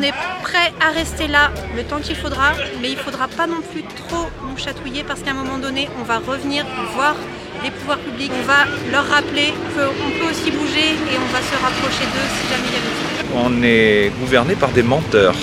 On 0.00 0.02
est 0.02 0.14
prêt 0.42 0.72
à 0.80 0.92
rester 0.92 1.28
là 1.28 1.50
le 1.76 1.82
temps 1.82 1.98
qu'il 1.98 2.16
faudra, 2.16 2.52
mais 2.80 2.88
il 2.88 2.94
ne 2.96 3.00
faudra 3.00 3.28
pas 3.28 3.46
non 3.46 3.60
plus 3.70 3.82
trop 3.82 4.30
nous 4.48 4.56
chatouiller 4.56 5.04
parce 5.06 5.20
qu'à 5.20 5.32
un 5.32 5.34
moment 5.34 5.58
donné, 5.58 5.90
on 6.00 6.04
va 6.04 6.20
revenir 6.26 6.64
voir 6.94 7.16
les 7.62 7.70
pouvoirs 7.70 7.98
publics, 7.98 8.32
on 8.42 8.46
va 8.46 8.64
leur 8.90 9.06
rappeler 9.06 9.52
qu'on 9.74 10.10
peut 10.18 10.30
aussi 10.30 10.52
bouger 10.52 10.88
et 11.12 11.16
on 11.18 11.30
va 11.30 11.40
se 11.42 11.52
rapprocher 11.62 12.04
d'eux 12.14 12.28
si 12.34 12.48
jamais 12.48 12.68
il 12.68 12.76
y 12.76 12.78
a 12.78 12.84
besoin. 12.88 13.44
On 13.44 13.62
est 13.62 14.10
gouverné 14.18 14.54
par 14.54 14.70
des 14.70 14.82
menteurs. 14.82 15.34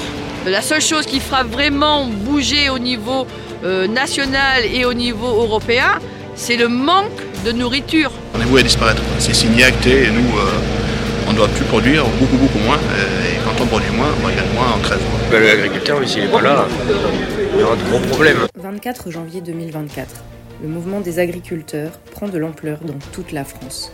La 0.48 0.64
seule 0.64 0.82
chose 0.82 1.06
qui 1.06 1.20
fera 1.20 1.44
vraiment 1.44 2.08
bouger 2.08 2.72
au 2.72 2.80
niveau 2.80 3.28
euh, 3.64 3.88
national 3.88 4.64
et 4.66 4.86
au 4.86 4.96
niveau 4.96 5.28
européen, 5.28 6.00
c'est 6.34 6.58
le 6.58 6.68
manque 6.68 7.22
de 7.46 7.52
nourriture. 7.52 8.12
On 8.34 8.42
est 8.42 8.46
voué 8.46 8.62
à 8.62 8.64
disparaître. 8.64 9.04
C'est 9.20 9.36
signé, 9.36 9.66
acté, 9.66 10.06
et 10.06 10.10
nous, 10.10 10.36
euh, 10.36 11.28
on 11.28 11.34
ne 11.34 11.38
doit 11.38 11.48
plus 11.48 11.66
produire, 11.66 12.06
beaucoup, 12.20 12.38
beaucoup 12.38 12.60
moins. 12.60 12.80
Et 13.32 13.38
quand 13.58 13.64
on 13.64 13.68
produit 13.68 13.92
moins, 13.92 14.10
on 14.24 14.28
gagne 14.28 14.54
moins 14.54 14.74
en 14.74 14.80
crève. 14.80 15.02
Ben, 15.32 15.44
L'agriculteur, 15.44 16.08
s'il 16.08 16.24
n'est 16.24 16.32
pas 16.32 16.42
là, 16.42 16.68
il 17.54 17.60
y 17.60 17.64
aura 17.64 17.76
de 17.76 17.84
gros 17.90 18.00
problèmes. 18.00 18.48
24 18.56 19.12
janvier 19.12 19.42
2024. 19.42 20.24
Le 20.62 20.68
mouvement 20.68 21.02
des 21.02 21.20
agriculteurs 21.20 21.92
prend 22.12 22.28
de 22.28 22.38
l'ampleur 22.38 22.80
dans 22.84 22.98
toute 23.12 23.32
la 23.32 23.44
France. 23.44 23.92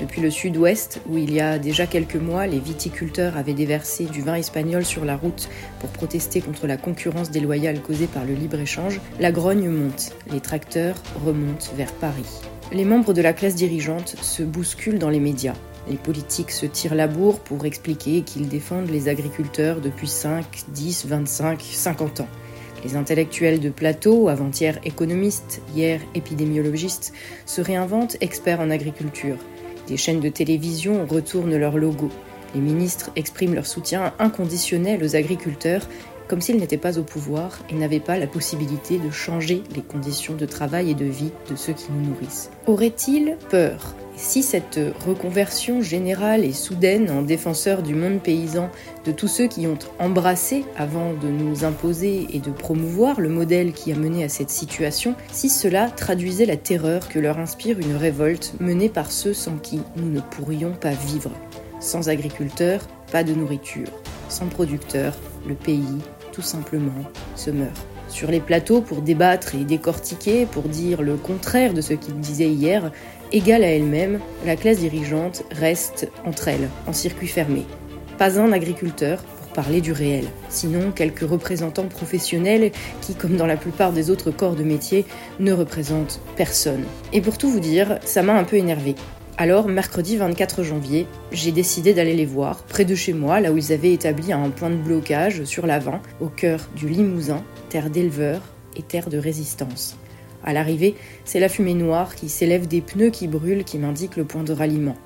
Depuis 0.00 0.20
le 0.20 0.30
sud-ouest, 0.30 1.00
où 1.08 1.18
il 1.18 1.32
y 1.32 1.40
a 1.40 1.58
déjà 1.58 1.86
quelques 1.86 2.16
mois, 2.16 2.46
les 2.46 2.58
viticulteurs 2.58 3.36
avaient 3.36 3.54
déversé 3.54 4.06
du 4.06 4.22
vin 4.22 4.34
espagnol 4.34 4.84
sur 4.84 5.04
la 5.04 5.16
route 5.16 5.48
pour 5.78 5.90
protester 5.90 6.40
contre 6.40 6.66
la 6.66 6.76
concurrence 6.76 7.30
déloyale 7.30 7.80
causée 7.80 8.08
par 8.08 8.24
le 8.24 8.34
libre-échange, 8.34 9.00
la 9.20 9.30
grogne 9.30 9.68
monte, 9.68 10.12
les 10.32 10.40
tracteurs 10.40 10.96
remontent 11.24 11.70
vers 11.76 11.92
Paris. 11.92 12.40
Les 12.72 12.84
membres 12.84 13.12
de 13.12 13.22
la 13.22 13.32
classe 13.32 13.54
dirigeante 13.54 14.16
se 14.20 14.42
bousculent 14.42 14.98
dans 14.98 15.10
les 15.10 15.20
médias. 15.20 15.54
Les 15.88 15.96
politiques 15.96 16.50
se 16.50 16.66
tirent 16.66 16.94
la 16.94 17.06
bourre 17.06 17.40
pour 17.40 17.66
expliquer 17.66 18.22
qu'ils 18.22 18.48
défendent 18.48 18.90
les 18.90 19.08
agriculteurs 19.08 19.80
depuis 19.80 20.08
5, 20.08 20.44
10, 20.68 21.06
25, 21.06 21.60
50 21.60 22.20
ans. 22.20 22.28
Les 22.84 22.96
intellectuels 22.96 23.60
de 23.60 23.70
plateau, 23.70 24.28
avant-hier 24.28 24.78
économistes, 24.84 25.62
hier 25.74 26.00
épidémiologistes, 26.14 27.12
se 27.46 27.60
réinventent 27.60 28.16
experts 28.20 28.60
en 28.60 28.70
agriculture. 28.70 29.36
Des 29.86 29.96
chaînes 29.96 30.20
de 30.20 30.28
télévision 30.28 31.06
retournent 31.06 31.56
leur 31.56 31.76
logo. 31.76 32.10
Les 32.54 32.60
ministres 32.60 33.10
expriment 33.16 33.54
leur 33.54 33.66
soutien 33.66 34.14
inconditionnel 34.18 35.02
aux 35.02 35.16
agriculteurs 35.16 35.88
comme 36.28 36.40
s'ils 36.40 36.56
n'étaient 36.56 36.78
pas 36.78 36.98
au 36.98 37.02
pouvoir 37.02 37.58
et 37.68 37.74
n'avaient 37.74 38.00
pas 38.00 38.18
la 38.18 38.26
possibilité 38.26 38.98
de 38.98 39.10
changer 39.10 39.62
les 39.74 39.82
conditions 39.82 40.34
de 40.34 40.46
travail 40.46 40.90
et 40.90 40.94
de 40.94 41.04
vie 41.04 41.32
de 41.50 41.56
ceux 41.56 41.74
qui 41.74 41.92
nous 41.92 42.06
nourrissent. 42.06 42.50
Auraient-ils 42.66 43.36
peur? 43.50 43.94
Si 44.16 44.44
cette 44.44 44.78
reconversion 45.04 45.82
générale 45.82 46.44
et 46.44 46.52
soudaine 46.52 47.10
en 47.10 47.22
défenseur 47.22 47.82
du 47.82 47.94
monde 47.94 48.22
paysan 48.22 48.70
de 49.04 49.10
tous 49.10 49.26
ceux 49.26 49.48
qui 49.48 49.66
ont 49.66 49.78
embrassé 49.98 50.64
avant 50.76 51.12
de 51.14 51.28
nous 51.28 51.64
imposer 51.64 52.28
et 52.32 52.38
de 52.38 52.50
promouvoir 52.50 53.20
le 53.20 53.28
modèle 53.28 53.72
qui 53.72 53.92
a 53.92 53.96
mené 53.96 54.22
à 54.22 54.28
cette 54.28 54.50
situation, 54.50 55.16
si 55.32 55.48
cela 55.48 55.90
traduisait 55.90 56.46
la 56.46 56.56
terreur 56.56 57.08
que 57.08 57.18
leur 57.18 57.38
inspire 57.38 57.80
une 57.80 57.96
révolte 57.96 58.54
menée 58.60 58.88
par 58.88 59.10
ceux 59.10 59.34
sans 59.34 59.56
qui 59.56 59.80
nous 59.96 60.10
ne 60.10 60.20
pourrions 60.20 60.72
pas 60.72 60.92
vivre. 60.92 61.32
Sans 61.80 62.08
agriculteurs, 62.08 62.86
pas 63.10 63.24
de 63.24 63.34
nourriture. 63.34 63.88
Sans 64.28 64.46
producteurs, 64.46 65.14
le 65.46 65.54
pays, 65.54 65.98
tout 66.32 66.40
simplement, 66.40 67.04
se 67.34 67.50
meurt. 67.50 67.84
Sur 68.08 68.30
les 68.30 68.40
plateaux, 68.40 68.80
pour 68.80 69.02
débattre 69.02 69.54
et 69.54 69.64
décortiquer, 69.64 70.46
pour 70.46 70.62
dire 70.64 71.02
le 71.02 71.16
contraire 71.16 71.74
de 71.74 71.80
ce 71.80 71.94
qu'ils 71.94 72.20
disaient 72.20 72.50
hier, 72.50 72.92
égale 73.32 73.64
à 73.64 73.68
elle-même, 73.68 74.20
la 74.44 74.56
classe 74.56 74.78
dirigeante 74.78 75.44
reste 75.50 76.10
entre 76.24 76.48
elles, 76.48 76.68
en 76.86 76.92
circuit 76.92 77.28
fermé. 77.28 77.64
Pas 78.18 78.38
un 78.38 78.52
agriculteur 78.52 79.22
pour 79.22 79.48
parler 79.48 79.80
du 79.80 79.92
réel, 79.92 80.26
sinon 80.48 80.92
quelques 80.92 81.28
représentants 81.28 81.86
professionnels 81.86 82.72
qui, 83.00 83.14
comme 83.14 83.36
dans 83.36 83.46
la 83.46 83.56
plupart 83.56 83.92
des 83.92 84.10
autres 84.10 84.30
corps 84.30 84.56
de 84.56 84.64
métier, 84.64 85.04
ne 85.40 85.52
représentent 85.52 86.20
personne. 86.36 86.84
Et 87.12 87.20
pour 87.20 87.38
tout 87.38 87.50
vous 87.50 87.60
dire, 87.60 87.98
ça 88.04 88.22
m'a 88.22 88.34
un 88.34 88.44
peu 88.44 88.56
énervé. 88.56 88.94
Alors, 89.36 89.66
mercredi 89.66 90.16
24 90.16 90.62
janvier, 90.62 91.08
j'ai 91.32 91.50
décidé 91.50 91.92
d'aller 91.92 92.14
les 92.14 92.24
voir, 92.24 92.62
près 92.62 92.84
de 92.84 92.94
chez 92.94 93.12
moi, 93.12 93.40
là 93.40 93.50
où 93.50 93.56
ils 93.56 93.72
avaient 93.72 93.92
établi 93.92 94.32
un 94.32 94.48
point 94.50 94.70
de 94.70 94.76
blocage 94.76 95.42
sur 95.42 95.66
l'avant, 95.66 96.00
au 96.20 96.28
cœur 96.28 96.68
du 96.76 96.88
Limousin, 96.88 97.42
terre 97.68 97.90
d'éleveurs 97.90 98.42
et 98.76 98.82
terre 98.82 99.08
de 99.08 99.18
résistance. 99.18 99.96
À 100.44 100.52
l'arrivée, 100.52 100.94
c'est 101.24 101.40
la 101.40 101.48
fumée 101.48 101.74
noire 101.74 102.14
qui 102.14 102.28
s'élève 102.28 102.68
des 102.68 102.82
pneus 102.82 103.10
qui 103.10 103.28
brûlent 103.28 103.64
qui 103.64 103.78
m'indique 103.78 104.16
le 104.16 104.24
point 104.24 104.44
de 104.44 104.52
ralliement. 104.52 104.96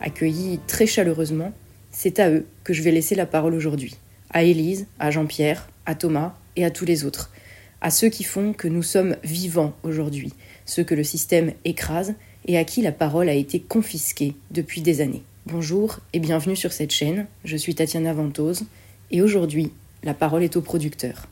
Accueillis 0.00 0.58
très 0.66 0.86
chaleureusement, 0.86 1.52
c'est 1.90 2.18
à 2.18 2.30
eux 2.30 2.46
que 2.64 2.72
je 2.72 2.82
vais 2.82 2.92
laisser 2.92 3.14
la 3.14 3.26
parole 3.26 3.54
aujourd'hui. 3.54 3.96
À 4.30 4.42
Élise, 4.42 4.86
à 4.98 5.10
Jean-Pierre, 5.10 5.68
à 5.84 5.94
Thomas 5.94 6.34
et 6.56 6.64
à 6.64 6.70
tous 6.70 6.86
les 6.86 7.04
autres. 7.04 7.30
À 7.82 7.90
ceux 7.90 8.08
qui 8.08 8.24
font 8.24 8.54
que 8.54 8.68
nous 8.68 8.82
sommes 8.82 9.16
vivants 9.22 9.74
aujourd'hui, 9.82 10.32
ceux 10.64 10.82
que 10.82 10.94
le 10.94 11.04
système 11.04 11.52
écrase 11.66 12.14
et 12.46 12.56
à 12.56 12.64
qui 12.64 12.80
la 12.80 12.92
parole 12.92 13.28
a 13.28 13.34
été 13.34 13.60
confisquée 13.60 14.34
depuis 14.50 14.80
des 14.80 15.02
années. 15.02 15.22
Bonjour 15.44 16.00
et 16.14 16.20
bienvenue 16.20 16.56
sur 16.56 16.72
cette 16.72 16.90
chaîne, 16.90 17.26
je 17.44 17.56
suis 17.56 17.74
Tatiana 17.74 18.14
Ventose 18.14 18.64
et 19.10 19.20
aujourd'hui, 19.20 19.72
la 20.02 20.14
parole 20.14 20.42
est 20.42 20.56
aux 20.56 20.62
producteurs. 20.62 21.28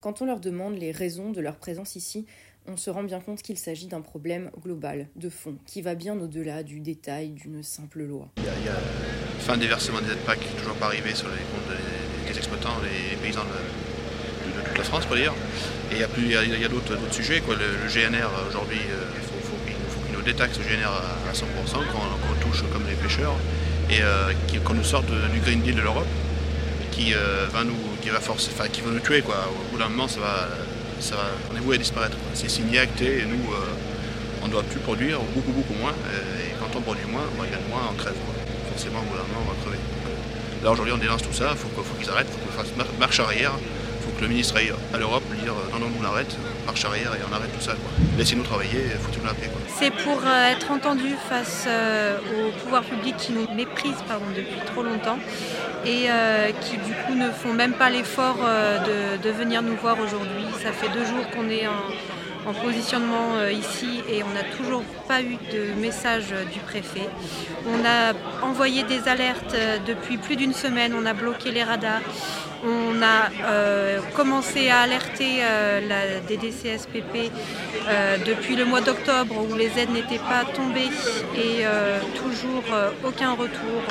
Quand 0.00 0.22
on 0.22 0.26
leur 0.26 0.38
demande 0.38 0.78
les 0.78 0.92
raisons 0.92 1.32
de 1.32 1.40
leur 1.40 1.56
présence 1.56 1.96
ici, 1.96 2.24
on 2.68 2.76
se 2.76 2.88
rend 2.88 3.02
bien 3.02 3.18
compte 3.18 3.42
qu'il 3.42 3.58
s'agit 3.58 3.88
d'un 3.88 4.00
problème 4.00 4.48
global, 4.62 5.08
de 5.16 5.28
fond, 5.28 5.56
qui 5.66 5.82
va 5.82 5.96
bien 5.96 6.16
au-delà 6.20 6.62
du 6.62 6.78
détail 6.78 7.30
d'une 7.30 7.64
simple 7.64 8.04
loi. 8.04 8.28
Il 8.36 8.44
y 8.44 8.48
a, 8.48 8.52
il 8.62 9.42
fin 9.42 9.56
des 9.56 9.66
versements 9.66 10.00
des 10.00 10.12
aides 10.12 10.24
PAC 10.24 10.38
toujours 10.56 10.76
pas 10.76 10.86
arrivé 10.86 11.12
sur 11.16 11.26
les 11.26 11.42
comptes 11.50 11.66
des, 11.66 12.30
des 12.30 12.38
exploitants, 12.38 12.76
les 12.84 13.16
paysans 13.16 13.42
de, 13.42 14.68
toute 14.68 14.78
la 14.78 14.84
France, 14.84 15.04
pour 15.04 15.16
dire. 15.16 15.34
Et 15.90 15.96
il 15.96 16.30
y 16.30 16.64
a, 16.64 16.68
d'autres 16.68 16.96
sujets. 17.10 17.40
Quoi. 17.40 17.56
Le, 17.56 17.88
GNR, 17.88 18.30
aujourd'hui, 18.48 18.78
euh, 18.78 19.02
il 19.16 19.42
faut, 19.42 19.56
qu'il 19.66 20.16
nous 20.16 20.22
détaxe 20.22 20.58
le 20.58 20.64
GNR 20.64 20.86
à, 20.86 21.28
à 21.28 21.32
100%, 21.32 21.42
qu'on 21.42 22.48
touche 22.48 22.62
comme 22.72 22.86
les 22.86 22.94
pêcheurs, 22.94 23.34
et 23.90 24.00
euh, 24.00 24.32
qu'on 24.64 24.74
nous 24.74 24.84
sorte 24.84 25.10
du 25.32 25.40
Green 25.40 25.60
Deal 25.60 25.74
de 25.74 25.80
l'Europe, 25.80 26.06
qui, 26.92 27.14
euh, 27.14 27.48
va 27.50 27.64
nous, 27.64 27.74
qui, 28.02 28.10
va 28.10 28.20
forcer, 28.20 28.50
enfin, 28.54 28.68
qui 28.68 28.80
va 28.80 28.90
nous 28.90 29.00
tuer. 29.00 29.22
Quoi. 29.22 29.36
Au 29.48 29.72
bout 29.72 29.78
d'un 29.78 29.88
moment, 29.88 30.08
ça 30.08 30.20
va, 30.20 30.48
ça 31.00 31.16
va, 31.16 31.24
on 31.52 31.56
est 31.56 31.60
voué 31.60 31.76
à 31.76 31.78
disparaître. 31.78 32.16
C'est 32.34 32.50
signé, 32.50 32.78
acté, 32.78 33.18
et 33.20 33.24
nous, 33.24 33.52
euh, 33.52 34.42
on 34.42 34.46
ne 34.46 34.52
doit 34.52 34.62
plus 34.62 34.80
produire, 34.80 35.18
beaucoup, 35.34 35.52
beaucoup 35.52 35.74
moins. 35.74 35.92
euh, 35.92 36.44
Et 36.46 36.54
quand 36.60 36.76
on 36.76 36.80
produit 36.82 37.06
moins, 37.06 37.22
on 37.38 37.42
gagne 37.42 37.66
moins 37.68 37.86
en 37.90 37.94
crève. 37.94 38.14
Forcément, 38.70 39.00
au 39.00 39.02
bout 39.10 39.16
d'un 39.16 39.26
moment, 39.28 39.46
on 39.46 39.50
va 39.52 39.56
crever. 39.62 39.78
Là, 40.62 40.70
aujourd'hui, 40.72 40.92
on 40.94 40.98
dénonce 40.98 41.22
tout 41.22 41.32
ça. 41.32 41.50
Il 41.52 41.56
faut, 41.58 41.68
qu'ils 41.98 42.10
arrêtent, 42.10 42.26
il 42.30 42.38
faut 42.38 42.46
qu'on 42.46 42.62
fasse 42.64 42.76
mar- 42.76 42.94
marche 42.98 43.20
arrière. 43.20 43.52
Il 43.58 44.04
faut 44.04 44.10
que 44.16 44.22
le 44.22 44.28
ministre 44.28 44.56
aille 44.56 44.72
à 44.94 44.98
l'Europe 44.98 45.22
lui 45.30 45.38
dire 45.40 45.52
euh, 45.52 45.70
non, 45.78 45.86
non, 45.86 45.92
on 46.00 46.04
arrête, 46.04 46.34
marche 46.68 46.84
arrière 46.84 47.14
et 47.14 47.20
on 47.28 47.34
arrête 47.34 47.52
tout 47.54 47.64
ça. 47.64 47.72
Laissez-nous 48.18 48.42
travailler, 48.42 48.80
foutez-nous 49.00 49.26
la 49.26 49.32
paix. 49.32 49.50
C'est 49.78 49.90
pour 49.90 50.20
euh, 50.24 50.52
être 50.52 50.70
entendu 50.70 51.14
face 51.28 51.64
euh, 51.66 52.18
au 52.18 52.52
pouvoir 52.62 52.82
public 52.82 53.16
qui 53.16 53.32
nous 53.32 53.46
méprisent 53.54 54.04
pardon, 54.06 54.26
depuis 54.36 54.60
trop 54.66 54.82
longtemps 54.82 55.18
et 55.86 56.10
euh, 56.10 56.50
qui 56.60 56.76
du 56.76 56.92
coup 56.92 57.14
ne 57.14 57.30
font 57.30 57.54
même 57.54 57.72
pas 57.72 57.88
l'effort 57.88 58.36
de 59.24 59.30
venir 59.30 59.62
nous 59.62 59.76
voir 59.76 59.96
aujourd'hui. 59.98 60.44
Ça 60.62 60.72
fait 60.72 60.90
deux 60.90 61.06
jours 61.06 61.24
qu'on 61.30 61.48
est 61.48 61.66
en, 61.66 61.80
en 62.46 62.54
positionnement 62.54 63.36
euh, 63.36 63.52
ici 63.52 64.02
et 64.10 64.22
on 64.22 64.30
n'a 64.30 64.44
toujours 64.56 64.82
pas 65.06 65.20
eu 65.22 65.36
de 65.52 65.80
message 65.80 66.26
euh, 66.32 66.44
du 66.44 66.60
préfet. 66.60 67.08
On 67.66 67.84
a 67.84 68.12
envoyé 68.46 68.82
des 68.84 69.08
alertes 69.08 69.54
euh, 69.54 69.78
depuis 69.86 70.16
plus 70.18 70.36
d'une 70.36 70.52
semaine, 70.54 70.94
on 70.94 71.06
a 71.06 71.14
bloqué 71.14 71.50
les 71.50 71.62
radars. 71.62 72.00
On 72.64 73.00
a 73.02 73.30
commencé 74.16 74.68
à 74.68 74.80
alerter 74.80 75.42
la 75.88 76.18
DDCSPP 76.28 77.30
depuis 78.26 78.56
le 78.56 78.64
mois 78.64 78.80
d'octobre 78.80 79.36
où 79.48 79.54
les 79.54 79.78
aides 79.78 79.92
n'étaient 79.92 80.18
pas 80.18 80.44
tombées 80.44 80.90
et 81.36 81.62
toujours 82.16 82.64
aucun 83.04 83.30
retour 83.34 83.82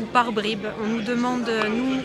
ou 0.00 0.04
par 0.06 0.32
bribes. 0.32 0.68
On 0.82 0.86
nous 0.86 1.02
demande, 1.02 1.50
nous, 1.68 2.00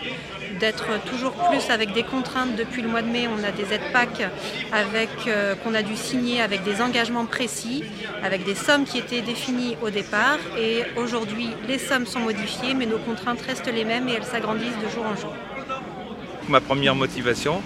d'être 0.60 0.86
toujours 1.10 1.34
plus 1.50 1.70
avec 1.70 1.94
des 1.94 2.04
contraintes. 2.04 2.56
Depuis 2.56 2.82
le 2.82 2.88
mois 2.88 3.02
de 3.02 3.08
mai, 3.10 3.28
on 3.28 3.44
a 3.44 3.52
des 3.52 3.74
aides 3.74 3.92
PAC 3.92 4.30
avec, 4.72 5.10
euh, 5.28 5.56
qu'on 5.56 5.74
a 5.74 5.84
dû 5.84 5.96
signer 5.96 6.42
avec 6.42 6.64
des 6.64 6.82
engagements 6.82 7.26
précis, 7.26 7.84
avec 8.24 8.46
des 8.46 8.56
sommes 8.56 8.86
qui 8.86 8.98
étaient 8.98 9.22
définies 9.22 9.78
au 9.82 9.90
départ. 9.90 10.40
Et 10.58 10.84
aujourd'hui, 10.96 11.50
les 11.68 11.80
sommes 11.80 12.06
sont 12.06 12.20
modifiées, 12.20 12.74
mais 12.74 12.86
nos 12.86 13.00
contraintes 13.00 13.42
restent 13.42 13.72
les 13.74 13.86
mêmes 13.86 14.08
et 14.10 14.14
elles 14.14 14.24
s'agrandissent 14.24 14.80
de 14.84 14.90
jour 14.90 15.06
en 15.06 15.16
jour. 15.16 15.34
Ma 16.48 16.62
première 16.62 16.96
motivation 16.96 17.62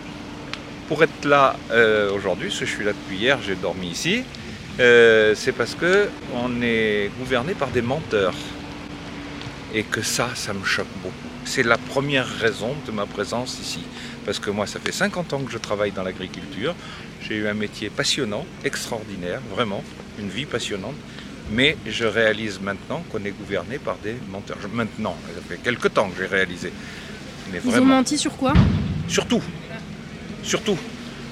pour 0.87 1.03
être 1.03 1.25
là 1.25 1.55
euh, 1.71 2.11
aujourd'hui, 2.13 2.47
parce 2.47 2.59
que 2.59 2.65
je 2.65 2.71
suis 2.73 2.85
là 2.85 2.93
depuis 2.93 3.17
hier, 3.17 3.39
j'ai 3.45 3.55
dormi 3.55 3.87
ici, 3.87 4.23
euh, 4.79 5.33
c'est 5.35 5.51
parce 5.51 5.75
que 5.75 6.09
on 6.33 6.61
est 6.61 7.11
gouverné 7.19 7.53
par 7.53 7.69
des 7.69 7.81
menteurs. 7.81 8.35
Et 9.73 9.83
que 9.83 10.01
ça, 10.01 10.29
ça 10.33 10.53
me 10.53 10.63
choque 10.63 10.87
beaucoup. 11.03 11.36
C'est 11.47 11.63
la 11.63 11.77
première 11.77 12.27
raison 12.27 12.75
de 12.85 12.91
ma 12.91 13.05
présence 13.05 13.57
ici. 13.61 13.79
Parce 14.25 14.37
que 14.37 14.49
moi, 14.49 14.67
ça 14.67 14.79
fait 14.81 14.91
50 14.91 15.31
ans 15.31 15.39
que 15.39 15.51
je 15.51 15.57
travaille 15.57 15.91
dans 15.91 16.03
l'agriculture. 16.03 16.75
J'ai 17.21 17.35
eu 17.37 17.47
un 17.47 17.53
métier 17.53 17.89
passionnant, 17.89 18.45
extraordinaire, 18.65 19.39
vraiment, 19.55 19.81
une 20.19 20.27
vie 20.29 20.45
passionnante. 20.45 20.95
Mais 21.49 21.77
je 21.87 22.03
réalise 22.03 22.59
maintenant 22.59 23.01
qu'on 23.09 23.23
est 23.23 23.31
gouverné 23.31 23.77
par 23.77 23.95
des 24.03 24.15
menteurs. 24.29 24.57
Maintenant, 24.73 25.15
ça 25.33 25.41
fait 25.47 25.57
quelques 25.63 25.93
temps 25.93 26.09
que 26.09 26.17
j'ai 26.21 26.27
réalisé. 26.27 26.73
Mais 27.49 27.61
Ils 27.65 27.79
ont 27.79 27.85
menti 27.85 28.17
sur 28.17 28.35
quoi? 28.35 28.53
Surtout, 29.07 29.41
surtout. 30.43 30.77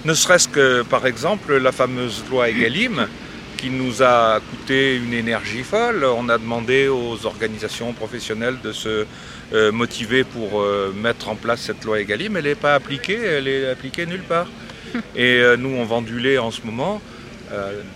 Ne 0.05 0.13
serait-ce 0.13 0.47
que, 0.47 0.83
par 0.83 1.05
exemple, 1.05 1.57
la 1.57 1.73
fameuse 1.73 2.23
loi 2.31 2.49
Egalim, 2.49 3.05
qui 3.55 3.69
nous 3.69 4.01
a 4.03 4.39
coûté 4.39 4.95
une 4.97 5.13
énergie 5.13 5.63
folle. 5.63 6.03
On 6.05 6.29
a 6.29 6.37
demandé 6.37 6.87
aux 6.87 7.25
organisations 7.25 7.93
professionnelles 7.93 8.57
de 8.63 8.71
se 8.71 9.05
euh, 9.53 9.71
motiver 9.71 10.23
pour 10.23 10.61
euh, 10.61 10.93
mettre 10.95 11.29
en 11.29 11.35
place 11.35 11.61
cette 11.61 11.83
loi 11.83 11.99
Egalim. 11.99 12.37
Elle 12.37 12.45
n'est 12.45 12.55
pas 12.55 12.75
appliquée, 12.75 13.19
elle 13.19 13.47
est 13.47 13.69
appliquée 13.69 14.05
nulle 14.05 14.23
part. 14.23 14.47
Et 15.15 15.39
euh, 15.39 15.57
nous, 15.57 15.69
on 15.69 15.85
vend 15.85 16.01
du 16.01 16.19
lait 16.19 16.37
en 16.37 16.51
ce 16.51 16.61
moment. 16.63 17.01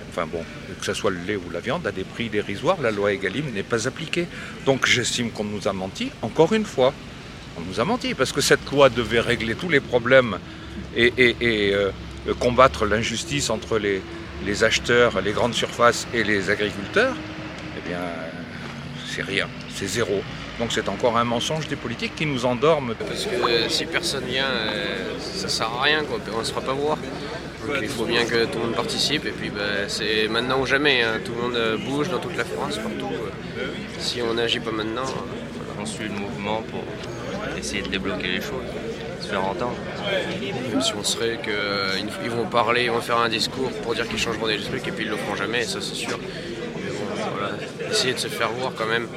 enfin 0.10 0.26
bon, 0.32 0.44
que 0.80 0.86
ce 0.86 0.94
soit 0.94 1.12
le 1.12 1.20
lait 1.28 1.36
ou 1.36 1.50
la 1.52 1.60
viande, 1.60 1.86
à 1.88 1.92
des 1.92 2.04
prix 2.04 2.30
dérisoires, 2.30 2.78
la 2.82 2.92
loi 2.92 3.12
Egalim 3.14 3.46
n'est 3.54 3.64
pas 3.64 3.88
appliquée. 3.88 4.28
Donc 4.66 4.86
j'estime 4.86 5.32
qu'on 5.32 5.44
nous 5.46 5.68
a 5.68 5.74
menti, 5.74 6.12
encore 6.22 6.54
une 6.54 6.66
fois. 6.66 6.94
On 7.58 7.62
nous 7.62 7.80
a 7.80 7.86
menti, 7.86 8.14
parce 8.14 8.32
que 8.32 8.42
cette 8.42 8.70
loi 8.72 8.90
devait 8.90 9.20
régler 9.20 9.56
tous 9.56 9.70
les 9.70 9.80
problèmes 9.82 10.38
et, 10.96 11.12
et- 11.18 11.36
et, 11.42 11.74
combattre 12.40 12.86
l'injustice 12.86 13.50
entre 13.50 13.80
les, 13.80 14.02
les 14.46 14.64
acheteurs, 14.64 15.22
les 15.22 15.32
grandes 15.32 15.54
surfaces 15.54 16.08
et 16.14 16.24
les 16.24 16.50
agriculteurs. 16.50 17.16
Eh 17.78 17.88
bien, 17.88 18.00
c'est 19.08 19.22
rien, 19.24 19.48
c'est 19.74 19.88
zéro. 19.88 20.22
Donc 20.60 20.72
c'est 20.74 20.90
encore 20.90 21.18
un 21.18 21.24
mensonge 21.24 21.68
des 21.68 21.76
politiques 21.78 22.16
qui 22.16 22.26
nous 22.26 22.46
endorment. 22.46 22.94
Parce 23.08 23.26
que 23.26 23.36
euh, 23.36 23.70
si 23.70 23.86
personne 23.86 24.26
vient, 24.26 24.46
euh, 24.46 25.18
ça 25.20 25.48
sert 25.48 25.68
à 25.68 25.84
rien, 25.84 26.04
quoi. 26.04 26.20
on 26.36 26.40
ne 26.40 26.44
se 26.44 26.52
fera 26.52 26.62
pas 26.62 26.74
voir. 26.74 26.98
Donc 27.66 27.78
il 27.82 27.88
faut 27.88 28.06
bien 28.06 28.26
que 28.26 28.46
tout 28.46 28.58
le 28.60 28.66
monde 28.66 28.76
participe. 28.76 29.26
Et 29.26 29.32
puis 29.32 29.50
bah, 29.50 29.88
c'est 29.88 30.28
maintenant 30.28 30.60
ou 30.62 30.66
jamais. 30.66 31.02
hein. 31.04 31.20
Tout 31.24 31.34
le 31.34 31.42
monde 31.42 31.56
euh, 31.56 31.78
bouge 31.78 32.10
dans 32.10 32.20
toute 32.20 32.36
la 32.38 32.46
France, 32.46 32.76
partout. 32.78 33.10
Si 34.00 34.22
on 34.22 34.34
n'agit 34.34 34.60
pas 34.60 34.72
maintenant, 34.72 35.06
On 35.82 35.86
suit 35.86 36.10
le 36.10 36.20
mouvement 36.20 36.62
pour 36.70 36.84
essayer 37.58 37.82
de 37.82 37.88
débloquer 37.88 38.28
les 38.28 38.42
choses, 38.42 38.68
se 39.30 39.36
faire 39.36 39.46
entendre. 39.46 39.76
même 40.72 40.82
si 40.82 40.94
on 40.96 41.04
serait 41.04 41.40
qu'ils 41.44 42.32
vont 42.32 42.46
parler, 42.46 42.86
ils 42.86 42.92
vont 42.92 43.02
faire 43.02 43.18
un 43.20 43.30
discours 43.30 43.72
pour 43.84 43.94
dire 43.94 44.08
qu'ils 44.08 44.18
changeront 44.18 44.48
des 44.48 44.58
trucs 44.58 44.88
et 44.88 44.92
puis 44.92 45.06
ils 45.06 45.10
le 45.12 45.18
feront 45.18 45.36
jamais, 45.36 45.64
ça 45.64 45.80
c'est 45.82 45.96
sûr. 45.96 46.18
Mais 46.76 46.90
bon, 46.92 47.32
voilà, 47.34 47.54
essayer 47.92 48.14
de 48.14 48.20
se 48.20 48.28
faire 48.28 48.50
voir 48.52 48.72
quand 48.76 48.88
même, 48.88 49.08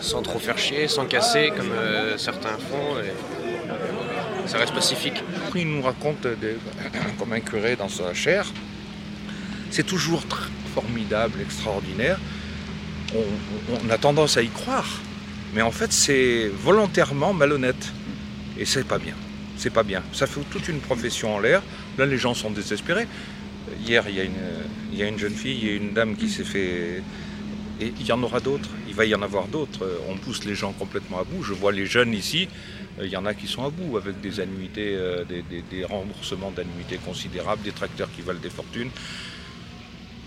sans 0.00 0.22
trop 0.22 0.38
faire 0.38 0.58
chier, 0.58 0.88
sans 0.88 1.06
casser 1.06 1.52
comme 1.56 1.70
euh, 1.72 2.18
certains 2.18 2.56
font. 2.68 2.98
Et 3.00 4.48
ça 4.48 4.58
reste 4.58 4.74
pacifique. 4.74 5.22
Il 5.54 5.68
nous 5.68 5.82
raconte 5.82 6.22
des- 6.26 6.56
comme 7.18 7.32
un 7.32 7.40
curé 7.40 7.76
dans 7.76 7.88
sa 7.88 8.12
chair. 8.12 8.46
C'est 9.70 9.86
toujours 9.86 10.22
formidable, 10.74 11.40
extraordinaire. 11.40 12.18
On, 13.14 13.18
on- 13.18 13.78
on 13.86 13.90
a 13.90 13.98
tendance 13.98 14.36
à 14.36 14.42
y 14.42 14.48
croire, 14.48 14.88
mais 15.54 15.62
en 15.62 15.70
fait 15.70 15.92
c'est 15.92 16.50
volontairement 16.52 17.32
malhonnête. 17.32 17.92
Et 18.58 18.64
c'est 18.64 18.84
pas 18.86 18.98
bien. 18.98 19.14
C'est 19.56 19.70
pas 19.72 19.82
bien. 19.82 20.02
Ça 20.12 20.26
fait 20.26 20.40
toute 20.50 20.68
une 20.68 20.80
profession 20.80 21.34
en 21.36 21.40
l'air. 21.40 21.62
Là 21.98 22.06
les 22.06 22.18
gens 22.18 22.34
sont 22.34 22.50
désespérés. 22.50 23.06
Hier 23.86 24.04
il 24.08 24.14
y 24.16 24.20
a 24.20 24.24
une, 24.24 24.32
il 24.92 24.98
y 24.98 25.02
a 25.02 25.08
une 25.08 25.18
jeune 25.18 25.34
fille 25.34 25.68
et 25.68 25.76
une 25.76 25.92
dame 25.94 26.16
qui 26.16 26.28
s'est 26.28 26.44
fait... 26.44 27.02
Et 27.80 27.92
il 27.98 28.06
y 28.06 28.12
en 28.12 28.22
aura 28.22 28.38
d'autres. 28.38 28.68
Il 28.88 28.94
va 28.94 29.04
y 29.04 29.14
en 29.16 29.22
avoir 29.22 29.48
d'autres. 29.48 29.84
On 30.08 30.16
pousse 30.16 30.44
les 30.44 30.54
gens 30.54 30.72
complètement 30.72 31.18
à 31.18 31.24
bout. 31.24 31.42
Je 31.42 31.52
vois 31.52 31.72
les 31.72 31.86
jeunes 31.86 32.14
ici. 32.14 32.48
Euh, 33.00 33.06
Il 33.06 33.10
y 33.10 33.16
en 33.16 33.26
a 33.26 33.34
qui 33.34 33.48
sont 33.48 33.64
à 33.64 33.70
bout 33.70 33.96
avec 33.96 34.20
des 34.20 34.38
annuités, 34.38 34.94
euh, 34.94 35.24
des- 35.24 35.42
des 35.68 35.84
remboursements 35.84 36.52
d'annuités 36.52 36.98
considérables, 37.04 37.62
des 37.62 37.72
tracteurs 37.72 38.08
qui 38.14 38.22
valent 38.22 38.38
des 38.38 38.50
fortunes. 38.50 38.90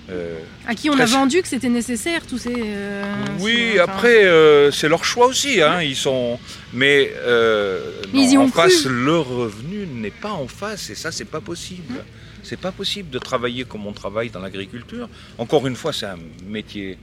Euh, 0.10 0.40
À 0.66 0.74
qui 0.74 0.90
on 0.90 0.98
a 0.98 1.06
vendu 1.06 1.42
que 1.42 1.48
c'était 1.50 1.68
nécessaire, 1.68 2.26
tous 2.26 2.38
ces. 2.38 2.54
euh, 2.56 3.04
oui, 3.40 3.72
ces- 3.74 3.82
enfin, 3.82 3.92
après, 3.92 4.24
euh, 4.26 4.72
c'est 4.72 4.88
leur 4.88 5.04
choix 5.04 5.28
aussi. 5.28 5.62
hein, 5.62 5.82
Ils 5.82 5.98
sont, 5.98 6.40
mais 6.74 7.12
euh, 7.18 7.82
Mais 8.14 8.24
ils 8.24 8.32
y 8.32 8.36
non, 8.36 8.44
ont 8.44 8.46
en 8.46 8.52
face, 8.52 8.84
cru. 8.84 9.04
le 9.06 9.18
revenu 9.20 9.86
n'est 9.86 10.10
pas 10.12 10.32
en 10.32 10.48
face, 10.48 10.90
et 10.90 10.96
ça, 10.96 11.12
c'est 11.12 11.26
pas 11.26 11.42
possible. 11.42 12.04
C'est 12.42 12.60
pas 12.60 12.72
possible 12.72 13.10
de 13.10 13.20
travailler 13.20 13.66
comme 13.66 13.86
on 13.86 13.92
travaille 13.92 14.30
dans 14.30 14.40
l'agriculture. 14.40 15.10
Encore 15.38 15.68
une 15.68 15.76
fois, 15.76 15.92
c'est 15.92 16.06
un 16.06 16.20
métier 16.48 16.98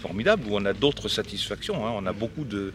formidable 0.00 0.42
où 0.48 0.56
on 0.56 0.64
a 0.64 0.72
d'autres 0.72 1.08
satisfactions. 1.08 1.86
hein. 1.86 1.92
On 1.94 2.04
a 2.06 2.12
beaucoup 2.12 2.44
de, 2.44 2.72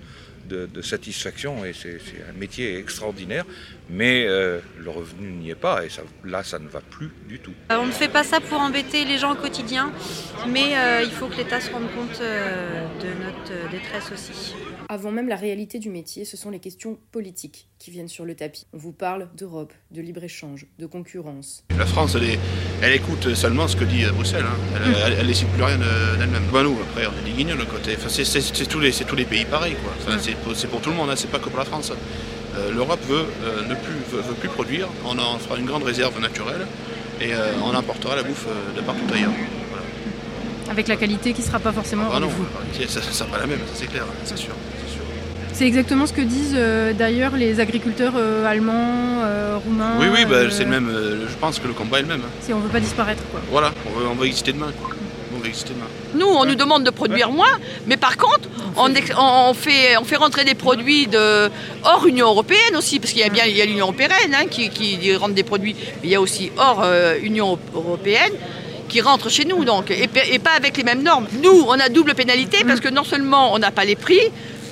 de, 0.47 0.81
satisfactions 0.81 1.65
et 1.65 1.73
c'est 1.73 1.99
un 2.29 2.37
métier 2.37 2.77
extraordinaire. 2.77 3.45
Mais 3.89 4.25
euh, 4.27 4.59
le 4.77 4.89
revenu 4.89 5.31
n'y 5.31 5.49
est 5.49 5.55
pas 5.55 5.85
et 5.85 5.89
là, 6.25 6.43
ça 6.43 6.59
ne 6.59 6.67
va 6.67 6.81
plus 6.81 7.09
du 7.27 7.39
tout. 7.39 7.53
Euh, 7.71 7.77
On 7.79 7.85
ne 7.85 7.91
fait 7.91 8.09
pas 8.09 8.23
ça 8.23 8.39
pour 8.39 8.59
embêter 8.59 9.05
les 9.05 9.17
gens 9.17 9.33
au 9.33 9.35
quotidien, 9.35 9.91
mais 10.47 10.77
euh, 10.77 11.03
il 11.03 11.11
faut 11.11 11.27
que 11.27 11.37
l'État 11.37 11.61
se 11.61 11.71
rende 11.71 11.89
compte 11.95 12.19
de 12.19 13.07
notre 13.23 13.71
détresse 13.71 14.11
aussi. 14.11 14.55
Avant 14.89 15.11
même 15.11 15.27
la 15.27 15.35
réalité 15.35 15.79
du 15.79 15.89
métier, 15.89 16.23
ce 16.23 16.37
sont 16.37 16.49
les 16.49 16.59
questions 16.59 16.97
politiques 17.11 17.67
qui 17.77 17.91
viennent 17.91 18.07
sur 18.07 18.23
le 18.23 18.35
tapis. 18.35 18.65
On 18.71 18.77
vous 18.77 18.93
parle 18.93 19.27
d'Europe, 19.35 19.73
de 19.91 19.99
libre-échange, 20.01 20.65
de 20.79 20.85
concurrence. 20.85 21.65
La 21.77 21.85
France, 21.85 22.15
elle, 22.15 22.23
est- 22.23 22.39
elle 22.81 22.93
écoute 22.93 23.33
seulement 23.35 23.67
ce 23.67 23.75
que 23.75 23.83
dit 23.83 24.05
euh, 24.05 24.11
Bruxelles. 24.13 24.45
hein. 24.47 24.79
Elle, 25.05 25.17
elle 25.19 25.27
décide 25.27 25.49
plus 25.49 25.61
rien 25.63 25.77
de- 25.77 26.17
d'elle-même. 26.17 26.43
Bah, 26.53 26.63
nous, 26.63 26.77
après, 26.89 27.05
on 27.05 27.19
est 27.21 27.29
des 27.29 27.35
guignols 27.35 27.57
de 27.59 27.65
côté. 27.65 27.95
Enfin, 27.97 28.07
c'est, 28.07 28.67
tous 28.69 28.79
les, 28.79 28.93
c'est 28.93 29.03
tous 29.03 29.17
les 29.17 29.25
pays 29.25 29.43
pareils. 29.43 29.75
Quoi. 29.83 29.91
Enfin, 29.99 30.17
c'est, 30.21 30.67
pour, 30.69 30.79
tout 30.79 30.89
le 30.89 30.95
monde, 30.95 31.09
hein, 31.09 31.15
c'est 31.17 31.29
pas 31.29 31.39
que 31.39 31.49
pour 31.49 31.59
la 31.59 31.65
France. 31.65 31.91
Euh, 32.55 32.71
L'Europe 32.71 33.01
veut, 33.09 33.25
euh, 33.43 33.63
ne 33.67 33.75
plus, 33.75 33.93
veut, 34.09 34.21
veut 34.21 34.35
plus 34.35 34.49
produire. 34.49 34.87
On 35.03 35.19
en 35.19 35.37
fera 35.37 35.57
une 35.59 35.65
grande 35.65 35.83
réserve 35.83 36.17
naturelle 36.21 36.65
et 37.19 37.33
euh, 37.33 37.51
on 37.61 37.71
importera 37.75 38.15
la 38.15 38.23
bouffe 38.23 38.47
de 38.73 38.81
partout 38.81 39.01
ailleurs. 39.13 39.31
Voilà. 39.69 39.83
Avec 40.71 40.87
la 40.87 40.95
qualité 40.95 41.33
qui 41.33 41.41
sera 41.41 41.59
pas 41.59 41.73
forcément. 41.73 42.03
Ah 42.09 42.21
non, 42.21 42.29
rendez-vous. 42.29 42.87
ça 42.87 42.99
ne 43.01 43.05
sera 43.05 43.29
pas 43.29 43.39
la 43.39 43.47
même, 43.47 43.59
ça, 43.59 43.73
c'est 43.75 43.87
clair, 43.87 44.05
c'est 44.23 44.37
sûr. 44.37 44.53
C'est 45.57 45.65
exactement 45.65 46.05
ce 46.05 46.13
que 46.13 46.21
disent 46.21 46.53
euh, 46.55 46.93
d'ailleurs 46.93 47.35
les 47.35 47.59
agriculteurs 47.59 48.13
euh, 48.15 48.45
allemands, 48.45 49.21
euh, 49.23 49.57
roumains. 49.63 49.95
Oui, 49.99 50.05
oui, 50.13 50.25
bah, 50.25 50.35
euh, 50.35 50.49
c'est 50.51 50.65
le 50.65 50.69
même. 50.69 50.87
euh, 50.89 51.25
je 51.27 51.35
pense 51.37 51.57
que 51.59 51.67
le 51.67 51.73
combat 51.73 51.97
est 51.99 52.03
le 52.03 52.09
même. 52.09 52.21
hein. 52.23 52.29
Si 52.41 52.53
on 52.53 52.59
veut 52.59 52.69
pas 52.69 52.79
disparaître, 52.79 53.23
quoi. 53.31 53.39
Voilà, 53.49 53.71
on 53.87 53.99
va, 53.99 54.09
on 54.11 54.15
va 54.15 54.25
exister 54.27 54.53
demain. 54.53 54.71
quoi. 54.79 54.91
On 55.35 55.39
va 55.39 55.47
exister 55.47 55.73
demain. 55.73 55.87
Nous, 56.13 56.27
on 56.31 56.45
nous 56.45 56.55
demande 56.55 56.83
de 56.83 56.91
produire 56.91 57.31
moins, 57.31 57.55
mais 57.87 57.97
par 57.97 58.17
contre, 58.17 58.49
on, 58.75 59.53
fait, 59.55 59.97
on 59.97 60.03
fait 60.03 60.15
rentrer 60.15 60.45
des 60.45 60.53
produits 60.55 61.07
de 61.07 61.49
hors 61.83 62.05
Union 62.07 62.27
européenne 62.27 62.75
aussi, 62.77 62.99
parce 62.99 63.11
qu'il 63.11 63.21
y 63.21 63.25
a 63.25 63.29
bien 63.29 63.45
il 63.45 63.57
y 63.57 63.61
a 63.61 63.65
l'Union 63.65 63.85
européenne 63.85 64.11
hein, 64.33 64.45
qui, 64.49 64.69
qui 64.69 65.15
rentre 65.15 65.33
des 65.33 65.43
produits, 65.43 65.75
mais 66.01 66.07
il 66.07 66.09
y 66.11 66.15
a 66.15 66.21
aussi 66.21 66.51
hors 66.57 66.81
euh, 66.83 67.15
Union 67.21 67.57
européenne 67.75 68.31
qui 68.87 69.01
rentrent 69.01 69.29
chez 69.29 69.43
nous, 69.45 69.65
donc, 69.65 69.91
et, 69.91 70.07
pas 70.39 70.51
avec 70.55 70.77
les 70.77 70.83
mêmes 70.83 71.03
normes. 71.03 71.27
Nous, 71.43 71.65
on 71.67 71.73
a 71.79 71.89
double 71.89 72.13
pénalité 72.15 72.59
parce 72.65 72.79
que 72.79 72.87
non 72.89 73.03
seulement 73.03 73.53
on 73.53 73.59
n'a 73.59 73.71
pas 73.71 73.83
les 73.83 73.97
prix, 73.97 74.21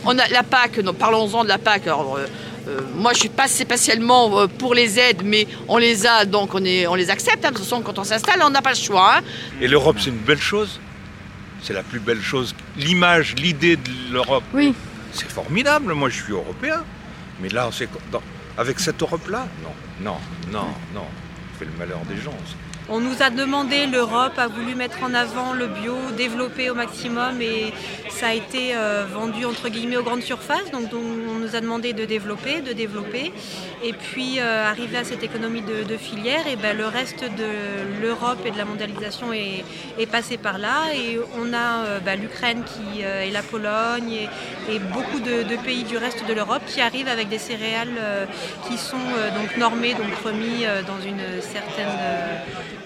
on 0.06 0.18
a 0.18 0.28
la 0.28 0.44
PAC, 0.44 0.81
parlons-en 0.98 1.44
de 1.44 1.50
la 1.50 1.57
PAC. 1.57 1.88
Alors, 1.88 2.16
euh, 2.18 2.25
euh, 2.68 2.81
moi, 2.96 3.13
je 3.13 3.19
suis 3.19 3.29
pas 3.29 3.48
spécialement 3.48 4.39
euh, 4.39 4.48
pour 4.48 4.74
les 4.74 4.98
aides, 5.00 5.22
mais 5.24 5.48
on 5.68 5.77
les 5.77 6.06
a, 6.08 6.25
donc 6.25 6.53
on, 6.56 6.63
est, 6.65 6.88
on 6.88 6.96
les 6.96 7.10
accepte. 7.10 7.44
hein. 7.46 7.51
de 7.51 7.56
toute 7.56 7.63
façon, 7.65 7.82
quand 7.82 7.98
on 8.00 8.03
s'installe, 8.03 8.39
on 8.44 8.50
n'a 8.50 8.62
pas 8.62 8.72
le 8.72 8.75
choix. 8.77 9.18
hein. 9.18 9.22
Et 9.62 9.68
l'Europe, 9.68 9.98
c'est 10.00 10.10
une 10.10 10.18
belle 10.18 10.41
chose. 10.41 10.79
C'est 11.62 11.74
la 11.74 11.84
plus 11.84 12.00
belle 12.00 12.22
chose. 12.22 12.56
L'image, 12.77 13.36
l'idée 13.36 13.75
de 13.77 13.89
l'Europe, 14.12 14.44
Oui. 14.53 14.74
c'est 15.12 15.29
formidable. 15.29 15.94
Moi, 15.94 16.10
je 16.10 16.24
suis 16.24 16.34
européen. 16.34 16.84
Mais 17.41 17.50
là, 17.50 17.70
avec 18.58 18.79
cette 18.79 19.01
Europe-là, 19.01 19.48
non, 19.63 19.70
non, 20.01 20.18
non, 20.51 20.68
non. 20.94 21.01
On 21.06 21.60
fait 21.60 21.65
le 21.65 21.72
malheur 21.77 22.00
des 22.10 22.22
gens. 22.22 22.32
On 22.88 23.00
nous 23.00 23.24
a 23.24 23.32
demandé, 23.32 23.88
l'Europe 23.88 24.38
a 24.38 24.48
voulu 24.48 24.75
mettre 24.75 25.01
en 25.01 25.15
avant 25.15 25.54
le 25.54 25.65
bio, 25.65 25.96
développer 26.15 26.70
au 26.70 26.75
maximum 26.75 27.42
et 27.42 27.74
ça 28.10 28.27
a 28.27 28.34
été 28.34 28.75
euh, 28.75 29.06
vendu 29.12 29.44
entre 29.44 29.70
guillemets 29.70 29.98
aux 29.98 30.04
grandes 30.04 30.22
surfaces. 30.22 30.70
Donc, 30.72 30.89
on 30.94 31.39
nous 31.39 31.56
a 31.56 31.62
demandé 31.62 31.94
de 31.94 32.06
développer, 32.06 32.62
de 32.62 32.74
développer. 32.74 33.34
Et 33.84 33.94
puis 33.94 34.39
euh, 34.39 34.70
arrivé 34.70 34.98
à 34.98 35.04
cette 35.04 35.24
économie 35.24 35.62
de, 35.62 35.98
filière, 35.98 36.46
et 36.48 36.56
ben, 36.56 36.77
le 36.77 36.86
reste 36.86 37.24
de 37.24 38.01
l'Europe 38.01 38.39
et 38.46 38.51
de 38.51 38.58
la 38.58 38.65
mondialisation 38.65 39.34
est, 39.34 39.65
passé 40.12 40.38
par 40.38 40.60
là. 40.60 40.94
Et 40.94 41.20
on 41.39 41.54
a 41.54 41.86
euh, 41.86 42.00
ben, 42.00 42.22
l'Ukraine 42.22 42.63
qui 42.63 43.01
et 43.01 43.32
la 43.32 43.42
Pologne 43.42 44.30
et, 44.70 44.80
beaucoup 44.94 45.20
de, 45.20 45.42
de 45.42 45.56
pays 45.63 45.84
du 45.84 45.98
reste 45.98 46.27
de 46.27 46.34
l'Europe 46.34 46.62
qui 46.68 46.82
arrivent 46.82 47.08
avec 47.08 47.30
des 47.30 47.39
céréales 47.39 48.27
qui 48.68 48.77
sont 48.77 48.98
donc 49.36 49.58
normées, 49.58 49.94
donc 49.94 50.13
remis 50.24 50.65
dans 50.88 51.01
une 51.06 51.42
certaine 51.42 51.89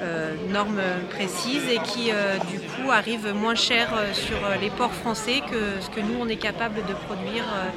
euh, 0.02 0.06
euh, 0.10 0.36
norme 0.52 0.82
précise 1.10 1.64
et 1.70 1.80
qui 1.80 2.12
euh, 2.12 2.38
du 2.52 2.60
coup 2.60 2.92
arrivent 2.92 3.34
moins 3.34 3.56
cher 3.56 3.90
euh, 3.94 4.14
sur 4.14 4.38
les 4.62 4.70
ports 4.70 4.94
français 4.94 5.42
que 5.50 5.82
ce 5.82 5.90
que 5.90 6.00
nous 6.02 6.18
on 6.20 6.28
est 6.28 6.38
capable 6.38 6.76
de 6.88 6.94
produire. 7.08 7.44
euh, 7.44 7.70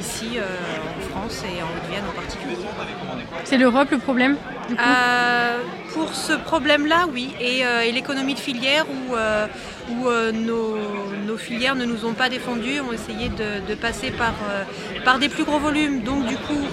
ici 0.00 0.38
en 0.38 1.08
France 1.10 1.44
et 1.44 1.62
en 1.62 1.66
Haute-Vienne 1.66 2.02
en 2.08 2.12
particulier. 2.20 2.56
C'est 3.44 3.56
l'Europe 3.56 3.92
le 3.92 3.98
problème 3.98 4.36
euh, 4.72 5.58
Pour 5.92 6.12
ce 6.14 6.32
problème-là, 6.32 7.06
oui. 7.12 7.32
Et, 7.40 7.60
et 7.60 7.92
l'économie 7.92 8.34
de 8.34 8.40
filière 8.40 8.86
où, 8.90 9.14
où 9.90 10.08
nos, 10.32 10.76
nos, 11.26 11.36
filières 11.36 11.74
ne 11.74 11.84
nous 11.84 12.04
ont 12.04 12.14
pas 12.14 12.28
défendus, 12.28 12.80
ont 12.80 12.92
essayé 12.92 13.28
de, 13.28 13.66
de 13.68 13.74
passer 13.74 14.10
par, 14.10 14.34
par 15.04 15.18
des 15.18 15.28
plus 15.28 15.44
gros 15.44 15.58
volumes, 15.58 16.02
donc 16.02 16.26
du 16.26 16.36
coup 16.36 16.64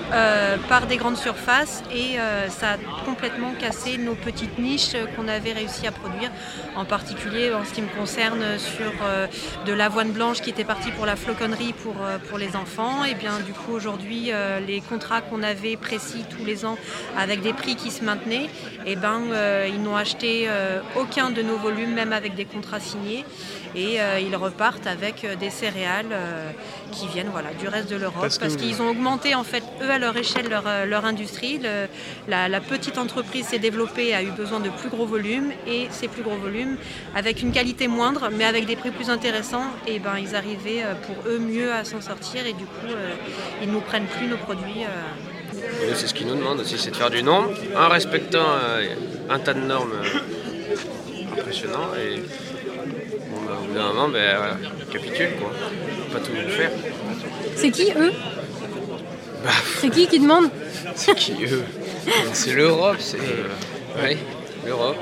par 0.70 0.88
des 0.88 0.98
grandes 0.98 1.18
surfaces. 1.18 1.84
Et 1.94 2.18
ça 2.50 2.74
a 2.74 2.78
complètement 3.06 3.54
cassé 3.60 3.98
nos 3.98 4.16
petites 4.16 4.60
niches 4.60 4.96
qu'on 5.16 5.28
avait 5.28 5.54
réussi 5.54 5.88
à 5.88 5.92
produire, 5.92 6.32
en 6.76 6.86
particulier 6.86 7.54
en 7.54 7.66
ce 7.66 7.74
qui 7.74 7.82
me 7.82 7.90
concerne 7.90 8.44
sur 8.58 8.94
de 9.66 9.74
l'avoine 9.74 10.12
blanche 10.12 10.42
qui 10.42 10.50
était 10.50 10.64
partie 10.64 10.92
pour 10.92 11.06
la 11.06 11.16
floconnerie 11.16 11.74
pour, 11.74 11.96
pour 12.30 12.38
les 12.38 12.56
enfants. 12.56 13.04
Et 13.04 13.16
bien 13.16 13.40
du 13.46 13.54
coup 13.54 13.74
aujourd'hui 13.74 14.32
les 14.66 14.82
contrats 14.82 15.22
qu'on 15.22 15.44
avait 15.44 15.78
précis 15.78 16.24
tous 16.30 16.46
les 16.46 16.66
ans 16.66 16.78
avec 17.18 17.42
des 17.42 17.54
prix 17.54 17.76
qui 17.76 17.92
se 17.92 18.04
maintenaient, 18.04 18.50
et 18.86 18.96
ben 18.96 19.22
euh, 19.32 19.68
ils 19.68 19.82
n'ont 19.82 19.96
acheté 19.96 20.46
euh, 20.48 20.82
aucun 20.96 21.32
de 21.32 21.42
nos 21.42 21.58
volumes, 21.58 21.94
même 21.94 22.14
avec 22.14 22.36
des 22.36 22.46
contrats 22.46 22.80
signés, 22.80 23.01
et 23.76 24.02
euh, 24.02 24.20
ils 24.20 24.36
repartent 24.36 24.88
avec 24.88 25.26
des 25.40 25.50
céréales 25.50 26.08
qui 26.92 27.08
viennent 27.08 27.30
voilà, 27.32 27.54
du 27.54 27.68
reste 27.68 27.90
de 27.90 27.96
l'Europe, 27.96 28.28
parce, 28.40 28.56
qu'ils 28.56 28.82
ont 28.82 28.90
augmenté 28.90 29.34
en 29.36 29.44
fait 29.44 29.64
eux 29.82 29.90
à 29.90 29.98
leur 29.98 30.16
échelle 30.18 30.50
leur, 30.50 30.64
leur 30.86 31.06
industrie. 31.06 31.58
Le, 31.58 31.88
la, 32.28 32.50
la, 32.50 32.60
petite 32.60 32.98
entreprise 32.98 33.46
s'est 33.48 33.60
développée, 33.60 34.14
a 34.14 34.24
eu 34.24 34.32
besoin 34.32 34.60
de 34.60 34.70
plus 34.70 34.90
gros 34.90 35.06
volumes, 35.06 35.52
et 35.68 35.88
ces 35.92 36.08
plus 36.08 36.24
gros 36.24 36.36
volumes, 36.36 36.78
avec 37.16 37.42
une 37.42 37.52
qualité 37.52 37.88
moindre, 37.88 38.30
mais 38.32 38.46
avec 38.46 38.66
des 38.66 38.76
prix 38.76 38.92
plus 38.92 39.10
intéressants, 39.10 39.68
et 39.88 40.00
ben 40.00 40.18
ils 40.20 40.36
arrivaient 40.36 40.84
pour 41.06 41.16
eux 41.32 41.40
mieux 41.40 41.72
à 41.72 41.86
s'en 41.86 42.02
sortir, 42.02 42.46
et 42.46 42.54
du 42.54 42.66
coup 42.66 42.94
ils 43.62 43.68
ne 43.68 43.74
nous 43.74 43.82
prennent 43.82 44.08
plus 44.08 44.28
nos 44.28 44.38
produits. 44.38 44.86
C'est 45.96 46.08
ce 46.08 46.14
qu'ils 46.14 46.28
nous 46.28 46.36
demandent 46.36 46.60
aussi, 46.60 46.78
c'est 46.78 46.92
de 46.92 46.96
faire 46.96 47.10
du 47.10 47.24
nombre, 47.24 47.52
en 47.76 47.90
respectant 47.90 48.40
euh, 48.40 48.96
un 49.30 49.40
tas 49.40 49.54
de 49.54 49.60
normes 49.60 49.94
euh, 49.94 51.40
impressionnants. 51.40 51.90
Et 51.96 52.22
bah, 53.52 53.58
au 53.62 53.68
bout 53.68 53.74
d'un 53.74 53.88
moment, 53.88 54.08
ben, 54.08 54.20
euh, 54.20 54.54
capitule, 54.92 55.32
quoi. 55.40 55.52
Pas 56.14 56.20
tout 56.20 56.32
faire. 56.50 56.72
C'est 57.56 57.70
qui 57.70 57.92
eux 57.98 58.14
bah, 59.44 59.50
C'est 59.80 59.90
qui 59.90 60.08
qui 60.08 60.20
demande 60.20 60.50
C'est 60.96 61.16
qui 61.16 61.34
eux 61.44 61.64
C'est 62.34 62.54
l'Europe, 62.54 62.98
c'est. 63.00 63.18
oui, 63.18 64.18
l'Europe. 64.66 64.96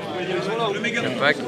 L'impact. 1.02 1.40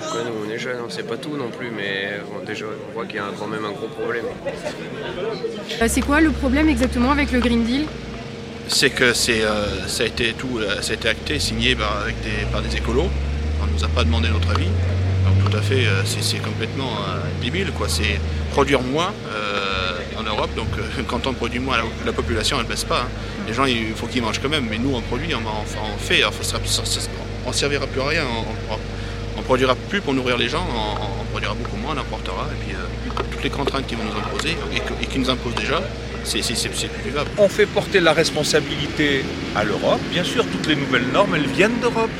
Pourquoi 0.00 0.22
nous 0.24 0.46
on 0.46 0.50
est 0.50 0.58
jeunes, 0.58 0.80
on 0.82 0.86
ne 0.86 0.90
sait 0.90 1.02
pas 1.02 1.16
tout 1.16 1.36
non 1.36 1.50
plus, 1.50 1.70
mais 1.70 2.20
bon, 2.30 2.44
déjà 2.44 2.66
on 2.66 2.92
voit 2.92 3.06
qu'il 3.06 3.16
y 3.16 3.18
a 3.18 3.30
quand 3.38 3.46
même 3.46 3.64
un 3.64 3.72
gros 3.72 3.88
problème. 3.88 4.24
C'est 5.86 6.00
quoi 6.02 6.20
le 6.20 6.30
problème 6.30 6.68
exactement 6.68 7.10
avec 7.10 7.32
le 7.32 7.40
Green 7.40 7.64
Deal? 7.64 7.86
C'est 8.68 8.90
que 8.90 9.14
c'est, 9.14 9.44
euh, 9.44 9.86
ça, 9.86 10.02
a 10.02 10.06
été 10.06 10.34
tout, 10.34 10.60
ça 10.82 10.92
a 10.92 10.94
été 10.94 11.08
acté, 11.08 11.38
signé 11.38 11.74
par, 11.74 12.02
avec 12.02 12.20
des, 12.20 12.44
par 12.52 12.60
des 12.60 12.76
écolos. 12.76 13.08
On 13.62 13.66
ne 13.66 13.72
nous 13.72 13.84
a 13.84 13.88
pas 13.88 14.04
demandé 14.04 14.28
notre 14.28 14.50
avis. 14.50 14.68
Tout 15.48 15.56
à 15.56 15.62
fait, 15.62 15.86
euh, 15.86 16.02
c'est, 16.04 16.42
complètement 16.42 16.90
euh, 17.08 17.20
débile. 17.42 17.72
C'est 17.88 18.20
produire 18.52 18.82
moins 18.82 19.12
en 20.18 20.22
Europe. 20.22 20.50
Donc 20.56 20.68
quand 21.06 21.26
on 21.26 21.32
produit 21.32 21.60
moins, 21.60 21.76
la, 21.78 21.84
la 22.06 22.12
population 22.12 22.58
elle 22.58 22.64
ne 22.64 22.68
baisse 22.68 22.84
pas. 22.84 23.02
Hein. 23.02 23.08
Les 23.46 23.54
gens, 23.54 23.64
il 23.64 23.94
faut 23.94 24.06
qu'ils 24.06 24.22
mangent 24.22 24.40
quand 24.40 24.48
même. 24.48 24.66
Mais 24.68 24.78
nous, 24.78 24.94
on 24.94 25.00
produit, 25.00 25.34
on, 25.34 25.98
fait. 25.98 26.22
on 26.24 27.48
ne 27.48 27.54
servira 27.54 27.86
plus 27.86 28.00
à 28.00 28.06
rien. 28.06 28.22
On, 28.70 28.76
on 29.38 29.42
produira 29.42 29.74
plus 29.74 30.00
pour 30.00 30.14
nourrir 30.14 30.36
les 30.36 30.48
gens, 30.48 30.66
on, 30.74 31.24
produira 31.30 31.54
beaucoup 31.54 31.76
moins, 31.76 31.94
on 31.94 32.00
importera. 32.00 32.46
Et 32.52 32.64
puis 32.64 32.74
euh, 32.74 33.22
toutes 33.30 33.42
les 33.44 33.50
contraintes 33.50 33.86
qui 33.86 33.94
vont 33.94 34.04
nous 34.04 34.18
imposer 34.18 34.56
et, 34.72 35.04
et 35.04 35.06
qui 35.06 35.18
nous 35.18 35.30
imposent 35.30 35.54
déjà, 35.54 35.80
c'est 36.24 36.40
plus 36.40 37.04
vivable. 37.04 37.30
On 37.38 37.48
fait 37.48 37.66
porter 37.66 38.00
la 38.00 38.12
responsabilité 38.12 39.24
à 39.54 39.64
l'Europe. 39.64 40.00
Bien 40.10 40.24
sûr, 40.24 40.44
toutes 40.46 40.66
les 40.66 40.76
nouvelles 40.76 41.06
normes, 41.12 41.34
elles 41.36 41.46
viennent 41.46 41.78
d'Europe. 41.80 42.10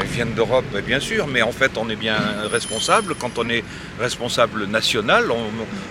Elles 0.00 0.06
viennent 0.06 0.34
d'Europe, 0.34 0.64
bien 0.86 1.00
sûr, 1.00 1.26
mais 1.26 1.42
en 1.42 1.52
fait, 1.52 1.76
on 1.76 1.88
est 1.88 1.96
bien 1.96 2.18
responsable. 2.50 3.14
Quand 3.14 3.38
on 3.38 3.48
est 3.48 3.64
responsable 3.98 4.66
national, 4.66 5.30
on, 5.30 5.50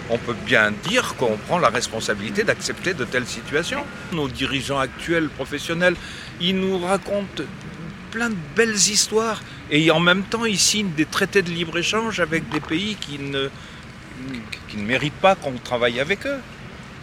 on 0.10 0.18
peut 0.18 0.36
bien 0.46 0.72
dire 0.90 1.16
qu'on 1.16 1.38
prend 1.38 1.58
la 1.58 1.70
responsabilité 1.70 2.44
d'accepter 2.44 2.94
de 2.94 3.06
telles 3.06 3.28
situations. 3.28 3.84
Nos 4.12 4.28
dirigeants 4.28 4.80
actuels, 4.80 5.30
professionnels, 5.30 5.96
ils 6.42 6.60
nous 6.60 6.80
racontent 6.80 7.44
plein 8.12 8.30
de 8.30 8.36
belles 8.56 8.76
histoires 8.76 9.42
et 9.72 9.90
en 9.90 10.00
même 10.00 10.22
temps 10.22 10.46
ils 10.46 10.60
signent 10.60 10.92
des 10.96 11.06
traités 11.06 11.42
de 11.42 11.50
libre-échange 11.50 12.20
avec 12.20 12.48
des 12.50 12.60
pays 12.60 12.96
qui 12.96 13.18
ne, 13.18 13.50
qui 14.68 14.78
ne 14.78 14.84
méritent 14.84 15.14
pas 15.16 15.34
qu'on 15.34 15.54
travaille 15.54 16.00
avec 16.00 16.28
eux. 16.28 16.40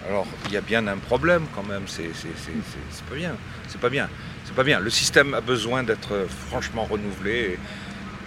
Alors 0.09 0.27
il 0.47 0.53
y 0.53 0.57
a 0.57 0.61
bien 0.61 0.87
un 0.87 0.99
problème 0.99 1.47
quand 1.55 1.65
même, 1.65 1.83
c'est 1.87 2.11
pas 3.09 3.17
bien, 3.17 3.35
c'est 3.67 3.81
pas 3.81 3.89
bien, 3.89 4.09
c'est 4.51 4.57
pas 4.57 4.65
bien. 4.65 4.81
Le 4.81 4.91
système 4.91 5.33
a 5.35 5.41
besoin 5.41 5.85
d'être 5.85 6.27
franchement 6.49 6.85
renouvelé. 6.85 7.57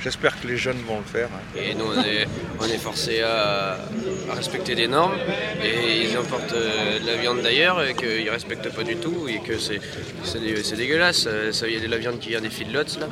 J'espère 0.01 0.39
que 0.39 0.48
les 0.48 0.56
jeunes 0.56 0.82
vont 0.88 1.00
le 1.00 1.03
faire. 1.03 1.27
Et 1.53 1.75
nous, 1.75 1.84
on 1.84 2.01
est, 2.01 2.25
on 2.62 2.80
forcés 2.80 3.22
à, 3.22 3.77
respecter 4.34 4.74
des 4.74 4.88
normes. 4.88 5.18
Et 5.62 6.03
ils 6.03 6.15
importent 6.15 6.53
de 6.53 7.06
la 7.06 7.18
viande 7.18 7.42
d'ailleurs 7.42 7.84
et 7.84 7.94
qu'ils 7.94 8.24
ne 8.24 8.32
respectent 8.32 8.74
pas 8.74 8.84
du 8.84 8.96
tout. 8.96 9.27
Et 9.27 9.39
que 9.39 9.58
c'est 9.58 10.75
dégueulasse. 10.77 11.27
Ça, 11.51 11.68
il 11.68 11.74
y 11.74 11.77
a 11.77 11.82
de 11.82 11.92
la 11.92 11.98
viande 11.98 12.20
qui 12.20 12.30
vient 12.30 12.42
des 12.42 12.50
feedlots 12.50 13.00
là. 13.01 13.08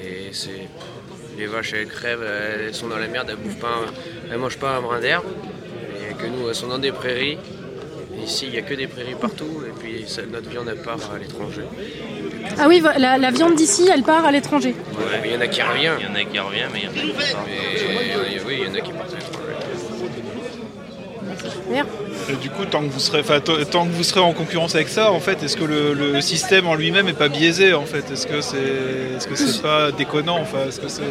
Et 0.00 0.28
c'est. 0.32 0.68
Les 1.36 1.46
vaches, 1.46 1.74
elles 1.74 1.88
crèvent, 1.88 2.22
elles 2.22 2.74
sont 2.74 2.86
dans 2.86 2.96
la 2.96 3.08
merde, 3.08 3.28
elles 3.28 3.36
bouffent 3.36 3.60
pas, 3.60 3.82
elles 4.30 4.38
mangent 4.38 4.56
pas 4.56 4.76
un 4.76 4.80
brin 4.80 5.00
d'herbe. 5.00 5.26
Et 6.08 6.14
que 6.14 6.26
nous, 6.26 6.48
elles 6.48 6.54
sont 6.54 6.68
dans 6.68 6.78
des 6.78 6.92
prairies. 6.92 7.38
Ici, 8.24 8.46
il 8.46 8.52
n'y 8.52 8.58
a 8.58 8.62
que 8.62 8.74
des 8.74 8.86
prairies 8.86 9.14
partout. 9.20 9.62
Et 9.66 9.72
puis 9.78 10.04
ça, 10.06 10.22
notre 10.30 10.48
viande, 10.48 10.68
elle 10.70 10.82
part 10.82 10.98
à 11.14 11.18
l'étranger. 11.18 11.62
Ah 12.58 12.66
oui, 12.68 12.82
la, 12.98 13.18
la 13.18 13.30
viande 13.30 13.54
d'ici, 13.54 13.88
elle 13.92 14.02
part 14.02 14.24
à 14.24 14.32
l'étranger. 14.32 14.74
Ouais, 14.92 15.20
mais 15.22 15.28
il 15.28 15.34
y 15.34 15.36
en 15.36 15.40
a 15.40 15.48
qui 15.48 15.62
revient. 15.62 15.92
Il 16.00 16.06
y 16.06 16.08
en 16.08 16.14
a 16.14 16.24
qui 16.24 16.38
revient, 16.38 16.66
mais 16.72 16.80
il 16.80 16.84
y 16.84 16.88
en 16.88 16.90
a 16.90 16.94
qui 16.94 17.12
part. 17.12 17.44
Mais, 17.46 18.40
oui, 18.46 18.58
il 18.62 18.68
y 18.68 18.70
en 18.70 18.74
a 18.74 18.80
qui 18.80 18.92
partent 18.92 19.12
à 19.12 19.16
l'étranger. 19.16 19.46
Merde. 21.68 21.88
Et 22.28 22.36
du 22.36 22.50
coup, 22.50 22.64
tant 22.64 22.82
que 22.82 22.88
vous 22.88 23.00
serez, 23.00 23.22
tant 23.22 23.86
que 23.86 23.92
vous 23.92 24.02
serez 24.02 24.20
en 24.20 24.32
concurrence 24.32 24.74
avec 24.74 24.88
ça, 24.88 25.12
en 25.12 25.20
fait, 25.20 25.42
est-ce 25.42 25.56
que 25.56 25.64
le, 25.64 25.94
le, 25.94 26.20
système 26.20 26.66
en 26.66 26.74
lui-même 26.74 27.08
est 27.08 27.12
pas 27.12 27.28
biaisé 27.28 27.72
en 27.74 27.84
fait? 27.84 28.10
Est-ce 28.10 28.26
que 28.26 28.40
c'est, 28.40 28.56
est-ce 29.16 29.26
que 29.28 29.36
c'est 29.36 29.62
pas 29.62 29.92
déconnant 29.92 30.38
Enfin, 30.40 30.58
est-ce 30.68 30.80
que 30.80 30.88
c'est, 30.88 31.02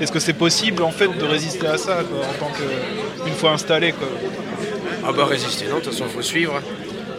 est-ce 0.00 0.12
que 0.12 0.18
c'est 0.18 0.34
possible 0.34 0.82
en 0.82 0.90
fait 0.90 1.08
de 1.08 1.24
résister 1.24 1.66
à 1.66 1.78
ça 1.78 2.02
quoi, 2.10 2.20
en 2.20 2.44
tant 2.44 2.52
que 2.52 3.28
une 3.28 3.34
fois 3.34 3.52
installé 3.52 3.92
quoi? 3.92 4.08
Ah 5.08 5.12
bah 5.12 5.24
résister, 5.24 5.66
non. 5.68 5.76
De 5.76 5.80
toute 5.80 5.94
façon, 5.94 6.04
faut 6.04 6.20
suivre 6.20 6.60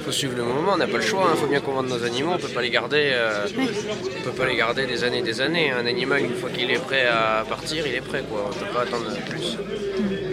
faut 0.05 0.11
suivre 0.11 0.37
le 0.37 0.43
moment, 0.43 0.73
on 0.75 0.77
n'a 0.77 0.87
pas 0.87 0.97
le 0.97 1.03
choix, 1.03 1.23
il 1.25 1.33
hein. 1.33 1.35
faut 1.35 1.47
bien 1.47 1.59
qu'on 1.59 1.73
vende 1.73 1.89
nos 1.89 2.03
animaux, 2.03 2.31
on 2.33 2.37
peut 2.37 2.47
pas 2.47 2.61
les 2.61 2.69
garder 2.69 3.11
euh, 3.13 3.45
on 3.57 4.23
peut 4.23 4.31
pas 4.31 4.45
les 4.45 4.55
garder 4.55 4.85
des 4.85 5.03
années 5.03 5.19
et 5.19 5.23
des 5.23 5.41
années. 5.41 5.71
Un 5.71 5.85
animal 5.85 6.21
une 6.21 6.35
fois 6.35 6.49
qu'il 6.49 6.71
est 6.71 6.79
prêt 6.79 7.05
à 7.07 7.43
partir, 7.47 7.85
il 7.85 7.95
est 7.95 8.01
prêt 8.01 8.23
quoi, 8.29 8.49
on 8.49 8.53
peut 8.53 8.71
pas 8.73 8.81
attendre 8.83 9.11
plus. 9.27 9.57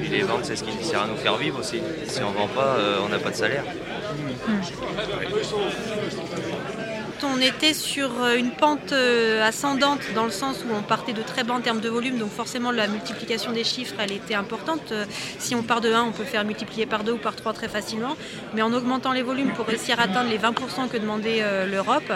Et 0.05 0.09
les 0.09 0.23
ventes 0.23 0.45
c'est 0.45 0.57
ce 0.57 0.65
qui 0.65 0.85
sert 0.85 1.03
à 1.03 1.07
nous 1.07 1.17
faire 1.17 1.37
vivre 1.37 1.59
aussi. 1.59 1.81
Si 2.07 2.21
on 2.23 2.31
vend 2.31 2.49
pas, 2.49 2.77
euh, 2.79 2.99
on 3.05 3.09
n'a 3.09 3.19
pas 3.19 3.31
de 3.31 3.37
salaire. 3.37 3.65
On 7.23 7.41
était 7.41 7.75
sur 7.75 8.11
une 8.37 8.51
pente 8.51 8.93
ascendante 8.93 10.01
dans 10.15 10.25
le 10.25 10.31
sens 10.31 10.59
où 10.59 10.75
on 10.75 10.83
partait 10.83 11.13
de 11.13 11.23
très 11.23 11.45
bas 11.45 11.55
en 11.55 11.61
termes 11.61 11.81
de 11.81 11.89
volume, 11.89 12.19
donc 12.19 12.31
forcément 12.31 12.71
la 12.71 12.87
multiplication 12.87 13.53
des 13.53 13.65
chiffres 13.65 13.95
elle 13.99 14.13
était 14.13 14.35
importante. 14.35 14.93
Si 15.39 15.55
on 15.55 15.63
part 15.63 15.81
de 15.81 15.93
1, 15.93 16.03
on 16.03 16.13
peut 16.13 16.25
faire 16.25 16.45
multiplier 16.45 16.87
par 16.87 17.05
2 17.05 17.13
ou 17.13 17.19
par 17.19 17.37
3 17.37 17.53
très 17.53 17.69
facilement, 17.69 18.17
mais 18.55 18.63
en 18.63 18.73
augmentant 18.73 19.13
les 19.13 19.23
volumes 19.23 19.53
pour 19.53 19.67
réussir 19.67 19.99
à 19.99 20.05
atteindre 20.05 20.31
les 20.31 20.39
20% 20.39 20.89
que 20.91 20.99
demandait 20.99 21.43
l'Europe, 21.67 22.13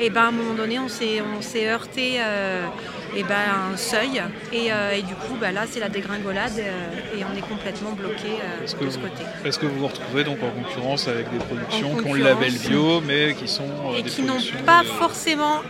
et 0.00 0.10
ben 0.10 0.22
à 0.22 0.26
un 0.26 0.32
moment 0.32 0.54
donné 0.54 0.78
on 0.78 0.88
s'est 0.88 1.68
heurté 1.68 2.16
euh, 2.18 2.66
et 3.16 3.22
ben, 3.22 3.34
à 3.34 3.72
un 3.72 3.76
seuil, 3.76 4.22
et, 4.52 4.72
euh, 4.72 4.92
et 4.92 5.02
du 5.02 5.14
coup 5.14 5.36
bah, 5.40 5.52
là 5.52 5.62
c'est 5.70 5.80
la 5.80 5.88
dégringolade 5.88 6.58
euh, 6.58 7.18
et 7.18 7.24
on 7.24 7.36
est 7.36 7.48
complètement 7.48 7.92
bloqué 7.92 8.30
de 8.62 8.66
ce 8.66 8.76
vous, 8.76 8.84
côté. 8.84 9.22
Est-ce 9.44 9.58
que 9.58 9.66
vous 9.66 9.80
vous 9.80 9.86
retrouvez 9.88 10.24
donc 10.24 10.38
en 10.42 10.50
concurrence 10.50 11.08
avec 11.08 11.30
des 11.30 11.38
productions 11.38 11.96
qui 11.96 12.06
ont 12.08 12.14
le 12.14 12.22
label 12.22 12.52
bio 12.52 13.00
mais 13.00 13.34
qui 13.34 13.48
sont 13.48 13.64
et 13.96 14.02
qui 14.02 14.22
n'ont 14.22 14.38
pas 14.66 14.82
forcément, 14.84 15.60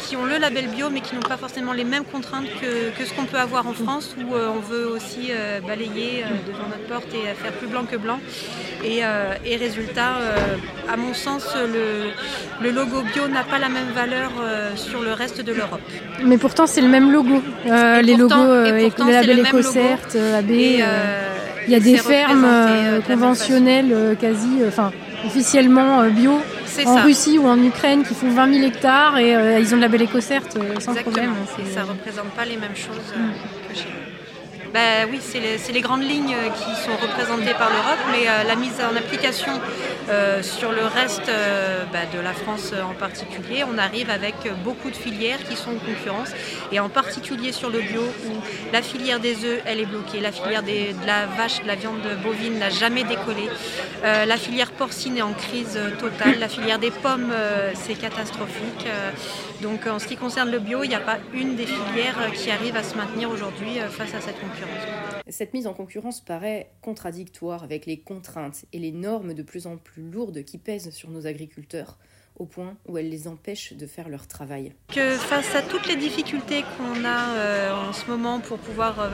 qui 0.00 0.16
ont 0.16 0.24
le 0.24 0.38
label 0.38 0.68
bio, 0.68 0.90
mais 0.90 1.00
qui 1.00 1.14
n'ont 1.14 1.20
pas 1.20 1.36
forcément 1.36 1.72
les 1.72 1.84
mêmes 1.84 2.04
contraintes 2.04 2.46
que, 2.60 2.90
que 2.96 3.04
ce 3.04 3.12
qu'on 3.12 3.24
peut 3.24 3.38
avoir 3.38 3.66
en 3.66 3.72
France, 3.72 4.14
où 4.18 4.34
euh, 4.34 4.50
on 4.54 4.60
veut 4.60 4.86
aussi 4.86 5.28
euh, 5.30 5.60
balayer 5.60 6.22
euh, 6.22 6.28
devant 6.46 6.68
notre 6.68 6.86
porte 6.86 7.14
et 7.14 7.34
faire 7.34 7.52
plus 7.52 7.66
blanc 7.66 7.84
que 7.84 7.96
blanc. 7.96 8.20
Et, 8.84 9.00
et 9.46 9.56
résultat, 9.56 10.16
à 10.92 10.98
mon 10.98 11.14
sens, 11.14 11.46
le, 11.56 12.10
le 12.62 12.70
logo 12.70 13.00
bio 13.00 13.28
n'a 13.28 13.42
pas 13.42 13.58
la 13.58 13.70
même 13.70 13.90
valeur 13.94 14.30
sur 14.76 15.00
le 15.00 15.14
reste 15.14 15.40
de 15.40 15.54
l'Europe. 15.54 15.80
Mais 16.22 16.36
pourtant, 16.36 16.66
c'est 16.66 16.82
le 16.84 16.90
même 16.90 17.10
logo. 17.10 17.42
les 17.64 18.16
pourtant, 18.16 18.44
logos, 18.44 18.64
et 18.76 18.82
pourtant, 18.88 19.06
le 19.06 19.12
label 19.12 19.36
le 19.38 19.42
EcoCert, 19.42 19.98
AB. 20.38 20.50
il 20.50 21.72
y 21.72 21.74
a 21.74 21.80
des 21.80 21.96
fermes 21.96 22.46
conventionnelles 23.06 24.16
quasi, 24.20 24.48
enfin, 24.68 24.92
officiellement 25.26 26.04
bio 26.10 26.32
en 26.86 26.96
ça. 26.96 27.02
Russie 27.02 27.38
ou 27.38 27.46
en 27.46 27.62
Ukraine 27.62 28.02
qui 28.02 28.14
font 28.14 28.28
20 28.30 28.52
000 28.52 28.66
hectares 28.66 29.16
et 29.18 29.34
euh, 29.36 29.60
ils 29.60 29.72
ont 29.72 29.76
le 29.76 29.82
label 29.82 30.02
EcoCert 30.02 30.42
euh, 30.56 30.74
sans 30.80 30.92
Exactement. 30.92 31.02
problème. 31.02 31.32
Et 31.60 31.70
ça 31.72 31.82
ne 31.82 31.86
représente 31.86 32.30
pas 32.30 32.44
les 32.44 32.56
mêmes 32.56 32.74
choses 32.74 33.12
euh, 33.16 33.20
Mm. 33.20 33.68
que 33.72 33.78
chez 33.78 33.84
nous. 33.86 34.03
Bah, 34.74 35.06
Oui, 35.08 35.20
c'est 35.22 35.72
les, 35.72 35.80
grandes 35.80 36.02
lignes 36.02 36.36
qui 36.56 36.82
sont 36.82 36.96
représentées 37.00 37.54
par 37.54 37.70
l'Europe, 37.70 38.00
mais 38.10 38.24
la 38.46 38.56
mise 38.56 38.74
en 38.80 38.96
application 38.96 39.52
sur 40.42 40.72
le 40.72 40.84
reste 40.84 41.30
bah, 41.92 42.00
de 42.12 42.20
la 42.20 42.32
France 42.32 42.72
en 42.72 42.94
particulier, 42.94 43.64
on 43.64 43.78
arrive 43.78 44.10
avec 44.10 44.34
beaucoup 44.64 44.90
de 44.90 44.96
filières 44.96 45.38
qui 45.48 45.56
sont 45.56 45.70
en 45.70 45.78
concurrence, 45.78 46.30
et 46.72 46.80
en 46.80 46.88
particulier 46.88 47.52
sur 47.52 47.70
le 47.70 47.80
bio, 47.80 48.02
où 48.02 48.32
la 48.72 48.82
filière 48.82 49.20
des 49.20 49.44
œufs, 49.44 49.62
elle 49.64 49.80
est 49.80 49.86
bloquée, 49.86 50.20
la 50.20 50.32
filière 50.32 50.62
de 50.62 51.06
la 51.06 51.26
vache, 51.26 51.62
de 51.62 51.68
la 51.68 51.76
viande 51.76 52.02
bovine 52.22 52.58
n'a 52.58 52.70
jamais 52.70 53.04
décollé, 53.04 53.48
la 54.02 54.36
filière 54.36 54.72
porcine 54.72 55.16
est 55.16 55.22
en 55.22 55.34
crise 55.34 55.78
totale, 56.00 56.38
la 56.40 56.48
filière 56.48 56.80
des 56.80 56.90
pommes, 56.90 57.32
c'est 57.74 57.94
catastrophique. 57.94 58.86
Donc 59.64 59.86
en 59.86 59.98
ce 59.98 60.06
qui 60.06 60.16
concerne 60.16 60.50
le 60.50 60.58
bio, 60.58 60.84
il 60.84 60.88
n'y 60.88 60.94
a 60.94 61.00
pas 61.00 61.18
une 61.32 61.56
des 61.56 61.64
filières 61.64 62.30
qui 62.34 62.50
arrive 62.50 62.76
à 62.76 62.82
se 62.82 62.94
maintenir 62.98 63.30
aujourd'hui 63.30 63.78
face 63.88 64.12
à 64.12 64.20
cette 64.20 64.38
concurrence. 64.38 64.82
Cette 65.26 65.54
mise 65.54 65.66
en 65.66 65.72
concurrence 65.72 66.20
paraît 66.20 66.70
contradictoire 66.82 67.64
avec 67.64 67.86
les 67.86 67.98
contraintes 67.98 68.66
et 68.74 68.78
les 68.78 68.92
normes 68.92 69.32
de 69.32 69.42
plus 69.42 69.66
en 69.66 69.78
plus 69.78 70.10
lourdes 70.10 70.44
qui 70.44 70.58
pèsent 70.58 70.90
sur 70.90 71.08
nos 71.08 71.26
agriculteurs 71.26 71.96
au 72.36 72.46
point 72.46 72.76
où 72.86 72.98
elles 72.98 73.10
les 73.10 73.28
empêchent 73.28 73.74
de 73.74 73.86
faire 73.86 74.08
leur 74.08 74.26
travail. 74.26 74.72
Face 74.88 75.54
à 75.54 75.62
toutes 75.62 75.86
les 75.86 75.96
difficultés 75.96 76.64
qu'on 76.76 77.04
a 77.04 77.28
euh, 77.36 77.88
en 77.88 77.92
ce 77.92 78.06
moment 78.06 78.40
pour 78.40 78.58
pouvoir 78.58 79.00
euh, 79.00 79.08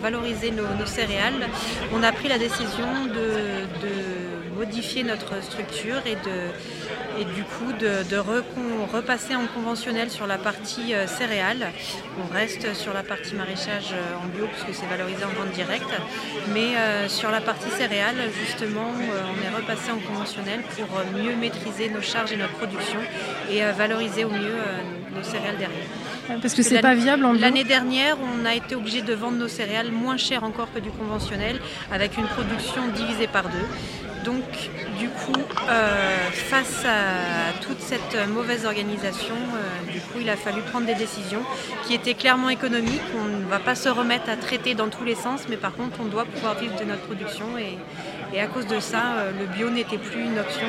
valoriser 0.00 0.50
nos, 0.50 0.86
céréales, 0.86 1.48
on 1.92 2.02
a 2.02 2.12
pris 2.12 2.28
la 2.28 2.38
décision 2.38 3.06
de, 3.06 3.64
modifier 4.56 5.02
notre 5.02 5.42
structure 5.42 6.00
et, 6.06 6.14
du 6.14 7.42
coup 7.42 7.72
de, 7.72 8.16
repasser 8.92 9.34
en 9.34 9.46
conventionnel 9.46 10.10
sur 10.10 10.26
la 10.26 10.38
partie 10.38 10.94
euh, 10.94 11.06
céréales. 11.06 11.72
On 12.22 12.32
reste 12.32 12.72
sur 12.74 12.94
la 12.94 13.02
partie 13.02 13.34
maraîchage 13.34 13.94
en 14.22 14.28
bio 14.28 14.46
puisque 14.46 14.78
c'est 14.78 14.86
valorisé 14.86 15.24
en 15.24 15.28
vente 15.28 15.52
directe, 15.52 15.92
mais 16.52 16.74
sur 17.08 17.30
la 17.30 17.40
partie 17.40 17.70
céréales, 17.70 18.30
justement, 18.40 18.90
on 18.92 19.42
est 19.44 19.54
repassé 19.54 19.90
en 19.90 19.98
conventionnel 19.98 20.62
pour 20.62 21.20
mieux 21.20 21.34
maîtriser 21.34 21.90
nos 21.90 22.00
charges 22.00 22.32
et 22.32 22.36
notre 22.36 22.63
et 23.50 23.64
euh, 23.64 23.72
valoriser 23.72 24.24
au 24.24 24.30
mieux 24.30 24.38
euh, 24.40 25.16
nos 25.16 25.22
céréales 25.22 25.56
derrière. 25.58 26.40
Parce 26.40 26.54
que 26.54 26.62
c'est 26.62 26.80
pas 26.80 26.94
viable 26.94 27.24
en 27.24 27.32
L'année 27.34 27.64
dernière, 27.64 28.16
on 28.22 28.46
a 28.46 28.54
été 28.54 28.74
obligé 28.74 29.02
de 29.02 29.12
vendre 29.12 29.36
nos 29.36 29.48
céréales 29.48 29.92
moins 29.92 30.16
cher 30.16 30.42
encore 30.42 30.72
que 30.72 30.78
du 30.78 30.90
conventionnel, 30.90 31.60
avec 31.92 32.16
une 32.16 32.24
production 32.24 32.88
divisée 32.88 33.26
par 33.26 33.44
deux. 33.44 33.66
Donc, 34.24 34.42
du 34.98 35.10
coup, 35.10 35.38
euh, 35.68 36.30
face 36.32 36.86
à 36.86 37.52
toute 37.60 37.78
cette 37.80 38.16
mauvaise 38.30 38.64
organisation, 38.64 39.34
du 39.92 40.00
coup, 40.00 40.18
il 40.22 40.30
a 40.30 40.36
fallu 40.36 40.62
prendre 40.62 40.86
des 40.86 40.94
décisions 40.94 41.42
qui 41.86 41.92
étaient 41.92 42.14
clairement 42.14 42.48
économiques. 42.48 43.02
On 43.20 43.24
ne 43.24 43.44
va 43.44 43.58
pas 43.58 43.74
se 43.74 43.90
remettre 43.90 44.30
à 44.30 44.36
traiter 44.36 44.74
dans 44.74 44.88
tous 44.88 45.04
les 45.04 45.14
sens, 45.14 45.42
mais 45.50 45.58
par 45.58 45.74
contre, 45.74 45.98
on 46.00 46.06
doit 46.06 46.24
pouvoir 46.24 46.54
vivre 46.54 46.74
de 46.80 46.84
notre 46.84 47.02
production. 47.02 47.58
Et, 47.58 47.76
et 48.34 48.40
à 48.40 48.46
cause 48.46 48.66
de 48.66 48.80
ça, 48.80 49.26
le 49.38 49.44
bio 49.44 49.68
n'était 49.68 49.98
plus 49.98 50.22
une 50.22 50.38
option 50.38 50.68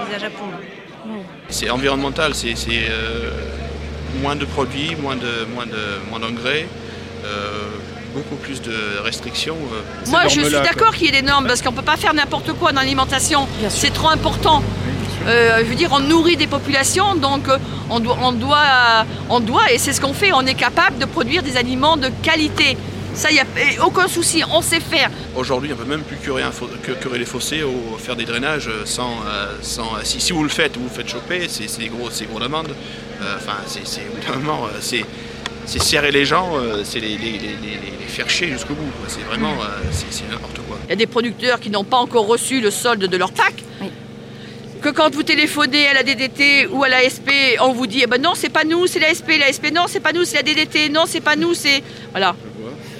envisageable 0.00 0.36
pour 0.36 0.46
nous. 0.46 0.83
C'est 1.48 1.70
environnemental, 1.70 2.34
c'est 2.34 2.54
euh, 2.68 3.30
moins 4.22 4.36
de 4.36 4.44
produits, 4.44 4.96
moins 5.00 5.16
de 5.16 5.46
moins 5.54 5.66
de 5.66 6.10
moins 6.10 6.20
d'engrais. 6.20 6.66
Euh, 7.24 7.68
beaucoup 8.14 8.36
plus 8.36 8.62
de 8.62 9.00
restrictions. 9.02 9.56
Euh. 9.72 10.10
Moi, 10.10 10.28
je 10.28 10.40
suis 10.40 10.52
d'accord 10.52 10.94
qu'il 10.94 11.06
y 11.06 11.08
ait 11.08 11.20
des 11.20 11.26
normes 11.26 11.48
parce 11.48 11.62
qu'on 11.62 11.72
ne 11.72 11.76
peut 11.76 11.82
pas 11.82 11.96
faire 11.96 12.14
n'importe 12.14 12.52
quoi 12.52 12.70
dans 12.70 12.80
l'alimentation. 12.80 13.48
C'est 13.68 13.92
trop 13.92 14.08
important. 14.08 14.62
je 15.26 15.64
veux 15.64 15.74
dire, 15.74 15.90
on 15.92 15.98
nourrit 15.98 16.36
des 16.36 16.46
populations, 16.46 17.16
donc 17.16 17.48
on 17.90 17.98
doit, 17.98 18.16
on 18.22 18.32
doit, 18.32 19.04
on 19.30 19.40
doit 19.40 19.72
et 19.72 19.78
c'est 19.78 19.92
ce 19.92 20.00
qu'on 20.00 20.12
fait, 20.12 20.32
on 20.32 20.46
est 20.46 20.54
capable 20.54 20.98
de 20.98 21.06
produire 21.06 21.42
des 21.42 21.56
aliments 21.56 21.96
de 21.96 22.08
qualité. 22.22 22.76
Ça, 23.14 23.30
il 23.30 23.34
n'y 23.34 23.40
a 23.40 23.86
aucun 23.86 24.08
souci, 24.08 24.42
on 24.52 24.60
sait 24.60 24.80
faire. 24.80 25.08
Aujourd'hui, 25.36 25.70
on 25.72 25.76
ne 25.76 25.82
peut 25.82 25.88
même 25.88 26.02
plus 26.02 26.16
curer, 26.16 26.42
les 27.16 27.24
fossés 27.24 27.62
ou 27.62 27.96
faire 27.96 28.16
des 28.16 28.24
drainages 28.24 28.68
sans. 28.84 29.20
Euh, 29.26 29.54
sans 29.62 29.92
si, 30.02 30.32
vous 30.32 30.42
le 30.42 30.48
faites, 30.48 30.76
vous 30.76 30.88
vous 30.88 30.94
faites 30.94 31.08
choper, 31.08 31.46
c'est 31.48 31.78
des 31.78 31.88
gros, 31.88 32.08
gros 32.28 32.40
d'amende. 32.40 32.74
Euh, 33.22 33.36
enfin, 33.36 33.58
c'est 33.66 33.86
c'est 33.86 35.04
c'est 35.66 35.82
serrer 35.82 36.10
les 36.10 36.24
gens, 36.26 36.58
euh, 36.58 36.82
c'est 36.84 37.00
les, 37.00 37.16
faire 38.08 38.28
chier 38.28 38.48
jusqu'au 38.48 38.74
bout. 38.74 38.90
C'est 39.06 39.22
vraiment 39.22 39.54
c'est 39.92 40.28
n'importe 40.28 40.58
quoi. 40.66 40.78
Il 40.84 40.90
y 40.90 40.92
a 40.92 40.96
des 40.96 41.06
producteurs 41.06 41.60
qui 41.60 41.70
n'ont 41.70 41.84
pas 41.84 41.98
encore 41.98 42.26
reçu 42.26 42.60
le 42.60 42.70
solde 42.70 43.04
de 43.06 43.16
leur 43.16 43.32
PAC. 43.32 43.54
Que 44.82 44.90
quand 44.90 45.14
vous 45.14 45.22
téléphonez 45.22 45.86
à 45.86 45.94
la 45.94 46.02
DDT 46.02 46.66
ou 46.66 46.84
à 46.84 46.90
la 46.90 47.08
SP, 47.08 47.56
on 47.60 47.72
vous 47.72 47.86
dit 47.86 48.00
eh 48.02 48.06
ben 48.06 48.20
non, 48.20 48.32
c'est 48.34 48.50
pas 48.50 48.64
nous, 48.64 48.86
c'est 48.86 48.98
la 48.98 49.14
SP, 49.16 49.40
la 49.40 49.50
SP, 49.50 49.72
non, 49.72 49.84
c'est 49.88 50.00
pas 50.00 50.12
nous, 50.12 50.24
c'est 50.24 50.36
la 50.36 50.42
DDT, 50.42 50.90
non, 50.90 51.04
c'est 51.06 51.22
pas 51.22 51.36
nous, 51.36 51.54
c'est. 51.54 51.82
Voilà. 52.10 52.36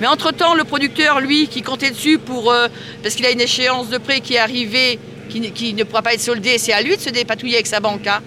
Mais 0.00 0.06
entre-temps, 0.06 0.54
le 0.54 0.64
producteur, 0.64 1.20
lui, 1.20 1.48
qui 1.48 1.62
comptait 1.62 1.90
dessus 1.90 2.18
pour, 2.18 2.50
euh, 2.50 2.68
parce 3.02 3.14
qu'il 3.14 3.26
a 3.26 3.30
une 3.30 3.40
échéance 3.40 3.88
de 3.88 3.98
prêt 3.98 4.20
qui 4.20 4.34
est 4.34 4.38
arrivée, 4.38 4.98
qui, 5.28 5.74
ne 5.74 5.84
pourra 5.84 6.02
pas 6.02 6.14
être 6.14 6.20
soldée, 6.20 6.58
c'est 6.58 6.72
à 6.72 6.82
lui 6.82 6.96
de 6.96 7.00
se 7.00 7.10
dépatouiller 7.10 7.56
avec 7.56 7.66
sa 7.66 7.80
banque. 7.80 8.06
Hein. 8.06 8.20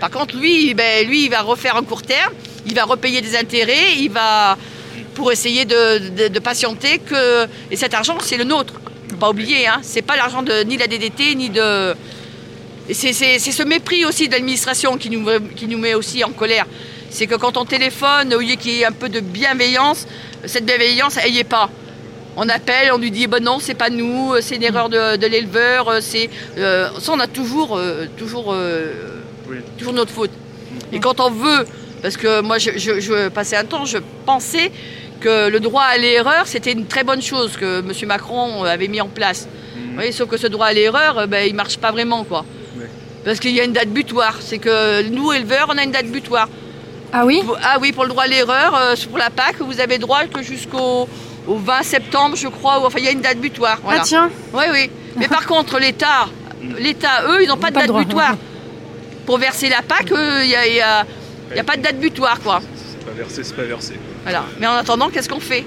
Par 0.00 0.10
contre, 0.10 0.36
lui, 0.36 0.74
ben, 0.74 1.06
lui, 1.06 1.24
il 1.24 1.30
va 1.30 1.42
refaire 1.42 1.76
en 1.76 1.82
court 1.82 2.02
terme, 2.02 2.32
il 2.66 2.74
va 2.74 2.84
repayer 2.84 3.20
des 3.20 3.36
intérêts, 3.36 3.96
il 3.98 4.10
va 4.10 4.56
pour 5.14 5.30
essayer 5.30 5.64
de, 5.64 6.38
patienter 6.40 6.98
que 6.98 7.46
et 7.70 7.76
cet 7.76 7.94
argent, 7.94 8.18
c'est 8.20 8.36
le 8.36 8.44
nôtre. 8.44 8.74
Faut 9.10 9.16
pas 9.16 9.30
oublier, 9.30 9.66
hein, 9.66 9.80
c'est 9.82 10.02
pas 10.02 10.16
l'argent 10.16 10.42
de 10.42 10.62
ni 10.64 10.76
la 10.76 10.86
DDT 10.86 11.34
ni 11.36 11.50
de. 11.50 11.94
C'est 12.92 13.12
ce 13.12 13.62
mépris 13.62 14.04
aussi 14.04 14.28
de 14.28 14.32
l'administration 14.32 14.98
qui 14.98 15.08
nous, 15.08 15.26
qui 15.56 15.66
nous 15.68 15.78
met 15.78 15.94
aussi 15.94 16.22
en 16.22 16.32
colère. 16.32 16.66
C'est 17.14 17.28
que 17.28 17.36
quand 17.36 17.56
on 17.56 17.64
téléphone, 17.64 18.34
au 18.34 18.40
lieu 18.40 18.56
qu'il 18.56 18.72
y 18.72 18.80
ait 18.80 18.84
un 18.84 18.90
peu 18.90 19.08
de 19.08 19.20
bienveillance, 19.20 20.08
cette 20.46 20.66
bienveillance, 20.66 21.16
elle 21.16 21.30
n'y 21.30 21.38
est 21.38 21.44
pas. 21.44 21.70
On 22.36 22.48
appelle, 22.48 22.90
on 22.92 22.98
lui 22.98 23.12
dit 23.12 23.28
ben 23.28 23.40
non, 23.40 23.60
c'est 23.60 23.76
pas 23.76 23.88
nous, 23.88 24.34
c'est 24.40 24.56
une 24.56 24.64
erreur 24.64 24.88
de, 24.88 25.24
l'éleveur, 25.24 25.98
c'est 26.00 26.28
euh, 26.58 26.88
ça 26.98 27.12
on 27.12 27.20
a 27.20 27.28
toujours, 27.28 27.76
euh, 27.76 28.06
toujours, 28.16 28.52
euh, 28.52 28.92
toujours 29.78 29.92
notre 29.92 30.10
faute. 30.10 30.32
Et 30.92 30.98
quand 30.98 31.20
on 31.20 31.30
veut, 31.30 31.64
parce 32.02 32.16
que 32.16 32.40
moi 32.40 32.58
je, 32.58 32.72
je, 32.76 33.28
passais 33.28 33.54
un 33.54 33.64
temps, 33.64 33.84
je 33.84 33.98
pensais 34.26 34.72
que 35.20 35.48
le 35.48 35.60
droit 35.60 35.84
à 35.84 35.96
l'erreur 35.96 36.48
c'était 36.48 36.72
une 36.72 36.86
très 36.86 37.04
bonne 37.04 37.22
chose 37.22 37.56
que 37.56 37.78
M. 37.78 37.92
Macron 38.08 38.64
avait 38.64 38.88
mis 38.88 39.00
en 39.00 39.08
place. 39.08 39.46
Mhm. 39.76 40.10
sauf 40.10 40.28
que 40.28 40.36
ce 40.36 40.48
droit 40.48 40.66
à 40.66 40.72
l'erreur, 40.72 41.28
ben, 41.28 41.46
il 41.46 41.54
marche 41.54 41.78
pas 41.78 41.92
vraiment 41.92 42.24
quoi. 42.24 42.44
Parce 43.24 43.38
qu'il 43.38 43.52
y 43.52 43.60
a 43.60 43.64
une 43.64 43.72
date 43.72 43.88
butoir. 43.88 44.38
C'est 44.40 44.58
que 44.58 45.08
nous 45.08 45.32
éleveurs, 45.32 45.68
on 45.72 45.78
a 45.78 45.84
une 45.84 45.92
date 45.92 46.08
butoir. 46.08 46.48
Ah 47.16 47.24
oui 47.24 47.40
Ah 47.62 47.76
oui, 47.80 47.92
pour 47.92 48.02
le 48.02 48.10
droit 48.10 48.24
à 48.24 48.26
l'erreur, 48.26 48.74
euh, 48.74 48.94
pour 49.08 49.18
la 49.18 49.30
PAC, 49.30 49.60
vous 49.60 49.80
avez 49.80 49.98
droit 49.98 50.24
que 50.24 50.42
jusqu'au 50.42 51.08
20 51.46 51.82
septembre, 51.84 52.34
je 52.34 52.48
crois, 52.48 52.80
ou, 52.80 52.86
enfin 52.86 52.98
il 52.98 53.04
y 53.04 53.08
a 53.08 53.12
une 53.12 53.20
date 53.20 53.38
butoir. 53.38 53.78
Ah 53.88 54.00
tiens 54.02 54.30
Oui, 54.52 54.64
oui. 54.72 54.90
Mais 55.16 55.28
par 55.28 55.46
contre, 55.46 55.78
l'État, 55.78 56.26
l'État, 56.76 57.22
eux, 57.28 57.44
ils 57.44 57.48
n'ont 57.48 57.56
pas 57.56 57.70
de 57.70 57.76
date 57.76 57.92
butoir. 57.92 58.34
Pour 59.26 59.38
verser 59.38 59.68
la 59.68 59.82
PAC, 59.82 60.10
il 60.10 60.48
n'y 60.48 60.56
a, 60.56 60.66
y 60.66 60.80
a, 60.80 61.64
pas 61.64 61.76
de 61.76 61.82
date 61.82 62.00
butoir, 62.00 62.40
quoi. 62.40 62.60
C'est 62.74 63.06
pas 63.06 63.12
versé, 63.12 63.44
c'est 63.44 63.54
pas 63.54 63.62
versé. 63.62 63.94
Voilà. 64.24 64.44
Mais 64.58 64.66
en 64.66 64.72
attendant, 64.72 65.08
qu'est-ce 65.08 65.28
qu'on 65.28 65.38
fait? 65.38 65.64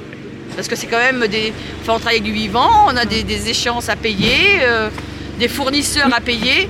Parce 0.57 0.67
que 0.67 0.75
c'est 0.75 0.87
quand 0.87 0.99
même 0.99 1.27
des. 1.27 1.53
Enfin, 1.81 1.93
on 1.93 1.99
travaille 1.99 2.17
avec 2.17 2.23
du 2.23 2.33
vivant, 2.33 2.69
on 2.87 2.97
a 2.97 3.05
des, 3.05 3.49
échéances 3.49 3.87
à 3.87 3.95
payer, 3.95 4.59
euh, 4.63 4.89
des 5.39 5.47
fournisseurs 5.47 6.09
à 6.13 6.19
payer. 6.19 6.69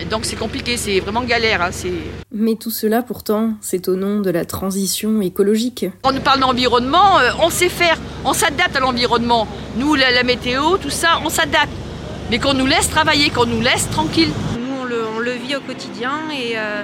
Et 0.00 0.04
donc 0.04 0.24
c'est 0.24 0.36
compliqué, 0.36 0.76
c'est 0.76 1.00
vraiment 1.00 1.22
galère. 1.22 1.62
Hein, 1.62 1.70
Mais 2.32 2.56
tout 2.56 2.70
cela 2.70 3.02
pourtant, 3.02 3.54
c'est 3.60 3.88
au 3.88 3.96
nom 3.96 4.20
de 4.20 4.30
la 4.30 4.44
transition 4.44 5.20
écologique. 5.20 5.86
On 6.02 6.12
nous 6.12 6.20
parle 6.20 6.40
d'environnement, 6.40 7.18
euh, 7.20 7.30
on 7.40 7.50
sait 7.50 7.68
faire, 7.68 7.98
on 8.24 8.32
s'adapte 8.32 8.74
à 8.76 8.80
l'environnement. 8.80 9.46
Nous, 9.76 9.94
la, 9.94 10.22
météo, 10.24 10.78
tout 10.78 10.90
ça, 10.90 11.20
on 11.24 11.28
s'adapte. 11.28 11.72
Mais 12.30 12.38
qu'on 12.38 12.54
nous 12.54 12.66
laisse 12.66 12.88
travailler, 12.88 13.30
qu'on 13.30 13.46
nous 13.46 13.60
laisse 13.60 13.88
tranquille. 13.90 14.30
Nous, 14.58 14.82
on 15.16 15.20
le, 15.20 15.32
vit 15.32 15.56
au 15.56 15.60
quotidien 15.60 16.12
euh, 16.32 16.82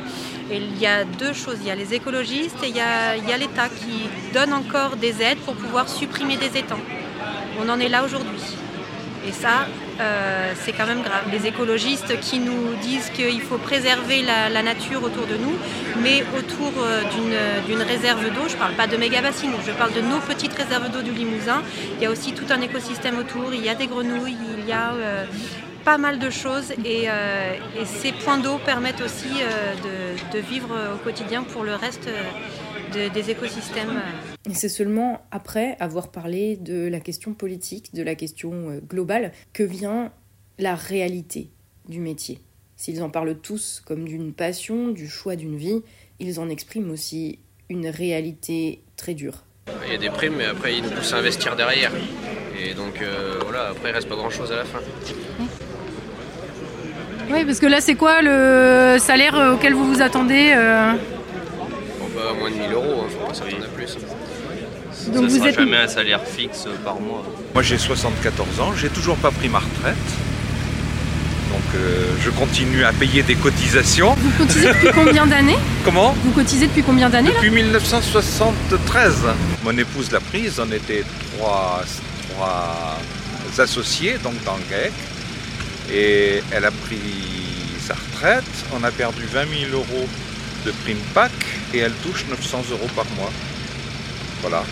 et, 0.50 0.56
il 0.56 0.80
y 0.80 0.86
a 0.86 1.04
deux 1.04 1.32
choses. 1.32 1.56
Il 1.62 1.66
y 1.66 1.70
a 1.70 1.74
les 1.74 1.94
écologistes 1.94 2.62
et 2.62 2.68
il 2.68 2.76
y 2.76 2.80
a 2.80 3.36
l'État 3.36 3.68
qui 3.68 4.08
donne 4.32 4.52
encore 4.52 4.96
des 4.96 5.20
aides 5.22 5.38
pour 5.38 5.54
pouvoir 5.54 5.88
supprimer 5.88 6.36
des 6.36 6.58
étangs. 6.58 6.80
On 7.60 7.68
en 7.68 7.78
est 7.80 7.88
là 7.88 8.04
aujourd'hui. 8.04 8.40
Et 9.26 9.32
ça, 9.32 9.66
euh, 10.00 10.52
c'est 10.62 10.72
quand 10.72 10.86
même 10.86 11.02
grave. 11.02 11.24
Les 11.30 11.46
écologistes 11.46 12.18
qui 12.20 12.38
nous 12.38 12.74
disent 12.82 13.10
qu'il 13.10 13.40
faut 13.40 13.58
préserver 13.58 14.22
la, 14.22 14.62
nature 14.62 15.02
autour 15.02 15.26
de 15.26 15.36
nous, 15.36 15.54
mais 16.02 16.22
autour 16.38 16.72
euh, 16.82 17.02
d'une 17.66 17.82
réserve 17.82 18.24
d'eau, 18.34 18.48
je 18.48 18.54
ne 18.54 18.58
parle 18.58 18.74
pas 18.74 18.86
de 18.86 18.96
méga 18.96 19.20
bassines, 19.20 19.52
je 19.66 19.72
parle 19.72 19.92
de 19.92 20.00
nos 20.00 20.18
petites 20.20 20.54
réserves 20.54 20.90
d'eau 20.90 21.02
du 21.02 21.12
Limousin. 21.12 21.62
Il 21.96 22.02
y 22.02 22.06
a 22.06 22.10
aussi 22.10 22.32
tout 22.32 22.44
un 22.50 22.60
écosystème 22.60 23.18
autour, 23.18 23.52
il 23.52 23.64
y 23.64 23.68
a 23.68 23.74
des 23.74 23.86
grenouilles, 23.86 24.36
il 24.58 24.66
y 24.66 24.72
a 24.72 24.92
euh, 24.92 25.24
pas 25.84 25.98
mal 25.98 26.18
de 26.18 26.30
choses 26.30 26.72
et, 26.84 27.08
ces 27.86 28.12
points 28.12 28.38
d'eau 28.38 28.58
permettent 28.64 29.00
aussi 29.00 29.42
de, 30.32 30.38
vivre 30.38 30.76
au 30.94 30.98
quotidien 30.98 31.42
pour 31.42 31.64
le 31.64 31.74
reste 31.74 32.08
des 32.92 33.30
écosystèmes. 33.30 34.00
Et 34.48 34.54
c'est 34.54 34.70
seulement 34.70 35.20
après 35.30 35.76
avoir 35.80 36.08
parlé 36.08 36.56
de 36.56 36.88
la 36.88 37.00
question 37.00 37.34
politique, 37.34 37.94
de 37.94 38.02
la 38.02 38.14
question 38.14 38.70
euh, 38.70 38.80
globale, 38.80 39.32
que 39.52 39.62
vient 39.62 40.12
la 40.58 40.74
réalité 40.74 41.50
du 41.88 42.00
métier. 42.00 42.40
S'ils 42.76 43.02
en 43.02 43.10
parlent 43.10 43.36
tous 43.38 43.82
comme 43.84 44.08
d'une 44.08 44.32
passion, 44.32 44.88
du 44.88 45.08
choix 45.08 45.36
d'une 45.36 45.56
vie, 45.56 45.82
ils 46.20 46.40
en 46.40 46.48
expriment 46.48 46.90
aussi 46.90 47.38
une 47.68 47.86
réalité 47.86 48.80
très 48.96 49.12
dure. 49.12 49.44
Il 49.86 49.92
y 49.92 49.94
a 49.94 49.98
des 49.98 50.08
primes, 50.08 50.36
mais 50.38 50.46
après 50.46 50.76
ils 50.76 50.82
nous 50.82 50.90
poussent 50.90 51.12
à 51.12 51.18
investir 51.18 51.56
derrière. 51.56 51.92
Et 52.58 52.72
donc 52.72 53.02
euh, 53.02 53.38
voilà, 53.42 53.68
après 53.68 53.90
il 53.90 53.92
reste 53.92 54.08
pas 54.08 54.16
grand 54.16 54.30
chose 54.30 54.50
à 54.52 54.56
la 54.56 54.64
fin. 54.64 54.80
Oui, 57.30 57.44
parce 57.44 57.60
que 57.60 57.66
là, 57.66 57.80
c'est 57.80 57.94
quoi 57.94 58.22
le 58.22 58.96
salaire 58.98 59.52
auquel 59.54 59.72
vous 59.72 59.84
vous 59.84 60.02
attendez 60.02 60.52
euh? 60.56 60.94
Bon, 62.00 62.06
bah, 62.14 62.32
moins 62.36 62.50
de 62.50 62.56
1000 62.56 62.72
euros, 62.72 63.02
hein, 63.02 63.08
faut 63.08 63.26
pas 63.26 63.34
s'attendre 63.34 63.64
à 63.64 63.68
plus. 63.68 63.96
Ça 65.14 65.20
vous 65.20 65.36
sera 65.36 65.48
êtes- 65.48 65.54
jamais 65.56 65.76
un 65.76 65.88
salaire 65.88 66.20
fixe 66.24 66.66
par 66.84 67.00
mois. 67.00 67.22
Moi 67.54 67.62
j'ai 67.62 67.78
74 67.78 68.60
ans, 68.60 68.72
j'ai 68.76 68.88
toujours 68.88 69.16
pas 69.16 69.30
pris 69.30 69.48
ma 69.48 69.58
retraite. 69.58 69.96
Donc 71.52 71.62
euh, 71.74 72.06
je 72.24 72.30
continue 72.30 72.84
à 72.84 72.92
payer 72.92 73.22
des 73.22 73.34
cotisations. 73.34 74.14
Vous 74.14 74.30
cotisez 74.38 74.68
depuis 74.68 74.88
combien 74.94 75.26
d'années 75.26 75.58
Comment 75.84 76.14
Vous 76.24 76.30
cotisez 76.30 76.66
depuis 76.68 76.82
combien 76.82 77.10
d'années 77.10 77.30
là 77.30 77.34
Depuis 77.34 77.50
1973. 77.50 79.16
Mon 79.64 79.76
épouse 79.76 80.12
l'a 80.12 80.20
prise, 80.20 80.60
on 80.64 80.70
était 80.72 81.04
trois, 81.36 81.82
trois 82.30 82.98
associés 83.58 84.16
donc 84.22 84.34
dans 84.44 84.56
le 84.56 84.62
GAEC. 84.70 84.92
Et 85.92 86.40
elle 86.52 86.64
a 86.64 86.70
pris 86.70 86.98
sa 87.84 87.94
retraite. 87.94 88.44
On 88.72 88.84
a 88.84 88.90
perdu 88.92 89.22
20 89.24 89.40
000 89.70 89.72
euros 89.72 90.08
de 90.64 90.70
prime 90.84 90.98
PAC 91.14 91.32
et 91.74 91.78
elle 91.78 91.92
touche 92.04 92.26
900 92.30 92.62
euros 92.70 92.86
par 92.94 93.06
mois. 93.16 93.32
Voilà. 94.42 94.62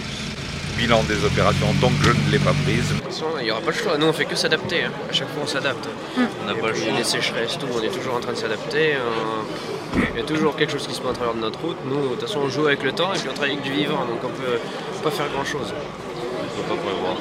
Bilan 0.79 1.03
des 1.05 1.25
opérations, 1.25 1.67
donc 1.81 1.91
je 2.03 2.11
ne 2.11 2.31
l'ai 2.31 2.38
pas 2.38 2.53
prise. 2.64 2.88
De 2.91 2.95
toute 3.01 3.05
façon, 3.12 3.27
il 3.41 3.45
n'y 3.47 3.51
aura 3.51 3.61
pas 3.61 3.73
le 3.73 3.77
choix. 3.77 3.99
Nous, 3.99 4.07
on 4.07 4.12
fait 4.12 4.27
que 4.27 4.37
s'adapter. 4.37 4.85
hein. 4.85 4.93
À 5.11 5.12
chaque 5.12 5.29
fois, 5.29 5.43
on 5.43 5.47
s'adapte. 5.47 5.88
On 6.17 6.47
n'a 6.47 6.55
pas 6.55 6.69
le 6.69 6.75
choix. 6.75 6.93
a 6.95 6.97
des 6.97 7.05
sécheresses, 7.05 7.59
tout, 7.59 7.67
on 7.77 7.83
est 7.83 7.88
toujours 7.88 8.14
en 8.14 8.21
train 8.21 8.33
de 8.33 8.38
s'adapter. 8.38 8.95
euh, 8.95 9.99
Il 10.14 10.21
y 10.21 10.23
a 10.23 10.25
toujours 10.25 10.55
quelque 10.57 10.71
chose 10.73 10.87
qui 10.87 10.95
se 10.95 11.03
met 11.03 11.11
à 11.11 11.12
travers 11.12 11.35
de 11.35 11.41
notre 11.41 11.59
route. 11.61 11.77
Nous, 11.85 12.01
de 12.03 12.09
toute 12.14 12.21
façon, 12.23 12.41
on 12.45 12.49
joue 12.49 12.67
avec 12.69 12.85
le 12.85 12.93
temps 12.93 13.12
et 13.12 13.19
puis 13.19 13.29
on 13.29 13.33
travaille 13.35 13.53
avec 13.55 13.64
du 13.64 13.73
vivant, 13.73 14.05
donc 14.07 14.21
on 14.23 14.29
peut 14.29 14.59
pas 15.03 15.11
faire 15.11 15.27
grand 15.35 15.45
chose. 15.45 15.75
On 15.75 16.62
peut 16.62 16.75
pas 16.77 16.81
prévoir. 16.81 17.17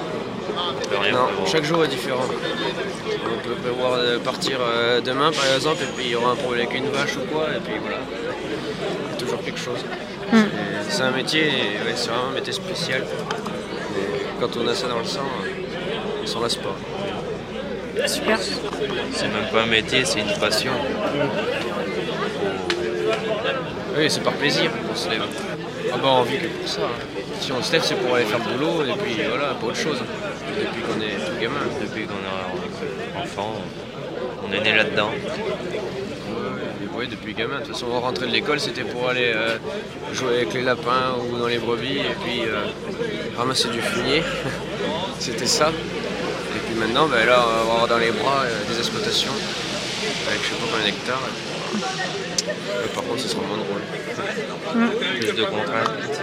On 0.59 0.89
peut 0.89 0.97
rien 1.01 1.13
Non, 1.13 1.25
prévoir. 1.25 1.47
chaque 1.47 1.63
jour 1.65 1.83
est 1.83 1.87
différent. 1.87 2.25
On 2.27 3.47
peut 3.47 3.55
prévoir 3.55 3.97
de 3.99 4.17
partir 4.19 4.57
euh, 4.61 5.01
demain 5.01 5.31
par 5.31 5.45
exemple, 5.55 5.81
et 5.83 5.87
puis 5.95 6.05
il 6.05 6.11
y 6.11 6.15
aura 6.15 6.31
un 6.31 6.35
problème 6.35 6.67
avec 6.67 6.77
une 6.77 6.89
vache 6.89 7.15
ou 7.17 7.25
quoi, 7.33 7.47
et 7.55 7.59
puis 7.59 7.73
voilà. 7.81 7.97
Il 8.11 9.11
y 9.11 9.15
a 9.15 9.17
toujours 9.17 9.41
quelque 9.43 9.59
chose. 9.59 9.79
C'est- 10.31 10.37
C'est 10.89 11.03
un 11.03 11.11
métier, 11.11 11.43
ouais, 11.45 11.93
c'est 11.95 12.09
vraiment 12.09 12.29
un 12.31 12.33
métier 12.35 12.53
spécial. 12.53 13.03
Quand 14.39 14.55
on 14.57 14.67
a 14.67 14.73
ça 14.75 14.87
dans 14.87 14.99
le 14.99 15.05
sang, 15.05 15.21
on 16.23 16.27
s'en 16.27 16.41
lasse 16.41 16.55
pas. 16.55 16.75
Super. 18.07 18.37
C'est 18.39 19.27
même 19.27 19.49
pas 19.51 19.63
un 19.63 19.65
métier, 19.65 20.05
c'est 20.05 20.19
une 20.19 20.33
passion. 20.39 20.71
Oui, 23.97 24.05
c'est 24.09 24.21
par 24.23 24.33
plaisir 24.33 24.69
qu'on 24.87 24.95
se 24.95 25.09
lève. 25.09 25.23
Ah 25.91 25.97
bah 25.97 26.07
on 26.19 26.21
vit 26.23 26.37
que 26.37 26.47
pour 26.47 26.67
ça. 26.67 26.81
hein. 26.83 27.19
Si 27.39 27.51
on 27.51 27.63
se 27.63 27.71
lève, 27.71 27.81
c'est 27.83 27.95
pour 27.95 28.13
aller 28.15 28.25
faire 28.25 28.39
le 28.39 28.57
boulot, 28.57 28.83
et 28.83 28.93
puis 29.01 29.15
voilà, 29.27 29.55
pas 29.55 29.65
autre 29.67 29.75
chose. 29.75 29.99
Depuis 29.99 30.81
qu'on 30.81 31.01
est 31.01 31.15
tout 31.25 31.41
gamin. 31.41 31.55
Depuis 31.81 32.05
qu'on 32.05 32.13
est 32.13 33.23
enfant, 33.23 33.53
on 34.47 34.53
est 34.53 34.61
né 34.61 34.75
là-dedans. 34.75 35.09
Oui, 36.97 37.07
depuis 37.07 37.35
gamin. 37.35 37.59
De 37.59 37.65
toute 37.65 37.73
façon, 37.73 37.85
on 37.91 37.99
rentrait 37.99 38.25
de 38.25 38.31
l'école, 38.31 38.59
c'était 38.59 38.83
pour 38.83 39.07
aller 39.07 39.31
euh, 39.35 39.59
jouer 40.13 40.37
avec 40.37 40.53
les 40.55 40.63
lapins 40.63 41.15
ou 41.21 41.37
dans 41.37 41.45
les 41.45 41.59
brebis 41.59 41.97
et 41.99 42.15
puis 42.23 42.41
euh, 42.41 42.65
ramasser 43.37 43.69
du 43.69 43.79
fumier. 43.79 44.23
c'était 45.19 45.45
ça. 45.45 45.69
Et 45.69 46.59
puis 46.65 46.73
maintenant, 46.79 47.07
ben 47.07 47.23
là, 47.27 47.43
on 47.45 47.49
va 47.53 47.61
avoir 47.61 47.87
dans 47.87 47.99
les 47.99 48.09
bras 48.09 48.45
euh, 48.45 48.67
des 48.67 48.79
exploitations 48.79 49.31
avec 50.27 50.41
je 50.41 50.47
sais 50.47 50.55
pas 50.55 50.65
combien 50.71 50.85
d'hectares. 50.85 51.21
Mais 52.81 52.87
par 52.95 53.03
contre, 53.03 53.19
ce 53.19 53.27
sera 53.27 53.43
moins 53.43 53.57
drôle. 53.57 53.81
Plus 55.19 55.33
de 55.33 55.43
contraintes, 55.43 56.21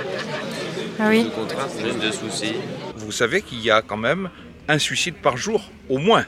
Ah 0.98 1.08
oui. 1.08 1.20
Plus 1.20 1.30
de 1.30 1.34
contraintes, 1.34 1.78
plus 1.80 2.00
de 2.00 2.10
soucis. 2.10 2.54
Vous 2.96 3.12
savez 3.12 3.42
qu'il 3.42 3.60
y 3.60 3.70
a 3.70 3.80
quand 3.80 3.96
même 3.96 4.28
un 4.66 4.78
suicide 4.80 5.14
par 5.14 5.37
jour, 5.37 5.70
au 5.88 5.98
moins. 5.98 6.26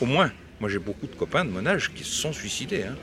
Au 0.00 0.06
moins. 0.06 0.30
Moi 0.60 0.68
j'ai 0.68 0.78
beaucoup 0.78 1.06
de 1.06 1.14
copains 1.14 1.44
de 1.44 1.50
mon 1.50 1.64
âge 1.66 1.90
qui 1.94 2.04
se 2.04 2.12
sont 2.12 2.34
suicidés. 2.34 2.84
Hein. 2.84 2.94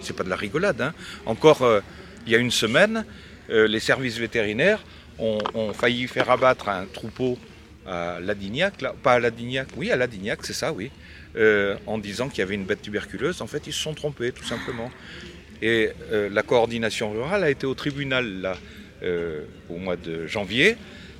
C'est 0.00 0.16
pas 0.16 0.24
de 0.24 0.28
la 0.28 0.36
rigolade. 0.36 0.80
hein. 0.80 0.94
Encore 1.26 1.62
euh, 1.62 1.80
il 2.26 2.32
y 2.32 2.34
a 2.34 2.38
une 2.38 2.50
semaine, 2.50 3.04
euh, 3.50 3.66
les 3.66 3.80
services 3.80 4.18
vétérinaires 4.18 4.82
ont, 5.18 5.72
failli 5.72 6.06
faire 6.06 6.30
abattre 6.30 6.68
un 6.68 6.86
troupeau 6.86 7.38
à 7.86 8.20
Ladignac, 8.20 8.74
pas 9.02 9.14
à 9.14 9.18
Ladignac, 9.18 9.68
oui 9.76 9.90
à 9.90 9.96
Ladignac, 9.96 10.40
c'est 10.44 10.52
ça, 10.52 10.72
oui, 10.72 10.90
euh, 11.36 11.76
en 11.86 11.98
disant 11.98 12.28
qu'il 12.28 12.38
y 12.38 12.42
avait 12.42 12.54
une 12.54 12.64
bête 12.64 12.82
tuberculeuse. 12.82 13.42
En 13.42 13.48
fait, 13.48 13.66
ils 13.66 13.72
se 13.72 13.82
sont 13.82 13.94
trompés, 13.94 14.30
tout 14.30 14.44
simplement. 14.44 14.90
Et 15.60 15.90
la 16.12 16.42
coordination 16.44 17.10
rurale 17.10 17.42
a 17.42 17.50
été 17.50 17.66
au 17.66 17.74
tribunal 17.74 18.42
là, 18.42 18.56
au 19.68 19.78
mois 19.78 19.96
de 19.96 20.24
janvier 20.28 20.76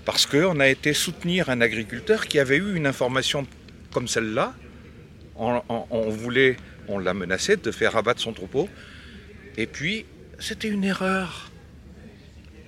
parce 0.09 0.25
qu'on 0.25 0.59
a 0.59 0.69
été 0.69 0.95
soutenir 0.95 1.51
un 1.51 1.61
agriculteur 1.61 2.27
qui 2.29 2.39
avait 2.39 2.57
eu 2.57 2.77
une 2.77 2.87
information 2.87 3.47
comme 3.93 4.09
celle-là. 4.09 4.55
On 5.37 6.09
voulait, 6.09 6.57
on 6.89 6.99
l'a 6.99 7.15
menacé 7.15 7.57
de 7.57 7.71
faire 7.71 7.97
abattre 7.97 8.21
son 8.21 8.33
troupeau. 8.33 8.69
Et 9.57 9.67
puis, 9.67 10.07
c'était 10.39 10.69
une 10.69 10.85
erreur. 10.85 11.51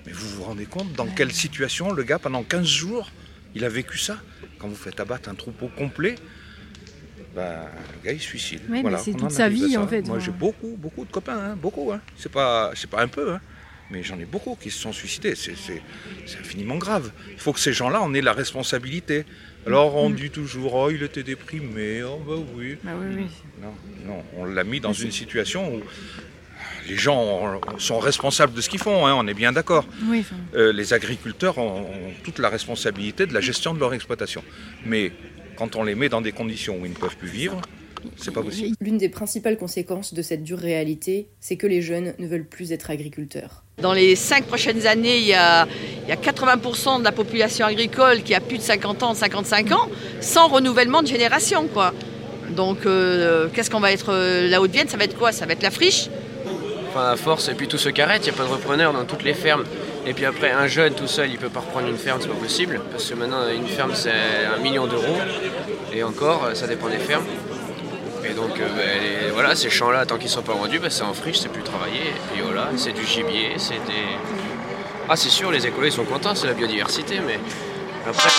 Mais 0.05 0.11
vous 0.11 0.27
vous 0.29 0.43
rendez 0.43 0.65
compte 0.65 0.93
dans 0.93 1.07
quelle 1.07 1.31
situation 1.31 1.91
le 1.91 2.03
gars, 2.03 2.19
pendant 2.19 2.43
15 2.43 2.65
jours, 2.65 3.11
il 3.55 3.65
a 3.65 3.69
vécu 3.69 3.97
ça 3.97 4.17
Quand 4.59 4.67
vous 4.67 4.75
faites 4.75 4.99
abattre 4.99 5.29
un 5.29 5.35
troupeau 5.35 5.69
complet, 5.77 6.15
ben, 7.35 7.65
le 7.95 8.05
gars 8.05 8.11
il 8.13 8.19
se 8.19 8.27
suicide. 8.27 8.61
Ouais, 8.69 8.83
mais 8.83 8.97
c'est 8.97 9.13
toute 9.13 9.31
sa 9.31 9.49
vie, 9.49 9.77
en 9.77 9.87
fait. 9.87 10.07
Moi 10.07 10.19
j'ai 10.19 10.31
beaucoup, 10.31 10.75
beaucoup 10.77 11.05
de 11.05 11.11
copains, 11.11 11.37
hein, 11.37 11.55
beaucoup. 11.55 11.91
Hein. 11.91 12.01
C'est 12.17 12.31
pas, 12.31 12.71
c'est 12.75 12.89
pas 12.89 13.01
un 13.01 13.07
peu, 13.07 13.33
hein. 13.33 13.41
Mais 13.91 14.03
j'en 14.03 14.17
ai 14.19 14.25
beaucoup 14.25 14.55
qui 14.59 14.71
se 14.71 14.79
sont 14.79 14.93
suicidés. 14.93 15.35
C'est, 15.35 15.53
infiniment 16.39 16.77
grave. 16.77 17.11
Il 17.31 17.39
faut 17.39 17.53
que 17.53 17.59
ces 17.59 17.73
gens-là 17.73 18.01
en 18.01 18.13
aient 18.13 18.21
la 18.21 18.33
responsabilité. 18.33 19.25
Alors 19.67 19.95
on 19.95 20.09
dit 20.09 20.29
toujours, 20.31 20.73
oh 20.73 20.89
il 20.89 21.03
était 21.03 21.23
déprimé, 21.23 22.01
oh 22.03 22.19
bah 22.27 22.35
oui. 22.55 22.77
Bah 22.83 22.91
oui, 22.99 23.07
oui. 23.15 23.25
Non, 23.61 23.73
non, 24.07 24.23
on 24.37 24.45
l'a 24.45 24.63
mis 24.63 24.79
dans 24.79 24.93
une 24.93 25.11
situation 25.11 25.75
où 25.75 25.81
les 26.87 26.95
gens 26.97 27.21
ont- 27.21 27.79
sont 27.79 27.99
responsables 27.99 28.53
de 28.53 28.61
ce 28.61 28.69
qu'ils 28.69 28.79
font, 28.79 29.05
hein, 29.05 29.13
on 29.15 29.27
est 29.27 29.35
bien 29.35 29.51
d'accord. 29.51 29.85
Oui, 30.05 30.23
Euh, 30.55 30.73
les 30.73 30.93
agriculteurs 30.93 31.59
ont, 31.59 31.81
ont 31.81 32.11
toute 32.23 32.39
la 32.39 32.49
responsabilité 32.49 33.27
de 33.27 33.33
la 33.35 33.41
gestion 33.41 33.73
de 33.75 33.79
leur 33.79 33.93
exploitation. 33.93 34.43
Mais 34.85 35.11
quand 35.57 35.75
on 35.75 35.83
les 35.83 35.93
met 35.93 36.09
dans 36.09 36.21
des 36.21 36.31
conditions 36.31 36.79
où 36.79 36.85
ils 36.87 36.91
ne 36.93 36.97
peuvent 36.97 37.17
plus 37.17 37.29
vivre, 37.29 37.61
c'est 38.17 38.31
pas 38.31 38.41
possible. 38.41 38.75
L'une 38.81 38.97
des 38.97 39.09
principales 39.09 39.57
conséquences 39.57 40.13
de 40.13 40.21
cette 40.21 40.43
dure 40.43 40.59
réalité, 40.59 41.27
c'est 41.39 41.55
que 41.55 41.67
les 41.67 41.81
jeunes 41.81 42.13
ne 42.19 42.27
veulent 42.27 42.45
plus 42.45 42.71
être 42.71 42.89
agriculteurs. 42.89 43.63
Dans 43.81 43.93
les 43.93 44.15
cinq 44.15 44.45
prochaines 44.45 44.85
années, 44.85 45.17
il 45.17 45.25
y 45.25 45.33
a, 45.33 45.67
il 46.03 46.09
y 46.09 46.11
a 46.11 46.15
80% 46.15 46.99
de 46.99 47.03
la 47.03 47.11
population 47.11 47.65
agricole 47.65 48.21
qui 48.23 48.35
a 48.35 48.39
plus 48.39 48.57
de 48.57 48.63
50 48.63 49.03
ans, 49.03 49.13
55 49.13 49.71
ans, 49.71 49.89
sans 50.19 50.47
renouvellement 50.47 51.01
de 51.01 51.07
génération. 51.07 51.67
Quoi. 51.67 51.93
Donc, 52.55 52.85
euh, 52.85 53.47
qu'est-ce 53.53 53.69
qu'on 53.69 53.79
va 53.79 53.91
être 53.91 54.11
euh, 54.13 54.47
La 54.49 54.61
Haute-Vienne, 54.61 54.87
ça 54.87 54.97
va 54.97 55.05
être 55.05 55.17
quoi? 55.17 55.31
Ça 55.31 55.45
va 55.45 55.53
être 55.53 55.63
la 55.63 55.71
friche? 55.71 56.09
Enfin, 56.89 57.11
à 57.11 57.15
force, 57.15 57.47
et 57.47 57.53
puis 57.53 57.67
tout 57.67 57.77
se 57.77 57.89
carrette, 57.89 58.25
il 58.25 58.29
n'y 58.29 58.35
a 58.35 58.37
pas 58.37 58.43
de 58.47 58.51
repreneur 58.53 58.91
dans 58.91 59.05
toutes 59.05 59.23
les 59.23 59.33
fermes. 59.33 59.63
Et 60.05 60.13
puis 60.13 60.25
après, 60.25 60.51
un 60.51 60.67
jeune 60.67 60.93
tout 60.93 61.07
seul, 61.07 61.29
il 61.29 61.37
peut 61.37 61.49
pas 61.49 61.61
reprendre 61.61 61.87
une 61.87 61.97
ferme, 61.97 62.19
c'est 62.21 62.27
pas 62.27 62.33
possible. 62.33 62.81
Parce 62.91 63.09
que 63.09 63.15
maintenant, 63.15 63.47
une 63.47 63.67
ferme, 63.67 63.91
c'est 63.93 64.11
un 64.53 64.61
million 64.61 64.87
d'euros. 64.87 65.17
Et 65.93 66.03
encore, 66.03 66.49
ça 66.53 66.67
dépend 66.67 66.89
des 66.89 66.97
fermes. 66.97 67.23
Et 68.23 68.33
donc, 68.33 68.59
euh, 68.59 68.67
ben, 68.75 69.31
voilà, 69.33 69.55
ces 69.55 69.69
champs-là, 69.69 70.05
tant 70.05 70.17
qu'ils 70.17 70.29
sont 70.29 70.41
pas 70.41 70.53
vendus, 70.53 70.79
ben, 70.79 70.89
c'est 70.89 71.03
en 71.03 71.13
friche, 71.13 71.37
c'est 71.39 71.51
plus 71.51 71.63
travaillé. 71.63 71.99
Et 71.99 72.33
puis 72.33 72.41
voilà, 72.43 72.69
c'est 72.77 72.93
du 72.93 73.05
gibier, 73.05 73.53
c'est 73.57 73.83
des. 73.85 74.05
Ah, 75.09 75.15
c'est 75.15 75.29
sûr, 75.29 75.51
les 75.51 75.65
écoliers 75.65 75.91
sont 75.91 76.05
contents, 76.05 76.35
c'est 76.35 76.47
la 76.47 76.53
biodiversité, 76.53 77.19
mais 77.25 77.39
après. 78.07 78.29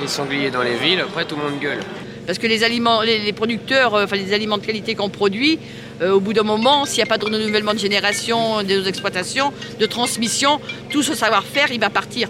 Les... 0.00 0.08
sangliers 0.08 0.50
dans 0.50 0.62
les 0.62 0.76
villes, 0.76 1.00
après, 1.00 1.24
tout 1.24 1.36
le 1.36 1.42
monde 1.42 1.60
gueule. 1.60 1.80
Parce 2.26 2.38
que 2.38 2.46
les 2.46 2.62
aliments, 2.64 3.00
les, 3.02 3.18
les 3.18 3.32
producteurs, 3.32 3.94
euh, 3.94 4.04
enfin 4.04 4.16
les 4.16 4.32
aliments 4.32 4.58
de 4.58 4.66
qualité 4.66 4.94
qu'on 4.94 5.08
produit, 5.08 5.58
euh, 6.02 6.12
au 6.12 6.20
bout 6.20 6.32
d'un 6.32 6.42
moment, 6.42 6.84
s'il 6.84 6.96
n'y 6.96 7.04
a 7.04 7.06
pas 7.06 7.18
de 7.18 7.24
renouvellement 7.24 7.72
de 7.72 7.78
génération, 7.78 8.62
de 8.62 8.80
nos 8.80 8.84
exploitations, 8.84 9.52
de 9.80 9.86
transmission, 9.86 10.60
tout 10.90 11.02
ce 11.02 11.14
savoir-faire, 11.14 11.72
il 11.72 11.80
va 11.80 11.90
partir. 11.90 12.28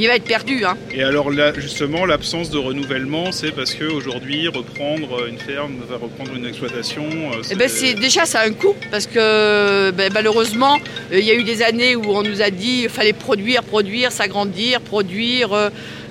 Il 0.00 0.06
va 0.06 0.14
être 0.14 0.24
perdu. 0.24 0.64
Hein. 0.64 0.76
Et 0.94 1.02
alors 1.02 1.28
là, 1.30 1.52
justement, 1.56 2.06
l'absence 2.06 2.50
de 2.50 2.58
renouvellement, 2.58 3.32
c'est 3.32 3.50
parce 3.50 3.74
qu'aujourd'hui, 3.74 4.46
reprendre 4.46 5.26
une 5.28 5.38
ferme, 5.38 5.72
va 5.90 5.96
reprendre 5.96 6.30
une 6.36 6.46
exploitation. 6.46 7.02
euh, 7.32 7.42
Eh 7.50 7.56
ben, 7.56 7.68
c'est, 7.68 7.94
déjà, 7.94 8.24
ça 8.24 8.40
a 8.40 8.46
un 8.46 8.52
coût, 8.52 8.76
parce 8.92 9.06
que 9.08 9.90
ben, 9.90 10.12
malheureusement, 10.14 10.76
euh, 11.12 11.18
il 11.18 11.24
y 11.24 11.32
a 11.32 11.34
eu 11.34 11.42
des 11.42 11.62
années 11.62 11.96
où 11.96 12.04
on 12.14 12.22
nous 12.22 12.40
a 12.42 12.50
dit 12.50 12.82
qu'il 12.82 12.88
fallait 12.90 13.12
produire, 13.12 13.64
produire, 13.64 14.12
s'agrandir, 14.12 14.80
produire. 14.80 15.52
euh, 15.52 15.70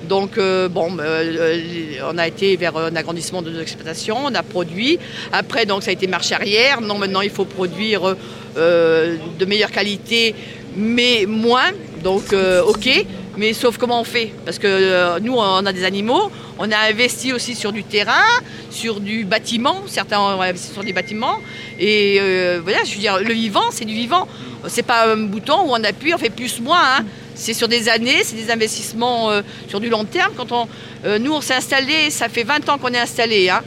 donc, 0.09 0.37
euh, 0.37 0.67
bon, 0.69 0.91
ben, 0.91 1.03
euh, 1.03 1.59
on 2.11 2.17
a 2.17 2.27
été 2.27 2.55
vers 2.57 2.75
un 2.77 2.95
agrandissement 2.95 3.41
de 3.41 3.51
nos 3.51 3.59
exploitations, 3.61 4.17
on 4.25 4.35
a 4.35 4.43
produit. 4.43 4.99
Après, 5.31 5.65
donc, 5.65 5.83
ça 5.83 5.91
a 5.91 5.93
été 5.93 6.07
marche 6.07 6.31
arrière. 6.33 6.81
Non, 6.81 6.97
maintenant, 6.97 7.21
il 7.21 7.29
faut 7.29 7.45
produire 7.45 8.15
euh, 8.57 9.15
de 9.39 9.45
meilleure 9.45 9.71
qualité, 9.71 10.35
mais 10.75 11.25
moins. 11.27 11.71
Donc, 12.03 12.33
OK. 12.67 13.05
Mais 13.37 13.53
sauf 13.53 13.77
comment 13.77 14.01
on 14.01 14.03
fait 14.03 14.33
Parce 14.45 14.57
que 14.57 14.67
euh, 14.67 15.19
nous, 15.21 15.35
on 15.35 15.65
a 15.65 15.71
des 15.71 15.83
animaux, 15.83 16.31
on 16.57 16.71
a 16.71 16.77
investi 16.89 17.33
aussi 17.33 17.53
sur 17.53 17.71
du 17.71 17.83
terrain, 17.83 18.23
sur 18.71 18.99
du 18.99 19.25
bâtiment, 19.25 19.83
certains 19.85 20.19
ont 20.19 20.41
investi 20.41 20.73
sur 20.73 20.83
des 20.83 20.93
bâtiments. 20.93 21.37
Et 21.79 22.17
euh, 22.19 22.59
voilà, 22.63 22.79
je 22.83 22.93
veux 22.93 22.99
dire, 22.99 23.19
le 23.19 23.33
vivant, 23.33 23.69
c'est 23.71 23.85
du 23.85 23.93
vivant. 23.93 24.27
C'est 24.67 24.81
pas 24.83 25.13
un 25.13 25.17
bouton 25.17 25.61
où 25.61 25.69
on 25.69 25.83
appuie, 25.83 26.13
on 26.15 26.17
fait 26.17 26.31
plus, 26.31 26.59
moins. 26.59 26.81
hein. 26.99 27.05
C'est 27.35 27.53
sur 27.53 27.67
des 27.67 27.87
années, 27.87 28.23
c'est 28.23 28.35
des 28.35 28.49
investissements 28.49 29.29
euh, 29.29 29.43
sur 29.67 29.79
du 29.79 29.89
long 29.89 30.03
terme. 30.05 30.33
Quand 30.35 30.51
on, 30.51 30.67
nous, 31.19 31.31
on 31.31 31.41
s'est 31.41 31.53
installé, 31.53 32.09
ça 32.09 32.29
fait 32.29 32.43
20 32.43 32.67
ans 32.69 32.79
qu'on 32.79 32.89
est 32.89 32.99
installé. 32.99 33.49
hein. 33.49 33.61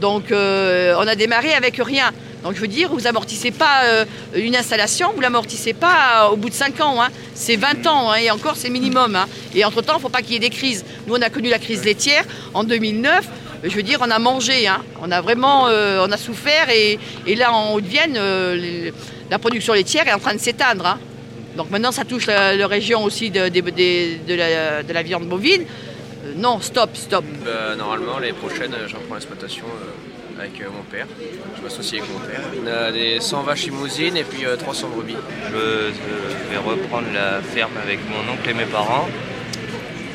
Donc, 0.00 0.26
on 0.30 1.06
a 1.08 1.14
démarré 1.16 1.52
avec 1.54 1.78
rien. 1.78 2.12
Donc, 2.44 2.54
je 2.54 2.60
veux 2.60 2.68
dire, 2.68 2.88
vous 2.90 3.06
amortissez 3.06 3.50
pas 3.50 3.84
euh, 3.84 4.04
une 4.34 4.54
installation, 4.56 5.10
vous 5.14 5.20
l'amortissez 5.20 5.72
pas 5.72 6.30
au 6.32 6.36
bout 6.36 6.48
de 6.48 6.54
5 6.54 6.80
ans. 6.80 7.02
hein. 7.02 7.08
C'est 7.34 7.56
20 7.56 7.86
ans, 7.86 8.10
hein, 8.12 8.16
et 8.16 8.30
encore, 8.30 8.56
c'est 8.56 8.70
minimum. 8.70 9.16
hein. 9.16 9.26
Et 9.54 9.64
entre-temps, 9.64 9.94
il 9.94 9.96
ne 9.96 10.02
faut 10.02 10.08
pas 10.08 10.22
qu'il 10.22 10.32
y 10.34 10.36
ait 10.36 10.40
des 10.40 10.50
crises. 10.50 10.84
Nous, 11.06 11.14
on 11.14 11.22
a 11.22 11.30
connu 11.30 11.48
la 11.48 11.58
crise 11.58 11.84
laitière 11.84 12.24
en 12.54 12.62
2009. 12.64 13.26
Je 13.64 13.74
veux 13.74 13.82
dire, 13.82 13.98
on 14.02 14.10
a 14.10 14.18
mangé. 14.18 14.68
On 15.02 15.10
a 15.10 15.20
vraiment 15.20 15.66
euh, 15.68 16.04
on 16.06 16.12
a 16.12 16.16
souffert. 16.16 16.68
Et, 16.70 16.98
là, 17.34 17.52
en 17.52 17.72
Haute-Vienne, 17.74 18.14
euh, 18.16 18.54
les- 18.54 18.92
la 19.30 19.38
production 19.40 19.72
laitière 19.72 20.06
est 20.06 20.12
en 20.12 20.20
train 20.20 20.34
de 20.34 20.40
s'éteindre. 20.40 20.98
Donc 21.56 21.70
maintenant, 21.70 21.90
ça 21.90 22.04
touche 22.04 22.26
la, 22.26 22.66
région 22.68 23.02
aussi 23.02 23.30
de, 23.30 23.40
la, 23.40 24.82
de 24.82 24.92
la 24.92 25.02
viande 25.02 25.24
bovine. 25.26 25.62
Non, 26.36 26.60
stop, 26.60 26.90
stop. 26.94 27.24
Bah, 27.44 27.74
normalement, 27.76 28.18
l'année 28.18 28.34
prochaine, 28.34 28.72
euh, 28.74 28.86
j'en 28.88 28.98
prends 29.06 29.14
l'exploitation 29.14 29.64
avec 30.38 30.60
euh, 30.60 30.64
mon 30.70 30.82
père. 30.82 31.06
Je 31.56 31.62
m'associe 31.62 32.00
avec 32.02 32.12
mon 32.12 32.20
père. 32.20 32.40
On 32.62 32.66
a 32.66 32.92
des 32.92 33.20
100 33.20 33.42
vaches 33.42 33.64
limousines 33.66 34.16
et 34.16 34.24
puis 34.24 34.44
euh, 34.44 34.56
300 34.56 34.88
brebis. 34.94 35.16
Je 35.50 35.56
euh, 35.56 35.90
vais 36.50 36.58
reprendre 36.58 37.08
la 37.12 37.40
ferme 37.42 37.72
avec 37.82 37.98
mon 38.08 38.32
oncle 38.32 38.48
et 38.48 38.54
mes 38.54 38.66
parents 38.66 39.08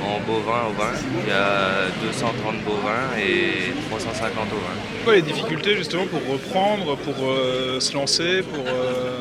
en 0.03 0.19
bovin 0.25 0.67
au 0.69 0.73
vin. 0.73 0.91
Il 1.23 1.29
y 1.29 1.31
a 1.31 1.87
230 2.03 2.63
bovins 2.63 3.17
et 3.19 3.71
350 3.89 4.47
au 4.51 4.55
vin. 4.55 5.03
Quoi 5.03 5.15
les 5.15 5.21
difficultés 5.21 5.75
justement 5.77 6.05
pour 6.07 6.21
reprendre, 6.27 6.97
pour 6.97 7.15
euh, 7.23 7.79
se 7.79 7.93
lancer, 7.93 8.41
pour... 8.41 8.65
euh, 8.67 9.19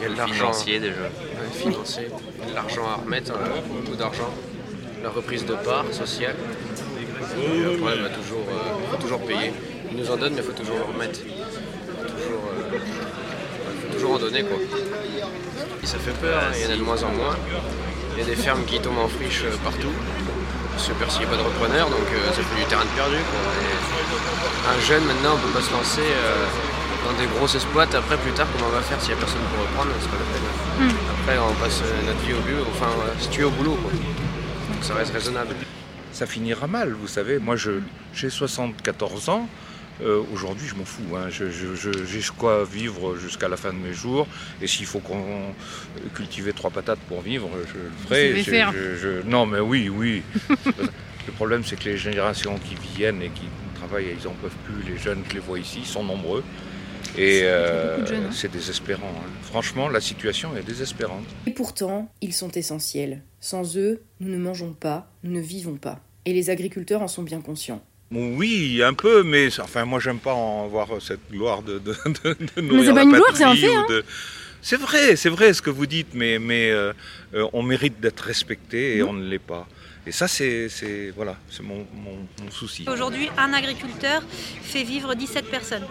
Il 0.00 0.02
y 0.02 0.06
a 0.06 0.08
de 0.12 0.16
l'argent. 0.16 0.34
Financier 0.34 0.80
déjà. 0.80 1.02
Ouais, 1.02 1.52
financier. 1.52 2.08
L'argent 2.54 2.86
à 2.88 3.00
remettre, 3.02 3.32
euh, 3.32 3.60
beaucoup 3.72 3.96
d'argent. 3.96 4.30
La 5.02 5.10
reprise 5.10 5.44
de 5.44 5.54
part 5.54 5.84
sociale. 5.92 6.34
Et 7.38 7.64
après, 7.74 7.96
bah, 8.02 8.08
toujours, 8.14 8.44
faut 8.90 8.96
toujours 8.96 9.20
payer. 9.20 9.52
Ils 9.90 9.98
nous 9.98 10.10
en 10.10 10.16
donnent, 10.16 10.34
mais 10.34 10.42
il 10.42 10.46
faut 10.46 10.52
toujours 10.52 10.76
le 10.76 10.84
remettre. 10.84 11.20
Toujours, 11.20 12.42
euh, 12.50 12.78
faut 13.80 13.94
toujours 13.94 14.12
en 14.14 14.18
donner 14.18 14.42
quoi. 14.42 14.58
Et 15.82 15.86
ça 15.86 15.98
fait 15.98 16.12
peur, 16.20 16.40
hein, 16.42 16.52
il 16.56 16.64
y 16.64 16.66
en 16.68 16.74
a 16.74 16.76
de 16.76 16.82
moins 16.82 17.02
en 17.02 17.10
moins. 17.12 17.36
Il 18.16 18.20
y 18.20 18.22
a 18.22 18.26
des 18.26 18.36
fermes 18.36 18.64
qui 18.64 18.78
tombent 18.80 18.98
en 18.98 19.08
friche 19.08 19.42
euh, 19.44 19.56
partout. 19.62 19.92
Parce 20.74 21.18
qu'il 21.18 21.26
n'y 21.26 21.32
a 21.32 21.36
pas 21.36 21.42
de 21.42 21.46
repreneur, 21.46 21.86
donc 21.88 22.06
euh, 22.12 22.26
ça 22.34 22.42
fait 22.42 22.58
du 22.58 22.66
terrain 22.66 22.82
de 22.84 22.94
perdu. 22.96 23.16
quoi. 23.30 23.40
Et 23.62 24.76
un 24.76 24.80
jeune 24.80 25.04
maintenant, 25.04 25.34
on 25.34 25.38
peut 25.38 25.54
pas 25.54 25.64
se 25.64 25.72
lancer 25.72 26.02
euh, 26.02 26.44
dans 27.06 27.14
des 27.20 27.26
grosses 27.36 27.54
exploits. 27.54 27.84
Après, 27.84 28.16
plus 28.18 28.32
tard, 28.32 28.48
comment 28.52 28.66
on 28.72 28.74
va 28.74 28.82
faire 28.82 29.00
s'il 29.00 29.14
n'y 29.14 29.18
a 29.18 29.22
personne 29.22 29.40
pour 29.54 29.62
reprendre? 29.62 29.90
C'est 30.00 30.10
pas 30.10 30.18
la 30.18 30.28
peine. 30.34 30.96
Après, 31.20 31.38
on 31.38 31.54
passe 31.62 31.80
notre 32.04 32.18
vie 32.26 32.34
au 32.34 32.42
but, 32.42 32.58
enfin, 32.74 32.90
se 33.20 33.28
tuer 33.28 33.44
au 33.44 33.50
boulot. 33.50 33.78
Quoi. 33.80 33.92
Donc 33.92 34.82
ça 34.82 34.94
reste 34.94 35.12
raisonnable. 35.12 35.54
Ça 36.14 36.26
finira 36.26 36.66
mal, 36.66 36.92
vous 36.92 37.08
savez. 37.08 37.38
Moi, 37.38 37.56
j'ai 38.14 38.30
74 38.30 39.28
ans. 39.28 39.48
Euh, 40.02 40.22
aujourd'hui, 40.32 40.66
je 40.66 40.74
m'en 40.74 40.84
fous. 40.84 41.02
hein. 41.16 41.28
Je- 41.30 41.50
je- 41.50 41.74
je- 41.76 42.04
j'ai 42.04 42.20
quoi 42.36 42.64
vivre 42.64 43.16
jusqu'à 43.16 43.48
la 43.48 43.56
fin 43.56 43.72
de 43.72 43.78
mes 43.78 43.92
jours. 43.92 44.26
Et 44.60 44.66
s'il 44.66 44.86
faut 44.86 44.98
qu'on 44.98 45.54
cultiver 46.14 46.52
trois 46.52 46.70
patates 46.70 46.98
pour 47.08 47.20
vivre, 47.20 47.48
je 47.68 47.74
le 47.74 47.90
ferai. 48.08 48.32
faire. 48.42 48.72
non, 49.24 49.46
mais 49.46 49.60
oui, 49.60 49.88
oui. 49.88 50.22
le 51.28 51.32
problème, 51.36 51.62
c'est 51.64 51.76
que 51.78 51.84
les 51.84 51.96
générations 51.96 52.58
qui 52.58 52.74
viennent 52.96 53.22
et 53.22 53.28
qui 53.30 53.44
travaillent, 53.76 54.16
ils 54.18 54.24
n'en 54.24 54.32
peuvent 54.34 54.50
plus. 54.64 54.92
Les 54.92 54.98
jeunes, 54.98 55.22
je 55.28 55.34
les 55.34 55.40
vois 55.40 55.58
ici, 55.60 55.84
sont 55.84 56.02
nombreux. 56.02 56.42
Et 57.16 57.40
euh, 57.44 57.98
de 58.00 58.06
jeunes, 58.06 58.24
hein. 58.24 58.30
c'est 58.32 58.50
désespérant. 58.50 59.12
hein. 59.16 59.28
Franchement, 59.42 59.88
la 59.88 60.00
situation 60.00 60.56
est 60.56 60.62
désespérante. 60.62 61.24
Et 61.46 61.50
pourtant, 61.52 62.12
ils 62.20 62.32
sont 62.32 62.50
essentiels. 62.50 63.22
Sans 63.40 63.76
eux, 63.76 64.02
nous 64.20 64.28
ne 64.30 64.38
mangeons 64.38 64.72
pas, 64.72 65.10
nous 65.22 65.30
ne 65.32 65.40
vivons 65.40 65.76
pas. 65.76 66.00
Et 66.26 66.32
les 66.32 66.50
agriculteurs 66.50 67.02
en 67.02 67.08
sont 67.08 67.22
bien 67.22 67.40
conscients. 67.40 67.82
Oui, 68.10 68.80
un 68.84 68.94
peu, 68.94 69.22
mais 69.22 69.48
enfin, 69.60 69.84
moi, 69.84 69.98
j'aime 70.00 70.18
pas 70.18 70.34
en 70.34 70.66
voir 70.68 70.88
cette 71.00 71.30
gloire 71.30 71.62
de, 71.62 71.78
de, 71.78 71.92
de, 72.24 72.30
de 72.32 72.36
Mais 72.56 72.62
nourrir 72.62 72.84
c'est 72.84 72.88
pas 72.90 72.94
la 72.96 73.02
une 73.02 73.10
gloire, 73.12 73.36
c'est 73.36 73.44
un 73.44 73.48
patrie 73.48 73.60
fait, 73.62 73.74
hein. 73.74 73.86
de- 73.88 74.04
C'est 74.62 74.76
vrai, 74.76 75.16
c'est 75.16 75.28
vrai 75.30 75.52
ce 75.52 75.62
que 75.62 75.70
vous 75.70 75.86
dites, 75.86 76.14
mais, 76.14 76.38
mais 76.38 76.70
euh, 76.70 76.92
euh, 77.34 77.46
on 77.52 77.62
mérite 77.62 78.00
d'être 78.00 78.20
respecté 78.20 78.96
et 78.96 79.02
Mmh. 79.02 79.08
on 79.08 79.12
ne 79.14 79.28
l'est 79.28 79.38
pas. 79.38 79.66
Et 80.06 80.12
ça, 80.12 80.28
c'est, 80.28 80.68
c'est 80.68 81.10
voilà, 81.16 81.36
c'est 81.50 81.62
mon, 81.62 81.86
mon, 81.94 82.16
mon 82.42 82.50
souci. 82.50 82.84
Aujourd'hui, 82.88 83.28
un 83.38 83.52
agriculteur 83.52 84.22
fait 84.62 84.82
vivre 84.84 85.14
17 85.14 85.46
personnes. 85.50 85.84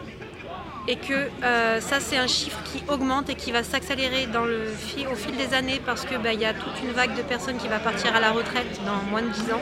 Et 0.87 0.97
que 0.97 1.29
euh, 1.43 1.79
ça, 1.79 1.99
c'est 1.99 2.17
un 2.17 2.27
chiffre 2.27 2.59
qui 2.65 2.83
augmente 2.89 3.29
et 3.29 3.35
qui 3.35 3.51
va 3.51 3.63
s'accélérer 3.63 4.27
au 4.35 5.15
fil 5.15 5.37
des 5.37 5.53
années 5.53 5.81
parce 5.85 6.05
qu'il 6.05 6.19
y 6.39 6.45
a 6.45 6.53
toute 6.53 6.83
une 6.83 6.91
vague 6.91 7.15
de 7.15 7.21
personnes 7.21 7.57
qui 7.57 7.69
va 7.69 7.79
partir 7.79 8.15
à 8.15 8.19
la 8.19 8.31
retraite 8.31 8.81
dans 8.85 9.09
moins 9.09 9.21
de 9.21 9.29
10 9.29 9.53
ans. 9.53 9.61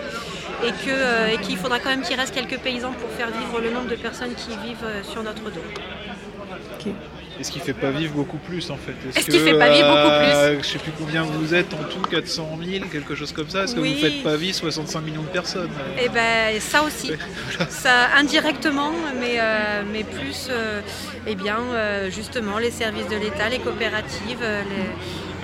Euh, 0.63 1.27
et 1.27 1.37
qu'il 1.39 1.57
faudra 1.57 1.79
quand 1.79 1.89
même 1.89 2.01
qu'il 2.01 2.15
reste 2.15 2.33
quelques 2.33 2.59
paysans 2.59 2.93
pour 2.93 3.09
faire 3.11 3.29
vivre 3.29 3.59
le 3.61 3.71
nombre 3.71 3.87
de 3.87 3.95
personnes 3.95 4.33
qui 4.35 4.49
vivent 4.49 4.83
euh, 4.83 5.03
sur 5.03 5.23
notre 5.23 5.43
dos. 5.49 5.61
Et 7.39 7.43
ce 7.43 7.51
qui 7.51 7.59
fait 7.59 7.73
pas 7.73 7.89
vivre 7.91 8.13
beaucoup 8.13 8.37
plus 8.37 8.69
en 8.69 8.77
fait. 8.77 8.93
Est-ce 9.09 9.25
Ce 9.25 9.31
qui 9.31 9.39
fait 9.39 9.57
pas 9.57 9.69
vivre 9.71 9.87
beaucoup 9.87 10.15
plus 10.19 10.61
Je 10.63 10.67
sais 10.67 10.77
plus 10.79 10.91
combien 10.97 11.23
vous 11.23 11.53
êtes 11.55 11.73
en 11.73 11.77
tout, 11.77 12.01
400 12.09 12.49
000, 12.63 12.85
quelque 12.91 13.15
chose 13.15 13.31
comme 13.31 13.49
ça. 13.49 13.63
Est-ce 13.63 13.73
que 13.75 13.79
Oui. 13.79 13.95
vous 13.95 14.01
faites 14.01 14.21
pas 14.23 14.35
vivre 14.35 14.55
65 14.55 15.01
millions 15.01 15.23
de 15.23 15.27
personnes 15.27 15.69
Et 15.99 16.09
ben 16.09 16.59
ça 16.59 16.83
aussi, 16.83 17.11
ça 17.69 18.09
indirectement, 18.17 18.91
mais, 19.19 19.37
euh, 19.39 19.81
mais 19.91 20.03
plus, 20.03 20.47
euh, 20.51 20.81
eh 21.25 21.33
bien, 21.35 21.57
euh, 21.73 22.11
justement, 22.11 22.59
les 22.59 22.71
services 22.71 23.07
de 23.07 23.15
l'État, 23.15 23.49
les 23.49 23.59
coopératives, 23.59 24.37
euh, 24.43 24.61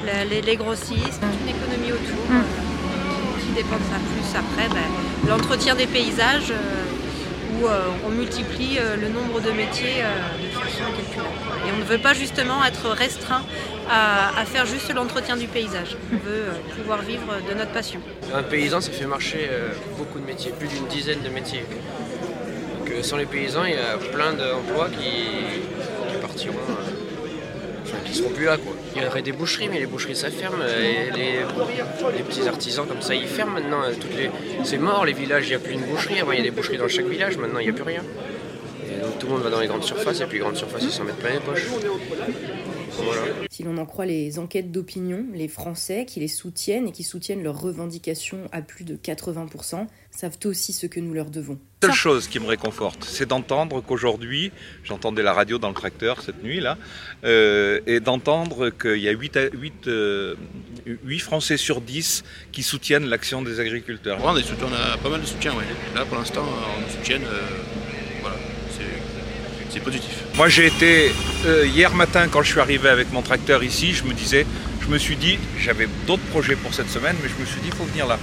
les, 0.06 0.12
les- 0.30 0.30
les- 0.36 0.41
les 0.41 0.56
grossistes, 0.56 1.19
toute 1.21 1.41
une 1.41 1.56
économie 1.56 1.91
autour 1.93 2.26
Mm. 2.30 2.36
euh, 2.38 3.39
qui 3.41 3.52
dépend 3.56 3.78
de 3.78 3.88
ça. 3.89 3.97
Plus 4.13 4.38
après, 4.38 4.69
ben, 4.76 5.30
l'entretien 5.30 5.73
des 5.73 5.88
paysages, 5.88 6.52
euh, 6.52 7.60
où 7.60 7.65
euh, 7.67 7.86
on 8.06 8.10
multiplie 8.10 8.78
euh, 8.78 8.95
le 8.97 9.08
nombre 9.10 9.39
de 9.41 9.50
métiers 9.52 10.04
Et 10.80 11.72
on 11.74 11.78
ne 11.78 11.84
veut 11.84 11.98
pas 11.98 12.13
justement 12.13 12.63
être 12.63 12.90
restreint 12.90 13.44
à, 13.90 14.46
faire 14.46 14.66
juste 14.66 14.94
l'entretien 14.94 15.38
du 15.38 15.48
paysage. 15.48 15.98
On 16.12 16.18
veut 16.18 16.22
euh, 16.28 16.76
pouvoir 16.76 17.02
vivre 17.02 17.36
de 17.50 17.54
notre 17.54 17.72
passion. 17.72 18.00
Un 18.34 18.44
paysan, 18.44 18.82
ça 18.82 18.92
fait 18.92 19.06
marcher 19.06 19.48
euh, 19.50 19.70
beaucoup 19.98 20.20
de 20.20 20.26
métiers, 20.26 20.52
plus 20.58 20.68
d'une 20.68 20.86
dizaine 20.88 21.22
de 21.22 21.30
métiers. 21.30 21.63
Donc 22.80 22.92
euh, 22.92 23.02
sans 23.02 23.18
les 23.18 23.26
paysans, 23.26 23.63
il 23.66 23.74
y 23.74 23.78
a 23.78 23.98
plein 23.98 24.34
d'emplois 24.34 24.90
qui, 24.90 26.20
partiront, 26.22 26.56
qui 28.06 28.13
seront 28.13 28.30
plus 28.30 28.46
là. 28.46 28.58
Il 28.96 29.04
y 29.04 29.06
aurait 29.06 29.22
des 29.22 29.32
boucheries, 29.32 29.70
mais 29.70 29.80
les 29.80 29.86
boucheries 29.86 30.16
ça 30.16 30.30
ferme. 30.30 30.62
les, 31.16 32.24
petits 32.24 32.48
artisans 32.48 32.86
comme 32.86 33.02
ça, 33.02 33.16
ils 33.16 33.28
ferment 33.28 33.54
maintenant. 33.54 33.82
les... 34.18 34.30
C'est 34.63 34.78
mort, 34.78 35.06
les 35.06 35.13
villages, 35.13 35.46
il 35.46 35.50
n'y 35.50 35.56
a 35.56 35.60
plus 35.60 35.74
une 35.74 35.86
boucherie. 35.86 36.20
Avant, 36.20 36.32
il 36.34 36.40
y 36.40 36.42
a 36.42 36.44
des 36.44 36.52
boucheries 36.52 36.78
dans 36.78 36.88
chaque 36.88 37.08
village, 37.08 37.38
maintenant, 37.38 37.60
il 37.60 37.66
n'y 37.66 37.72
a 37.72 37.74
plus 37.74 37.84
rien. 37.84 38.02
Et 38.98 39.02
donc 39.02 39.20
tout 39.20 39.28
le 39.28 39.34
monde 39.34 39.44
va 39.44 39.50
dans 39.50 39.60
les 39.60 39.68
grandes 39.68 39.84
surfaces, 39.84 40.22
et 40.22 40.26
puis 40.26 40.38
les 40.38 40.44
grandes 40.44 40.56
surfaces, 40.58 40.84
ils 40.84 40.92
s'en 40.92 41.04
mettent 41.04 41.18
plein 41.18 41.34
les 41.34 41.40
poches. 41.40 41.68
Voilà. 43.04 43.22
Si 43.52 43.64
l'on 43.64 43.78
en 43.78 43.86
croit 43.86 44.06
les 44.06 44.40
enquêtes 44.40 44.72
d'opinion, 44.72 45.26
les 45.34 45.48
Français 45.48 46.06
qui 46.06 46.20
les 46.20 46.28
soutiennent 46.28 46.88
et 46.88 46.92
qui 46.92 47.04
soutiennent 47.04 47.44
leurs 47.44 47.60
revendications 47.60 48.48
à 48.52 48.62
plus 48.62 48.86
de 48.86 48.96
80% 48.96 49.86
savent 50.10 50.38
aussi 50.46 50.74
ce 50.74 50.88
que 50.88 51.00
nous 51.00 51.14
leur 51.14 51.30
devons. 51.30 51.60
La 51.84 51.90
seule 51.90 51.96
chose 51.96 52.28
qui 52.28 52.40
me 52.40 52.48
réconforte, 52.48 53.04
c'est 53.04 53.28
d'entendre 53.28 53.84
qu'aujourd'hui, 53.86 54.52
j'entendais 54.84 55.22
la 55.22 55.34
radio 55.34 55.60
dans 55.60 55.68
le 55.68 55.76
tracteur 55.76 56.24
cette 56.24 56.44
nuit-là, 56.44 56.78
euh, 57.24 57.82
et 57.86 58.00
d'entendre 58.00 58.72
qu'il 58.72 58.98
y 58.98 59.10
a 59.10 59.12
8, 59.12 59.40
8, 61.04 61.20
Français 61.20 61.58
sur 61.58 61.82
10 61.82 62.24
qui 62.52 62.64
soutiennent 62.64 63.06
l'action 63.06 63.44
des 63.44 63.60
agriculteurs. 63.60 64.18
On 64.24 64.30
a, 64.30 64.98
pas 64.98 65.10
mal 65.10 65.22
de 65.22 65.26
soutien, 65.28 65.54
ouais. 65.54 65.66
Là, 65.94 66.04
pour 66.06 66.18
l'instant, 66.18 66.44
on 66.44 66.82
nous 66.82 66.90
soutient. 66.90 67.20
euh, 67.22 67.77
c'est 69.70 69.80
positif. 69.82 70.12
Moi 70.36 70.50
j'ai 70.50 70.68
été, 70.68 71.12
euh, 71.46 71.66
hier 71.66 71.94
matin 71.94 72.28
quand 72.32 72.42
je 72.44 72.52
suis 72.52 72.60
arrivé 72.60 72.90
avec 72.90 73.12
mon 73.12 73.22
tracteur 73.22 73.64
ici, 73.64 73.94
je 73.94 74.04
me 74.04 74.14
disais, 74.14 74.46
je 74.82 74.88
me 74.88 74.98
suis 74.98 75.16
dit, 75.16 75.38
j'avais 75.60 75.88
d'autres 76.06 76.24
projets 76.32 76.56
pour 76.56 76.74
cette 76.74 76.90
semaine, 76.90 77.16
mais 77.22 77.30
je 77.30 77.42
me 77.42 77.46
suis 77.46 77.60
dit, 77.62 77.68
il 77.72 77.76
faut 77.76 77.84
venir 77.86 78.08
là. 78.08 78.18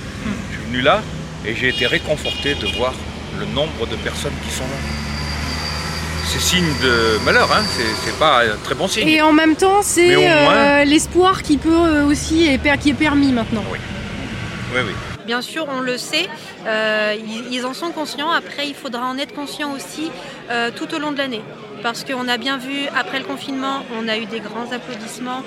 Je 0.50 0.56
suis 0.58 0.66
venu 0.70 0.80
là 0.82 1.02
et 1.46 1.54
j'ai 1.54 1.68
été 1.68 1.86
réconforté 1.86 2.54
de 2.54 2.66
voir 2.76 2.94
le 3.38 3.46
nombre 3.46 3.86
de 3.86 3.96
personnes 3.96 4.32
qui 4.46 4.54
sont 4.54 4.64
là. 4.64 4.78
C'est 6.26 6.40
signe 6.40 6.64
de 6.82 7.18
malheur, 7.24 7.50
hein 7.52 7.62
c'est 8.04 8.18
pas 8.18 8.44
un 8.44 8.56
très 8.64 8.74
bon 8.74 8.88
signe. 8.88 9.06
Et 9.08 9.20
en 9.20 9.32
même 9.32 9.56
temps, 9.56 9.82
c'est 9.82 10.16
moins- 10.16 10.54
euh, 10.80 10.84
l'espoir 10.84 11.42
qui 11.42 11.58
peut 11.58 11.70
euh, 11.70 12.04
aussi 12.06 12.48
qui 12.80 12.90
est 12.90 12.94
permis 12.94 13.30
maintenant. 13.30 13.64
Oui, 13.70 13.78
oui. 14.74 15.13
Bien 15.26 15.40
sûr, 15.40 15.66
on 15.70 15.80
le 15.80 15.96
sait, 15.96 16.28
euh, 16.66 17.16
ils, 17.50 17.64
en 17.64 17.72
sont 17.72 17.90
conscients. 17.90 18.30
Après, 18.30 18.68
il 18.68 18.74
faudra 18.74 19.06
en 19.06 19.16
être 19.16 19.34
conscient 19.34 19.72
aussi 19.72 20.10
euh, 20.50 20.70
tout 20.74 20.94
au 20.94 20.98
long 20.98 21.12
de 21.12 21.18
l'année. 21.18 21.42
Parce 21.82 22.04
qu'on 22.04 22.28
a 22.28 22.36
bien 22.36 22.58
vu, 22.58 22.86
après 22.96 23.18
le 23.18 23.24
confinement, 23.24 23.84
on 23.98 24.08
a 24.08 24.16
eu 24.16 24.26
des 24.26 24.40
grands 24.40 24.70
applaudissements, 24.72 25.42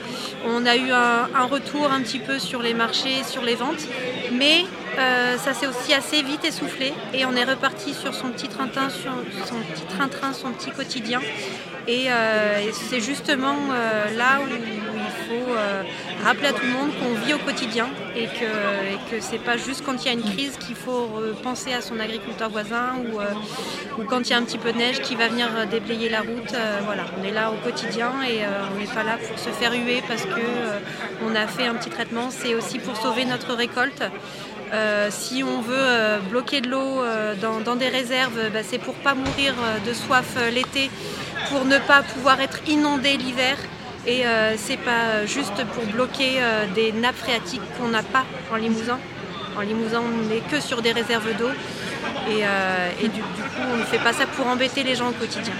on 0.45 0.65
a 0.65 0.75
eu 0.75 0.91
un, 0.91 1.45
retour 1.45 1.91
un 1.91 2.01
petit 2.01 2.19
peu 2.19 2.37
sur 2.37 2.61
les 2.61 2.73
marchés, 2.73 3.23
sur 3.23 3.41
les 3.41 3.55
ventes, 3.55 3.87
mais 4.31 4.65
euh, 4.97 5.37
ça 5.37 5.53
s'est 5.53 5.67
aussi 5.67 5.93
assez 5.93 6.21
vite 6.21 6.43
essoufflé 6.45 6.93
et 7.13 7.25
on 7.25 7.35
est 7.35 7.43
reparti 7.43 7.93
sur 7.93 8.13
son 8.13 8.29
petit 8.29 8.47
train-train, 8.47 8.89
son 8.89 9.09
petit 9.23 10.39
son 10.39 10.51
petit 10.51 10.71
quotidien. 10.71 11.21
Et, 11.87 12.07
c'est 12.89 12.99
justement 12.99 13.55
là 14.17 14.39
où 14.41 14.47
il 14.49 15.27
faut 15.27 15.53
rappeler 16.25 16.47
à 16.47 16.53
tout 16.53 16.65
le 16.65 16.73
monde 16.73 16.91
qu'on 16.99 17.13
vit 17.25 17.33
au 17.33 17.37
quotidien 17.37 17.87
et 18.15 18.25
que, 18.25 19.09
que 19.15 19.21
c'est 19.21 19.39
pas 19.39 19.55
juste 19.55 19.83
quand 19.85 20.03
il 20.03 20.05
y 20.05 20.09
a 20.09 20.13
une 20.13 20.23
crise 20.23 20.57
qu'il 20.57 20.75
faut 20.75 21.07
penser 21.43 21.73
à 21.73 21.81
son 21.81 21.99
agriculteur 21.99 22.49
voisin 22.49 22.95
ou, 22.97 23.19
euh, 23.19 23.25
ou, 23.97 24.03
quand 24.03 24.21
il 24.21 24.29
y 24.31 24.33
a 24.33 24.37
un 24.37 24.43
petit 24.43 24.57
peu 24.57 24.71
de 24.71 24.77
neige 24.77 25.01
qui 25.01 25.15
va 25.15 25.27
venir 25.27 25.47
déblayer 25.69 26.09
la 26.09 26.21
route. 26.21 26.53
Euh, 26.53 26.79
voilà, 26.85 27.05
on 27.19 27.23
est 27.23 27.31
là 27.31 27.51
au 27.51 27.55
quotidien 27.55 28.11
et 28.27 28.43
euh, 28.43 28.47
on 28.73 28.79
n'est 28.79 28.87
pas 28.87 29.03
là 29.03 29.17
pour 29.17 29.37
se 29.39 29.49
faire 29.49 29.73
huer 29.73 30.03
parce 30.07 30.23
que 30.23 30.41
on 31.25 31.35
a 31.35 31.47
fait 31.47 31.67
un 31.67 31.75
petit 31.75 31.89
traitement. 31.89 32.29
C'est 32.29 32.55
aussi 32.55 32.79
pour 32.79 32.95
sauver 32.97 33.25
notre 33.25 33.53
récolte. 33.53 34.03
Si 35.09 35.43
on 35.43 35.61
veut 35.61 36.19
bloquer 36.29 36.61
de 36.61 36.69
l'eau 36.69 37.03
dans, 37.41 37.75
des 37.75 37.87
réserves, 37.89 38.51
bah, 38.51 38.59
c'est 38.63 38.79
pour 38.79 38.95
pas 38.95 39.13
mourir 39.13 39.53
de 39.85 39.93
soif 39.93 40.37
l'été, 40.53 40.89
pour 41.49 41.65
ne 41.65 41.77
pas 41.77 42.03
pouvoir 42.03 42.41
être 42.41 42.59
inondé 42.67 43.17
l'hiver. 43.17 43.57
Et 44.07 44.25
euh, 44.25 44.55
c'est 44.55 44.77
pas 44.77 45.25
juste 45.25 45.65
pour 45.73 45.85
bloquer 45.87 46.37
euh, 46.37 46.65
des 46.73 46.93
nappes 46.93 47.17
phréatiques 47.17 47.61
qu'on 47.77 47.89
n'a 47.89 48.03
pas 48.03 48.25
en 48.49 48.55
Limousin. 48.55 48.99
En 49.57 49.61
Limousin, 49.61 50.01
on 50.01 50.29
n'est 50.29 50.39
que 50.39 50.61
sur 50.61 50.81
des 50.81 50.93
réserves 50.93 51.35
d'eau. 51.37 51.49
Et, 52.29 52.45
euh, 52.45 52.89
du, 53.01 53.21
coup, 53.21 53.61
on 53.73 53.77
ne 53.77 53.83
fait 53.83 53.97
pas 53.97 54.13
ça 54.13 54.25
pour 54.25 54.47
embêter 54.47 54.83
les 54.83 54.95
gens 54.95 55.09
au 55.09 55.13
quotidien. 55.13 55.53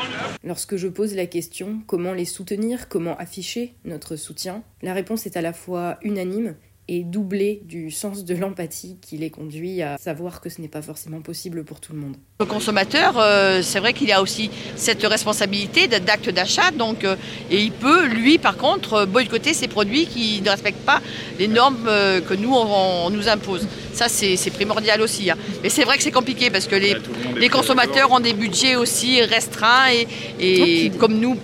Lorsque 0.45 0.77
je 0.77 0.87
pose 0.87 1.13
la 1.13 1.25
question 1.25 1.81
comment 1.87 2.13
les 2.13 2.23
soutenir, 2.23 2.87
comment 2.87 3.17
afficher 3.17 3.75
notre 3.83 4.15
soutien, 4.15 4.63
la 4.81 4.93
réponse 4.93 5.25
est 5.25 5.35
à 5.35 5.41
la 5.41 5.51
fois 5.51 5.97
unanime 6.01 6.55
et 6.87 7.03
doublé 7.03 7.61
du 7.65 7.91
sens 7.91 8.23
de 8.23 8.35
l'empathie 8.35 8.97
qui 9.01 9.17
les 9.17 9.29
conduit 9.29 9.81
à 9.81 9.97
savoir 9.97 10.39
que 10.39 10.49
ce 10.49 10.61
n'est 10.61 10.67
pas 10.67 10.81
forcément 10.81 11.21
possible 11.21 11.63
pour 11.63 11.79
tout 11.79 11.93
le 11.93 11.99
monde. 11.99 12.15
Le 12.39 12.45
consommateur, 12.45 13.15
euh, 13.17 13.61
c'est 13.61 13.79
vrai 13.79 13.93
qu'il 13.93 14.11
a 14.11 14.21
aussi 14.21 14.49
cette 14.75 15.03
responsabilité 15.03 15.87
d'acte 15.87 16.29
d'achat, 16.29 16.71
donc 16.71 17.03
euh, 17.03 17.15
et 17.51 17.61
il 17.61 17.71
peut, 17.71 18.05
lui, 18.05 18.37
par 18.37 18.57
contre, 18.57 19.05
boycotter 19.05 19.53
ces 19.53 19.67
produits 19.67 20.05
qui 20.05 20.41
ne 20.41 20.49
respectent 20.49 20.85
pas 20.85 21.01
les 21.39 21.47
normes 21.47 21.87
euh, 21.87 22.21
que 22.21 22.33
nous 22.33 22.53
on, 22.53 23.09
nous 23.09 23.27
impose. 23.27 23.67
Ça, 23.93 24.07
c'est 24.07 24.51
primordial 24.51 25.01
aussi. 25.01 25.31
Hein. 25.31 25.37
Mais 25.63 25.69
c'est 25.69 25.83
vrai 25.83 25.97
que 25.97 26.03
c'est 26.03 26.11
compliqué 26.11 26.51
parce 26.51 26.67
que 26.67 26.75
les, 26.75 26.95
les 27.35 27.49
consommateurs 27.49 28.11
ont 28.11 28.19
des 28.19 28.33
budgets 28.33 28.75
aussi 28.75 29.21
restreints 29.21 29.89
et, 29.91 30.85
et 30.85 30.91
comme 30.91 31.19
nous 31.19 31.35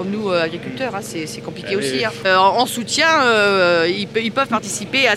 comme 0.00 0.12
nous 0.12 0.30
euh, 0.30 0.42
agriculteurs, 0.42 0.94
hein, 0.94 1.02
c'est 1.02 1.42
compliqué 1.42 1.76
aussi. 1.76 2.02
Hein. 2.02 2.10
Euh, 2.24 2.34
en 2.36 2.64
soutien, 2.64 3.22
euh, 3.22 3.86
ils, 3.86 4.32
peuvent 4.32 4.48
participer 4.48 5.06
à 5.06 5.14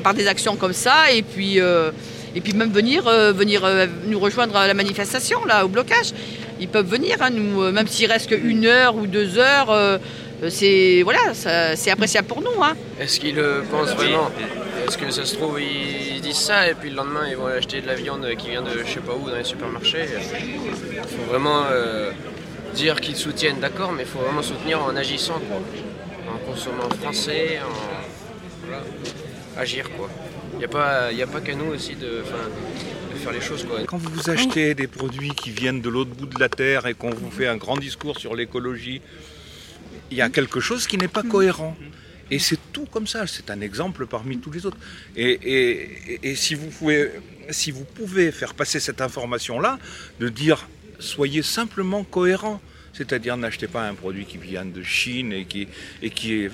par, 0.00 0.12
des 0.12 0.26
actions 0.26 0.54
comme 0.56 0.74
ça 0.74 1.10
et 1.10 1.22
puis, 1.22 1.56
et 1.56 2.40
puis 2.42 2.52
même 2.52 2.70
venir, 2.70 3.04
venir 3.32 3.66
nous 4.04 4.20
rejoindre 4.20 4.54
à 4.54 4.66
la 4.66 4.74
manifestation, 4.74 5.46
là, 5.46 5.64
au 5.64 5.68
blocage. 5.68 6.12
Ils 6.60 6.68
peuvent 6.68 6.86
venir, 6.86 7.16
hein, 7.22 7.30
nous, 7.30 7.72
même 7.72 7.88
s'il 7.88 8.12
reste 8.12 8.28
qu'une 8.28 8.66
heure 8.66 8.94
ou 8.96 9.06
deux 9.06 9.38
heures. 9.38 9.98
c'est 10.50 11.00
voilà, 11.04 11.32
c'est 11.32 11.90
appréciable 11.90 12.28
pour 12.28 12.42
nous. 12.42 12.50
Est-ce 13.00 13.18
qu'ils 13.18 13.36
le 13.36 13.64
pensent 13.70 13.94
vraiment? 13.94 14.30
Est-ce 14.86 14.98
que 14.98 15.10
ça 15.10 15.24
se 15.24 15.36
trouve, 15.36 15.58
ils 15.58 16.20
disent 16.20 16.36
ça 16.36 16.68
et 16.68 16.74
puis 16.74 16.90
le 16.90 16.96
lendemain, 16.96 17.26
ils 17.30 17.36
vont 17.36 17.46
acheter 17.46 17.80
de 17.80 17.86
la 17.86 17.94
viande 17.94 18.28
qui 18.36 18.50
vient 18.50 18.62
de 18.62 18.72
je 18.84 18.92
sais 18.92 19.00
pas 19.00 19.14
où 19.14 19.30
dans 19.30 19.36
les 19.36 19.44
supermarchés? 19.44 20.04
Il 20.44 21.16
faut 21.16 21.30
vraiment 21.30 21.62
dire 22.74 23.00
qu'ils 23.00 23.16
soutiennent, 23.16 23.60
d'accord, 23.60 23.92
mais 23.92 24.02
il 24.02 24.08
faut 24.08 24.18
vraiment 24.18 24.42
soutenir 24.42 24.82
en 24.82 24.94
agissant, 24.96 25.40
quoi. 25.40 25.60
En 26.32 26.50
consommant 26.50 26.88
français, 27.00 27.60
en. 27.60 29.60
agir, 29.60 29.90
quoi. 29.96 30.08
Il 30.54 30.58
n'y 30.58 30.64
a 30.64 30.68
pas, 30.68 31.10
pas 31.32 31.40
qu'à 31.40 31.54
nous 31.54 31.72
aussi 31.72 31.94
de, 31.94 32.22
faire 33.16 33.32
les 33.32 33.40
choses, 33.40 33.64
quoi. 33.64 33.80
Quand 33.86 33.98
vous 33.98 34.30
achetez 34.30 34.74
des 34.74 34.86
produits 34.86 35.30
qui 35.30 35.50
viennent 35.50 35.80
de 35.80 35.88
l'autre 35.88 36.10
bout 36.10 36.26
de 36.26 36.38
la 36.38 36.48
Terre 36.48 36.86
et 36.86 36.94
qu'on 36.94 37.10
vous 37.10 37.30
fait 37.30 37.46
un 37.46 37.56
grand 37.56 37.76
discours 37.76 38.18
sur 38.18 38.34
l'écologie, 38.34 39.00
il 40.10 40.16
y 40.16 40.22
a 40.22 40.28
quelque 40.28 40.60
chose 40.60 40.86
qui 40.86 40.98
n'est 40.98 41.08
pas 41.08 41.22
cohérent. 41.22 41.76
Et 42.30 42.38
c'est 42.38 42.58
tout 42.72 42.86
comme 42.86 43.06
ça, 43.06 43.26
c'est 43.26 43.50
un 43.50 43.60
exemple 43.60 44.06
parmi 44.06 44.38
tous 44.38 44.50
les 44.50 44.64
autres. 44.64 44.78
Et, 45.16 46.34
si, 46.34 46.54
vous 46.54 46.68
pouvez, 46.68 47.10
si 47.50 47.70
vous 47.70 47.84
pouvez 47.84 48.32
faire 48.32 48.54
passer 48.54 48.80
cette 48.80 49.00
information-là, 49.00 49.78
de 50.18 50.28
dire 50.28 50.66
soyez 51.02 51.42
simplement 51.42 52.04
cohérents. 52.04 52.60
C'est-à-dire 52.92 53.36
n'achetez 53.38 53.68
pas 53.68 53.88
un 53.88 53.94
produit 53.94 54.26
qui 54.26 54.36
vient 54.36 54.66
de 54.66 54.82
Chine 54.82 55.32
et, 55.32 55.46
qui, 55.46 55.66
et 56.02 56.10
qui 56.10 56.34
est, 56.34 56.50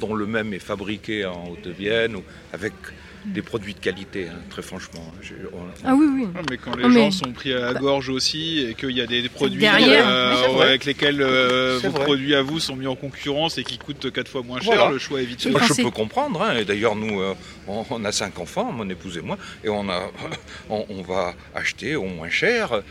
dont 0.00 0.14
le 0.14 0.26
même 0.26 0.52
est 0.52 0.58
fabriqué 0.58 1.24
en 1.24 1.48
Haute-Vienne 1.48 2.16
ou 2.16 2.24
avec 2.52 2.72
des 3.26 3.42
produits 3.42 3.74
de 3.74 3.80
qualité, 3.80 4.28
hein, 4.28 4.38
très 4.50 4.62
franchement. 4.62 5.12
Ah 5.84 5.94
oui, 5.94 6.06
oui. 6.12 6.28
mais 6.48 6.56
quand 6.58 6.76
les 6.76 6.90
gens 6.92 7.10
sont 7.10 7.32
pris 7.32 7.52
à 7.52 7.72
la 7.72 7.74
gorge 7.74 8.08
aussi 8.08 8.64
et 8.68 8.74
qu'il 8.74 8.92
y 8.92 9.00
a 9.00 9.06
des, 9.06 9.28
produits 9.28 9.66
euh, 9.66 10.60
avec 10.62 10.84
lesquels 10.84 11.20
euh, 11.20 11.80
vos 11.82 11.90
produits 11.90 12.34
à 12.34 12.42
vous 12.42 12.60
sont 12.60 12.76
mis 12.76 12.86
en 12.86 12.94
concurrence 12.94 13.58
et 13.58 13.64
qui 13.64 13.78
coûtent 13.78 14.12
quatre 14.12 14.28
fois 14.28 14.42
moins 14.42 14.60
cher, 14.60 14.90
le 14.90 14.98
choix 14.98 15.20
est 15.20 15.24
vite 15.24 15.42
fait. 15.42 15.50
Je 15.50 15.82
peux 15.82 15.90
comprendre. 15.90 16.40
Hein, 16.42 16.56
et 16.58 16.64
d'ailleurs, 16.64 16.94
nous, 16.94 17.20
euh, 17.20 17.34
on, 17.66 18.04
a 18.04 18.12
cinq 18.12 18.38
enfants, 18.38 18.70
mon 18.70 18.88
épouse 18.88 19.18
et 19.18 19.22
moi, 19.22 19.38
et 19.64 19.68
on, 19.68 19.88
a, 19.88 20.10
on 20.70 21.02
va 21.02 21.34
acheter 21.54 21.96
au 21.96 22.04
moins 22.04 22.30
cher 22.30 22.82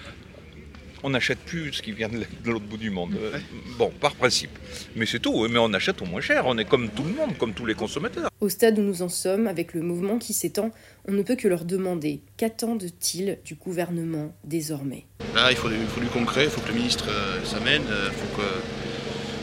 on 1.05 1.11
n'achète 1.11 1.37
plus 1.37 1.71
ce 1.71 1.83
qui 1.83 1.91
vient 1.91 2.09
de 2.09 2.49
l'autre 2.49 2.65
bout 2.65 2.77
du 2.77 2.89
monde. 2.89 3.15
Euh, 3.15 3.37
bon, 3.77 3.91
par 4.01 4.15
principe. 4.15 4.49
Mais 4.95 5.05
c'est 5.05 5.19
tout, 5.19 5.47
mais 5.47 5.59
on 5.59 5.71
achète 5.71 6.01
au 6.01 6.05
moins 6.05 6.19
cher. 6.19 6.45
On 6.47 6.57
est 6.57 6.65
comme 6.65 6.89
tout 6.89 7.03
le 7.03 7.13
monde, 7.13 7.37
comme 7.37 7.53
tous 7.53 7.67
les 7.67 7.75
consommateurs. 7.75 8.29
Au 8.41 8.49
stade 8.49 8.79
où 8.79 8.81
nous 8.81 9.03
en 9.03 9.09
sommes, 9.09 9.45
avec 9.45 9.75
le 9.75 9.81
mouvement 9.81 10.17
qui 10.17 10.33
s'étend, 10.33 10.71
on 11.07 11.11
ne 11.11 11.21
peut 11.21 11.35
que 11.35 11.47
leur 11.47 11.63
demander 11.63 12.21
qu'attendent-ils 12.37 13.37
du 13.45 13.53
gouvernement 13.53 14.35
désormais? 14.43 15.05
Là, 15.35 15.51
il 15.51 15.57
faut, 15.57 15.69
du, 15.69 16.07
concret, 16.11 16.45
il 16.45 16.49
faut 16.49 16.61
que 16.61 16.69
le 16.69 16.73
ministre 16.73 17.05
euh, 17.07 17.45
s'amène. 17.45 17.83
Euh, 17.87 18.09
faut 18.09 18.41
que... 18.41 18.47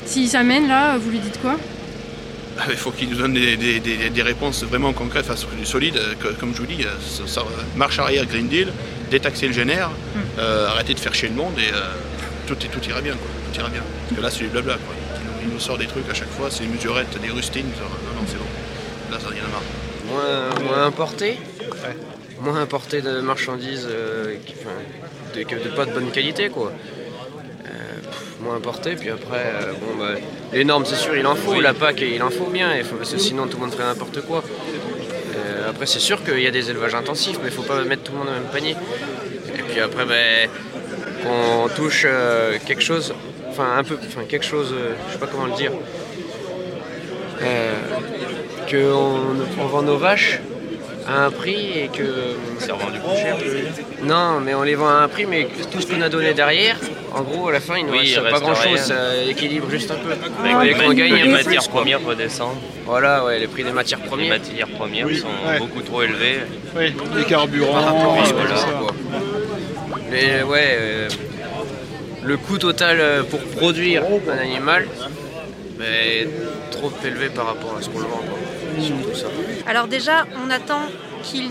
S'il 0.04 0.28
s'amène, 0.28 0.66
là, 0.66 0.98
vous 0.98 1.10
lui 1.10 1.20
dites 1.20 1.40
quoi? 1.40 1.56
Ah, 2.58 2.64
il 2.70 2.76
faut 2.76 2.90
qu'il 2.90 3.08
nous 3.08 3.16
donne 3.16 3.34
des, 3.34 4.22
réponses 4.22 4.64
vraiment 4.64 4.92
concrètes, 4.92 5.26
enfin, 5.30 5.46
solides, 5.64 5.98
comme 6.38 6.52
je 6.54 6.60
vous 6.60 6.66
dis, 6.66 6.84
marche 7.76 7.98
arrière 7.98 8.26
Green 8.26 8.48
Deal, 8.48 8.72
détaxer 9.12 9.46
le 9.46 9.52
génère, 9.52 9.90
hmm. 9.90 10.20
euh, 10.38 10.68
arrêter 10.68 10.94
de 10.94 11.00
faire 11.00 11.14
chier 11.14 11.28
le 11.28 11.34
monde 11.34 11.54
et 11.58 11.72
euh, 11.72 11.80
tout, 12.46 12.56
tout 12.56 12.88
ira 12.88 13.00
bien. 13.00 13.14
Quoi. 13.14 13.28
Tout 13.52 13.60
ira 13.60 13.68
bien. 13.68 13.82
Parce 14.08 14.16
que 14.16 14.22
là, 14.22 14.30
c'est 14.30 14.44
du 14.44 14.48
blabla. 14.48 14.74
Quoi. 14.74 14.94
Il, 15.42 15.52
nous, 15.52 15.60
sort 15.60 15.78
des 15.78 15.86
trucs 15.86 16.08
à 16.10 16.14
chaque 16.14 16.30
fois, 16.30 16.48
c'est 16.50 16.64
des 16.64 16.70
mesurettes, 16.70 17.20
des 17.20 17.30
rustines. 17.30 17.66
Non, 17.66 18.20
non, 18.20 18.26
c'est 18.26 18.38
bon. 18.38 18.50
Là, 19.10 19.18
ça 19.20 19.28
rien 19.28 19.42
à 19.44 19.48
marre. 19.48 19.62
Moins, 20.08 20.68
moins 20.68 20.86
importé 20.86 21.38
Moins 22.40 22.60
importé 22.60 23.02
de 23.02 23.20
marchandises 23.20 23.86
euh, 23.88 24.36
de, 25.34 25.68
pas 25.76 25.84
de 25.84 25.92
bonne 25.92 26.10
qualité, 26.10 26.48
quoi. 26.48 26.72
moins 28.40 28.56
importé, 28.56 28.96
puis 28.96 29.10
après, 29.10 29.44
bon, 29.80 29.96
bah, 29.96 30.14
les 30.52 30.64
normes, 30.64 30.84
c'est 30.84 30.96
sûr, 30.96 31.16
il 31.16 31.26
en 31.26 31.36
faut. 31.36 31.60
La 31.60 31.72
PAC, 31.72 32.00
il 32.00 32.22
en 32.22 32.30
faut 32.30 32.50
bien, 32.50 32.76
il 32.76 32.84
faut, 32.84 32.96
parce 32.96 33.12
que 33.12 33.18
sinon, 33.18 33.46
tout 33.46 33.58
le 33.58 33.64
monde 33.64 33.72
ferait 33.72 33.84
n'importe 33.84 34.22
quoi. 34.22 34.42
Euh, 35.72 35.74
après, 35.74 35.86
c'est 35.86 36.00
sûr 36.00 36.22
qu'il 36.22 36.40
y 36.40 36.46
a 36.46 36.50
des 36.50 36.70
élevages 36.70 36.94
intensifs, 36.94 37.38
mais 37.42 37.48
il 37.48 37.52
faut 37.52 37.62
pas 37.62 37.82
mettre 37.84 38.02
tout 38.02 38.12
le 38.12 38.18
monde 38.18 38.28
au 38.28 38.32
même 38.32 38.50
panier. 38.50 38.76
Et 39.54 39.62
puis 39.62 39.80
après, 39.80 40.04
ben, 40.04 40.48
on 41.26 41.68
touche 41.68 42.04
euh, 42.06 42.58
quelque 42.66 42.82
chose, 42.82 43.14
enfin 43.48 43.76
un 43.76 43.84
peu, 43.84 43.96
enfin 44.06 44.22
quelque 44.28 44.44
chose, 44.44 44.72
euh, 44.72 44.94
je 45.08 45.12
sais 45.12 45.18
pas 45.18 45.26
comment 45.26 45.46
le 45.46 45.54
dire, 45.54 45.72
qu'on 48.70 49.62
on 49.62 49.66
vend 49.66 49.82
nos 49.82 49.96
vaches 49.96 50.40
à 51.06 51.24
un 51.24 51.30
prix 51.30 51.78
et 51.78 51.88
que. 51.88 52.36
C'est 52.58 52.72
revendu 52.72 52.98
plus 52.98 53.20
cher 53.20 53.36
Non, 54.02 54.40
mais 54.40 54.54
on 54.54 54.62
les 54.62 54.74
vend 54.74 54.88
à 54.88 55.02
un 55.02 55.08
prix, 55.08 55.26
mais 55.26 55.48
tout 55.70 55.80
ce 55.80 55.86
qu'on 55.86 56.00
a 56.00 56.08
donné 56.08 56.34
derrière, 56.34 56.76
en 57.14 57.22
gros, 57.22 57.48
à 57.48 57.52
la 57.52 57.60
fin, 57.60 57.76
il 57.76 57.86
ne 57.86 57.92
reste, 57.92 58.20
pas 58.30 58.40
grand 58.40 58.54
chose, 58.54 58.78
ça 58.78 59.16
équilibre 59.28 59.68
juste 59.70 59.90
un 59.90 59.96
peu. 59.96 60.10
Mais 60.42 60.74
quand 60.74 60.92
gagne 60.92 61.14
les 61.14 61.28
matières 61.32 61.68
premières 61.68 62.02
redescendent. 62.04 62.58
Voilà, 62.84 63.24
ouais, 63.24 63.38
les 63.38 63.46
prix 63.46 63.64
des 63.64 63.72
matières 63.72 64.00
premières. 64.00 64.32
Les 64.32 64.38
matières 64.38 64.68
premières 64.68 65.08
sont 65.16 65.58
beaucoup 65.58 65.82
trop 65.82 66.02
élevés. 66.02 66.40
Oui, 66.76 66.94
les 67.16 67.24
carburants, 67.24 68.18
Mais 70.10 70.42
ouais, 70.42 70.76
euh, 70.78 71.08
le 72.22 72.36
coût 72.36 72.58
total 72.58 72.98
euh, 73.00 73.22
pour 73.22 73.40
produire 73.40 74.02
un 74.04 74.38
animal 74.38 74.86
est 75.80 76.28
trop 76.70 76.92
élevé 77.04 77.28
par 77.28 77.46
rapport 77.46 77.76
à 77.78 77.82
ce 77.82 77.88
qu'on 77.88 77.98
le 77.98 78.04
vend. 78.06 78.22
Alors 79.66 79.86
déjà, 79.86 80.26
on 80.44 80.50
attend 80.50 80.82
qu'il 81.22 81.50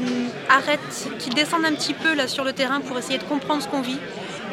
arrête, 0.49 0.79
qu'il 1.19 1.33
descende 1.33 1.65
un 1.65 1.73
petit 1.73 1.93
peu 1.93 2.13
là 2.13 2.27
sur 2.27 2.43
le 2.43 2.53
terrain 2.53 2.81
pour 2.81 2.97
essayer 2.97 3.17
de 3.17 3.23
comprendre 3.23 3.61
ce 3.61 3.67
qu'on 3.67 3.81
vit 3.81 3.99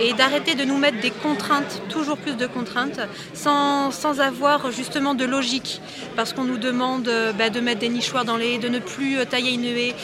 et 0.00 0.12
d'arrêter 0.12 0.54
de 0.54 0.64
nous 0.64 0.78
mettre 0.78 1.00
des 1.00 1.10
contraintes, 1.10 1.82
toujours 1.88 2.18
plus 2.18 2.36
de 2.36 2.46
contraintes, 2.46 3.00
sans, 3.34 3.90
avoir 4.20 4.70
justement 4.70 5.14
de 5.14 5.24
logique. 5.24 5.80
Parce 6.14 6.32
qu'on 6.32 6.44
nous 6.44 6.58
demande 6.58 7.10
bah, 7.36 7.50
de 7.50 7.58
mettre 7.58 7.80
des 7.80 7.88
nichoirs 7.88 8.24
dans 8.24 8.36
les 8.36 8.54
haies, 8.54 8.58
de 8.58 8.68
ne 8.68 8.78
plus 8.78 9.18
tailler 9.26 9.52
une 9.52 9.64
haie, 9.64 9.94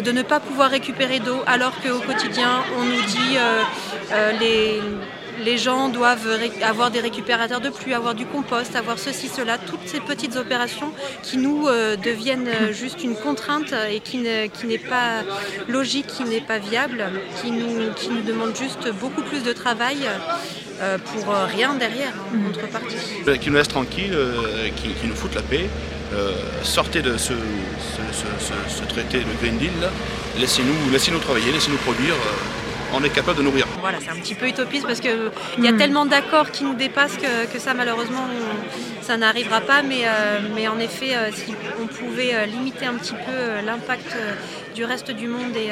de 0.00 0.10
ne 0.10 0.22
pas 0.22 0.40
pouvoir 0.40 0.70
récupérer 0.70 1.20
d'eau, 1.20 1.42
alors 1.46 1.74
qu'au 1.82 1.98
quotidien, 1.98 2.62
on 2.78 2.84
nous 2.84 3.02
dit 3.02 3.36
les 4.40 4.80
les 5.40 5.58
gens 5.58 5.88
doivent 5.88 6.28
avoir 6.62 6.90
des 6.90 7.00
récupérateurs 7.00 7.60
de 7.60 7.70
pluie, 7.70 7.94
avoir 7.94 8.14
du 8.14 8.26
compost, 8.26 8.76
avoir 8.76 8.98
ceci, 8.98 9.28
cela, 9.28 9.58
toutes 9.58 9.86
ces 9.86 10.00
petites 10.00 10.36
opérations 10.36 10.92
qui 11.22 11.38
nous 11.38 11.66
euh, 11.66 11.96
deviennent 11.96 12.48
euh, 12.48 12.72
juste 12.72 13.02
une 13.02 13.14
contrainte 13.14 13.74
et 13.90 14.00
qui, 14.00 14.18
n'est 14.18 14.78
pas 14.78 15.22
logique, 15.68 16.06
qui 16.06 16.24
n'est 16.24 16.40
pas 16.40 16.58
viable, 16.58 17.04
qui 17.40 17.50
nous, 17.50 17.92
qui 17.94 18.08
nous 18.08 18.22
demandent 18.22 18.56
juste 18.56 18.92
beaucoup 19.00 19.22
plus 19.22 19.42
de 19.42 19.52
travail 19.52 19.98
euh, 20.80 20.98
pour 20.98 21.34
rien 21.34 21.74
derrière 21.74 22.12
en 22.34 22.48
contrepartie. 22.48 22.96
Qui 23.40 23.50
nous 23.50 23.56
laisse 23.56 23.68
tranquille, 23.68 24.16
qui, 24.76 25.06
nous 25.06 25.14
foutent 25.14 25.34
la 25.34 25.42
paix. 25.42 25.68
sortez 26.62 27.02
de 27.02 27.16
ce, 27.16 27.32
traité 28.88 29.18
de 29.18 29.24
Green 29.40 29.58
Deal, 29.58 29.70
laissez-nous 30.38 30.90
laissez 30.90 31.10
-nous 31.10 31.20
travailler, 31.20 31.52
laissez-nous 31.52 31.78
produire 31.78 32.14
on 32.92 33.02
est 33.02 33.10
capable 33.10 33.38
de 33.38 33.42
nourrir. 33.42 33.66
Voilà, 33.80 33.98
c'est 34.00 34.10
un 34.10 34.16
petit 34.16 34.34
peu 34.34 34.46
utopiste 34.46 34.86
parce 34.86 35.00
qu'il 35.00 35.30
y 35.58 35.68
a 35.68 35.72
hmm. 35.72 35.76
tellement 35.76 36.06
d'accords 36.06 36.50
qui 36.50 36.64
nous 36.64 36.74
dépassent 36.74 37.16
que, 37.16 37.58
ça 37.58 37.74
malheureusement 37.74 38.26
ça 39.02 39.16
n'arrivera 39.16 39.60
pas. 39.60 39.82
Mais, 39.82 40.04
euh, 40.04 40.38
mais 40.54 40.68
en 40.68 40.78
effet, 40.78 41.14
euh, 41.14 41.30
si 41.32 41.54
on 41.82 41.86
pouvait 41.86 42.34
euh, 42.34 42.46
limiter 42.46 42.86
un 42.86 42.94
petit 42.94 43.14
peu 43.14 43.64
l'impact 43.64 44.16
du 44.74 44.84
reste 44.84 45.10
du 45.10 45.28
monde 45.28 45.54
et, 45.56 45.70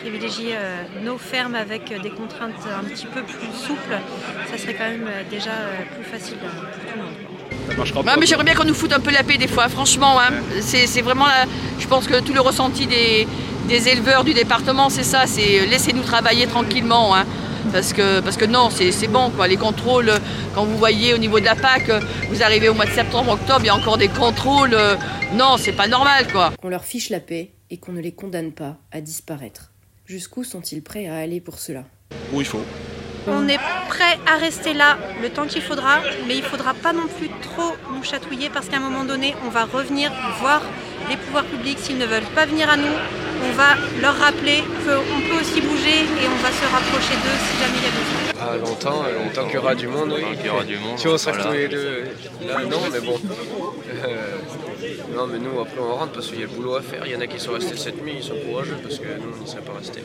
privilégier 0.00 0.54
nos 1.02 1.16
fermes 1.16 1.54
avec 1.54 1.88
des 2.02 2.10
contraintes 2.10 2.52
un 2.78 2.84
petit 2.84 3.06
peu 3.06 3.22
plus 3.22 3.48
souples, 3.56 3.96
ça 4.50 4.58
serait 4.58 4.74
quand 4.74 4.84
même 4.84 5.08
déjà 5.30 5.52
plus 5.94 6.04
facile 6.04 6.36
pour 6.36 6.50
tout 6.50 6.96
le 6.96 8.02
monde. 8.02 8.18
mais 8.20 8.26
j'aimerais 8.26 8.44
bien 8.44 8.54
qu'on 8.54 8.64
nous 8.64 8.74
foute 8.74 8.92
un 8.92 9.00
peu 9.00 9.10
la 9.10 9.22
paix 9.22 9.38
des 9.38 9.48
fois, 9.48 9.68
franchement. 9.68 10.20
Hein. 10.20 10.32
C'est 10.60 11.00
vraiment, 11.00 11.26
je 11.78 11.86
pense 11.86 12.06
que 12.06 12.20
tout 12.20 12.34
le 12.34 12.40
ressenti 12.40 12.86
des, 12.86 13.26
des 13.66 13.88
éleveurs 13.88 14.24
du 14.24 14.34
département, 14.34 14.88
c'est 14.90 15.02
ça, 15.02 15.26
c'est 15.26 15.66
laissez-nous 15.66 16.02
travailler 16.02 16.46
tranquillement. 16.46 17.14
Hein. 17.14 17.24
parce 17.72 17.92
que, 17.92 18.20
parce 18.20 18.36
que 18.36 18.44
non, 18.44 18.70
c'est 18.70 19.08
bon, 19.08 19.30
quoi. 19.30 19.48
Les 19.48 19.56
contrôles, 19.56 20.12
quand 20.54 20.64
vous 20.64 20.78
voyez 20.78 21.14
au 21.14 21.18
niveau 21.18 21.40
de 21.40 21.44
la 21.44 21.54
PAC, 21.54 21.90
vous 22.30 22.42
arrivez 22.42 22.68
au 22.68 22.74
mois 22.74 22.86
de 22.86 22.90
septembre, 22.90 23.32
octobre, 23.32 23.60
il 23.62 23.66
y 23.66 23.70
a 23.70 23.74
encore 23.74 23.98
des 23.98 24.08
contrôles. 24.08 24.76
Non, 25.34 25.56
c'est 25.58 25.72
pas 25.72 25.88
normal, 25.88 26.26
quoi. 26.30 26.52
Qu'on 26.60 26.68
leur 26.68 26.84
fiche 26.84 27.10
la 27.10 27.20
paix 27.20 27.50
et 27.70 27.78
qu'on 27.78 27.92
ne 27.92 28.00
les 28.00 28.12
condamne 28.12 28.52
pas 28.52 28.76
à 28.92 29.00
disparaître. 29.00 29.72
Jusqu'où 30.06 30.44
sont-ils 30.44 30.82
prêts 30.82 31.08
à 31.08 31.16
aller 31.16 31.40
pour 31.40 31.58
cela? 31.58 31.84
Où 32.32 32.40
il 32.40 32.46
faut. 32.46 32.62
On 33.28 33.48
est 33.48 33.58
prêt 33.88 34.18
à 34.32 34.38
rester 34.38 34.72
là 34.72 34.96
le 35.20 35.30
temps 35.30 35.46
qu'il 35.46 35.62
faudra, 35.62 35.98
mais 36.28 36.36
il 36.36 36.42
ne 36.42 36.46
faudra 36.46 36.74
pas 36.74 36.92
non 36.92 37.08
plus 37.18 37.28
trop 37.42 37.72
nous 37.92 38.04
chatouiller 38.04 38.50
parce 38.50 38.68
qu'à 38.68 38.76
un 38.76 38.80
moment 38.80 39.04
donné, 39.04 39.34
on 39.44 39.50
va 39.50 39.64
revenir 39.64 40.12
voir 40.40 40.62
les 41.08 41.16
pouvoirs 41.16 41.44
publics 41.44 41.78
s'ils 41.78 41.98
ne 41.98 42.06
veulent 42.06 42.32
pas 42.34 42.46
venir 42.46 42.68
à 42.70 42.76
nous 42.76 42.96
on 43.44 43.52
va 43.52 43.76
leur 44.00 44.16
rappeler 44.16 44.62
qu'on 44.84 45.20
peut 45.28 45.40
aussi 45.40 45.60
bouger 45.60 46.00
et 46.00 46.26
on 46.26 46.42
va 46.42 46.50
se 46.50 46.64
rapprocher 46.72 47.14
d'eux 47.22 47.38
si 47.46 47.58
jamais 47.60 47.78
il 47.78 47.84
y 47.84 47.86
a 47.86 47.94
besoin. 48.00 48.26
Ah, 48.40 48.56
longtemps, 48.56 49.02
longtemps 49.02 49.46
qu'il 49.46 49.54
y 49.54 49.58
aura 49.58 49.74
du 49.74 49.88
monde, 49.88 50.14
oui. 50.16 50.22
y 50.44 50.48
aura 50.48 50.64
du 50.64 50.78
monde. 50.78 50.98
Si 50.98 51.08
on 51.08 51.16
tous 51.16 51.52
les 51.52 51.68
deux, 51.68 52.04
là, 52.46 52.64
non, 52.64 52.80
mais 52.92 53.00
bon. 53.00 53.18
Euh, 54.04 54.36
non, 55.14 55.26
mais 55.26 55.38
nous, 55.38 55.60
après, 55.60 55.80
on 55.80 55.94
rentre 55.94 56.12
parce 56.12 56.28
qu'il 56.28 56.40
y 56.40 56.42
a 56.42 56.46
le 56.46 56.52
boulot 56.52 56.76
à 56.76 56.82
faire. 56.82 57.02
Il 57.06 57.12
y 57.12 57.16
en 57.16 57.20
a 57.20 57.26
qui 57.26 57.38
sont 57.38 57.52
restés 57.52 57.76
cette 57.76 58.02
nuit, 58.02 58.14
ils 58.18 58.22
sont 58.22 58.36
courageux 58.36 58.76
parce 58.82 58.98
que 58.98 59.04
nous, 59.04 59.34
on 59.36 59.42
n'y 59.42 59.48
serait 59.48 59.62
pas 59.62 59.72
restés. 59.78 60.02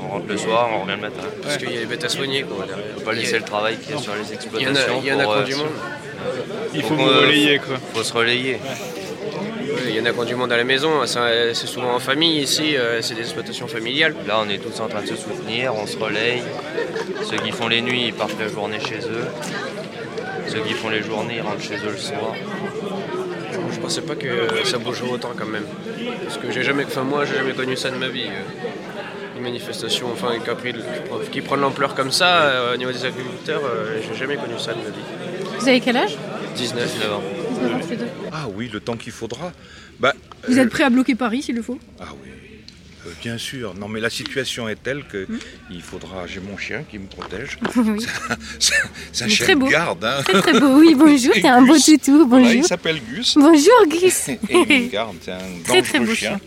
On 0.00 0.08
rentre 0.08 0.26
le 0.28 0.36
soir, 0.36 0.68
on 0.74 0.82
revient 0.82 0.96
le 0.96 1.00
matin. 1.00 1.22
Parce 1.42 1.56
qu'il 1.56 1.72
y 1.72 1.76
a 1.76 1.80
les 1.80 1.86
bêtes 1.86 2.04
à 2.04 2.08
soigner, 2.08 2.42
quoi, 2.42 2.66
derrière. 2.66 2.86
On 2.96 3.00
ne 3.00 3.04
pas 3.04 3.12
laisser 3.12 3.38
le 3.38 3.44
travail 3.44 3.78
qu'il 3.78 3.94
y 3.94 3.98
a 3.98 4.00
sur 4.00 4.14
les 4.14 4.32
exploitations. 4.32 5.00
Il 5.02 5.08
y 5.08 5.12
en 5.12 5.18
a, 5.18 5.24
qui 5.24 5.28
ont 5.30 5.44
du 5.44 5.54
monde. 5.56 5.68
Il 6.74 6.82
faut, 6.82 6.94
vous 6.94 7.04
relayer, 7.04 7.58
quoi. 7.58 7.76
Il 7.76 7.96
faut 7.96 8.04
se 8.04 8.12
relayer. 8.12 8.58
Il 9.86 9.94
y 9.94 10.00
en 10.00 10.04
a 10.04 10.12
qui 10.12 10.18
ont 10.18 10.24
du 10.24 10.34
monde 10.34 10.52
à 10.52 10.56
la 10.56 10.64
maison, 10.64 11.04
c'est 11.06 11.66
souvent 11.66 11.94
en 11.94 11.98
famille 11.98 12.40
ici, 12.40 12.76
euh, 12.76 13.02
c'est 13.02 13.14
des 13.14 13.22
exploitations 13.22 13.68
familiales. 13.68 14.14
Là 14.26 14.40
on 14.44 14.48
est 14.48 14.58
tous 14.58 14.80
en 14.80 14.88
train 14.88 15.02
de 15.02 15.06
se 15.06 15.16
soutenir, 15.16 15.74
on 15.74 15.86
se 15.86 15.98
relaye. 15.98 16.42
Ceux 17.24 17.36
qui 17.36 17.50
font 17.50 17.68
les 17.68 17.82
nuits 17.82 18.06
ils 18.06 18.14
partent 18.14 18.38
la 18.38 18.48
journée 18.48 18.80
chez 18.80 19.00
eux. 19.00 19.26
Ceux 20.46 20.60
qui 20.60 20.72
font 20.72 20.88
les 20.88 21.02
journées 21.02 21.36
ils 21.36 21.42
rentrent 21.42 21.62
chez 21.62 21.76
eux 21.76 21.90
le 21.92 21.98
soir. 21.98 22.34
Je 23.70 23.78
pensais 23.80 24.00
pas 24.02 24.14
que 24.14 24.64
ça 24.64 24.78
bougerait 24.78 25.10
autant 25.10 25.32
quand 25.36 25.46
même. 25.46 25.66
Parce 26.24 26.38
que 26.38 26.50
j'ai 26.50 26.62
jamais, 26.62 26.84
enfin 26.84 27.02
moi 27.02 27.24
j'ai 27.24 27.34
jamais 27.34 27.52
connu 27.52 27.76
ça 27.76 27.90
de 27.90 27.96
ma 27.96 28.08
vie. 28.08 28.26
Euh, 28.26 28.68
une 29.36 29.44
manifestation 29.44 30.08
enfin, 30.12 30.32
qui, 31.30 31.40
prend 31.42 31.54
l'ampleur 31.54 31.94
comme 31.94 32.10
ça 32.10 32.42
euh, 32.42 32.74
au 32.74 32.76
niveau 32.76 32.90
des 32.90 33.04
agriculteurs, 33.04 33.62
j'ai 34.02 34.18
jamais 34.18 34.36
connu 34.36 34.58
ça 34.58 34.72
de 34.72 34.78
ma 34.78 34.90
vie. 34.90 35.04
Vous 35.60 35.68
avez 35.68 35.80
quel 35.80 35.96
âge? 35.96 36.16
19, 36.56 36.92
19 36.92 37.12
ans. 37.12 37.22
Ah 38.32 38.46
oui, 38.54 38.68
le 38.72 38.80
temps 38.80 38.96
qu'il 38.96 39.12
faudra. 39.12 39.52
Bah, 40.00 40.14
Vous 40.48 40.58
êtes 40.58 40.66
euh, 40.66 40.70
prêt 40.70 40.84
à 40.84 40.90
bloquer 40.90 41.14
Paris 41.14 41.42
s'il 41.42 41.56
le 41.56 41.62
faut? 41.62 41.78
Ah 42.00 42.08
oui. 42.22 42.30
Euh, 43.08 43.12
bien 43.20 43.38
sûr. 43.38 43.74
Non, 43.74 43.88
mais 43.88 44.00
la 44.00 44.10
situation 44.10 44.68
est 44.68 44.82
telle 44.82 45.04
que 45.04 45.24
hmm. 45.28 45.38
il 45.70 45.82
faudra. 45.82 46.26
J'ai 46.26 46.40
mon 46.40 46.56
chien 46.56 46.84
qui 46.88 46.98
me 46.98 47.06
protège. 47.06 47.58
Oui. 47.76 48.04
C'est 49.12 49.24
un, 49.24 49.28
chien 49.28 49.56
beau. 49.56 49.66
garde. 49.66 50.04
Hein. 50.04 50.22
Très 50.24 50.40
très 50.40 50.60
beau. 50.60 50.78
Oui, 50.78 50.94
bonjour. 50.94 51.32
C'est 51.40 51.46
un 51.46 51.62
beau 51.62 51.78
toutou. 51.78 52.26
Bonjour. 52.26 52.52
il 52.52 52.64
s'appelle 52.64 53.00
Gus. 53.00 53.34
Bonjour 53.36 53.86
Gus. 53.88 54.28
Et 54.28 54.38
il 54.50 54.58
me 54.58 54.90
garde. 54.90 55.16
C'est 55.20 55.32
un 55.32 55.38
très, 55.64 55.82
très 55.82 56.00
beau 56.00 56.14
chien. 56.14 56.40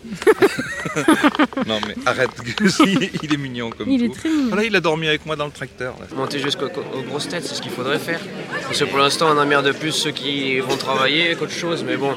non 1.66 1.80
mais 1.86 1.94
arrête 2.04 2.30
Gus. 2.58 2.80
Il, 2.86 3.32
est 3.32 3.36
mignon 3.38 3.70
comme 3.70 3.90
il 3.90 4.04
Est 4.04 4.14
très 4.14 4.28
mignon. 4.28 4.48
Voilà, 4.48 4.64
il 4.64 4.76
a 4.76 4.80
dormi 4.80 5.08
avec 5.08 5.24
moi 5.24 5.36
dans 5.36 5.46
le 5.46 5.52
tracteur. 5.52 5.96
Monter 6.14 6.38
jusqu'aux 6.38 6.68
grosses 7.08 7.28
têtes, 7.28 7.44
c'est 7.46 7.54
ce 7.54 7.62
qu'il 7.62 7.72
faudrait 7.72 7.98
faire. 7.98 8.20
Parce 8.62 8.78
que 8.78 8.84
pour 8.84 8.98
l'instant, 8.98 9.28
on 9.34 9.38
emmerde 9.38 9.72
plus 9.72 9.92
ceux 9.92 10.12
qui 10.12 10.60
vont 10.60 10.76
travailler 10.76 11.34
qu'autre 11.34 11.52
chose. 11.52 11.82
Mais 11.86 11.96
bon. 11.96 12.14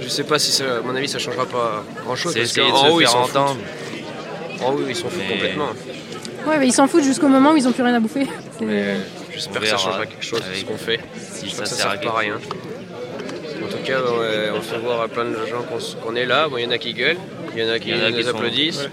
Je 0.00 0.08
sais 0.08 0.24
pas 0.24 0.38
si 0.38 0.50
ça, 0.50 0.78
à 0.78 0.80
mon 0.80 0.94
avis 0.94 1.08
ça 1.08 1.18
changera 1.18 1.46
pas 1.46 1.84
grand 2.04 2.16
chose. 2.16 2.32
C'est 2.32 2.40
essayer 2.40 2.70
de 2.70 2.76
se 2.76 2.86
haut, 2.86 2.98
faire 3.00 3.16
entendre. 3.16 3.56
Oh 4.62 4.74
oui, 4.76 4.84
ils 4.90 4.96
s'en 4.96 5.08
foutent 5.08 5.28
complètement. 5.28 5.70
Ouais, 6.46 6.58
mais 6.58 6.68
ils 6.68 6.72
s'en 6.72 6.86
foutent 6.86 7.04
jusqu'au 7.04 7.28
moment 7.28 7.52
où 7.52 7.56
ils 7.56 7.68
ont 7.68 7.72
plus 7.72 7.82
rien 7.82 7.94
à 7.94 8.00
bouffer. 8.00 8.26
Mais 8.60 8.96
j'espère 9.32 9.60
que 9.60 9.68
ça 9.68 9.76
changera 9.76 10.06
quelque 10.06 10.24
chose 10.24 10.42
ce 10.54 10.64
qu'on 10.64 10.76
fait. 10.76 11.00
Si 11.16 11.50
ça, 11.50 11.64
ça 11.64 11.76
sert 11.76 12.00
pas 12.00 12.10
à 12.10 12.18
rien. 12.18 12.34
En 12.36 13.68
tout 13.68 13.82
cas, 13.84 13.98
on 14.54 14.60
fait 14.60 14.78
voir 14.78 15.02
à 15.02 15.08
plein 15.08 15.24
de 15.24 15.34
gens 15.46 15.64
qu'on 16.02 16.16
est 16.16 16.26
là. 16.26 16.48
il 16.56 16.64
y 16.64 16.66
en 16.66 16.70
a 16.70 16.78
qui 16.78 16.94
gueulent, 16.94 17.18
il 17.54 17.62
y 17.62 17.66
en 17.66 17.70
a 17.70 17.78
qui, 17.78 17.92
nous 17.92 18.28
applaudissent. 18.28 18.88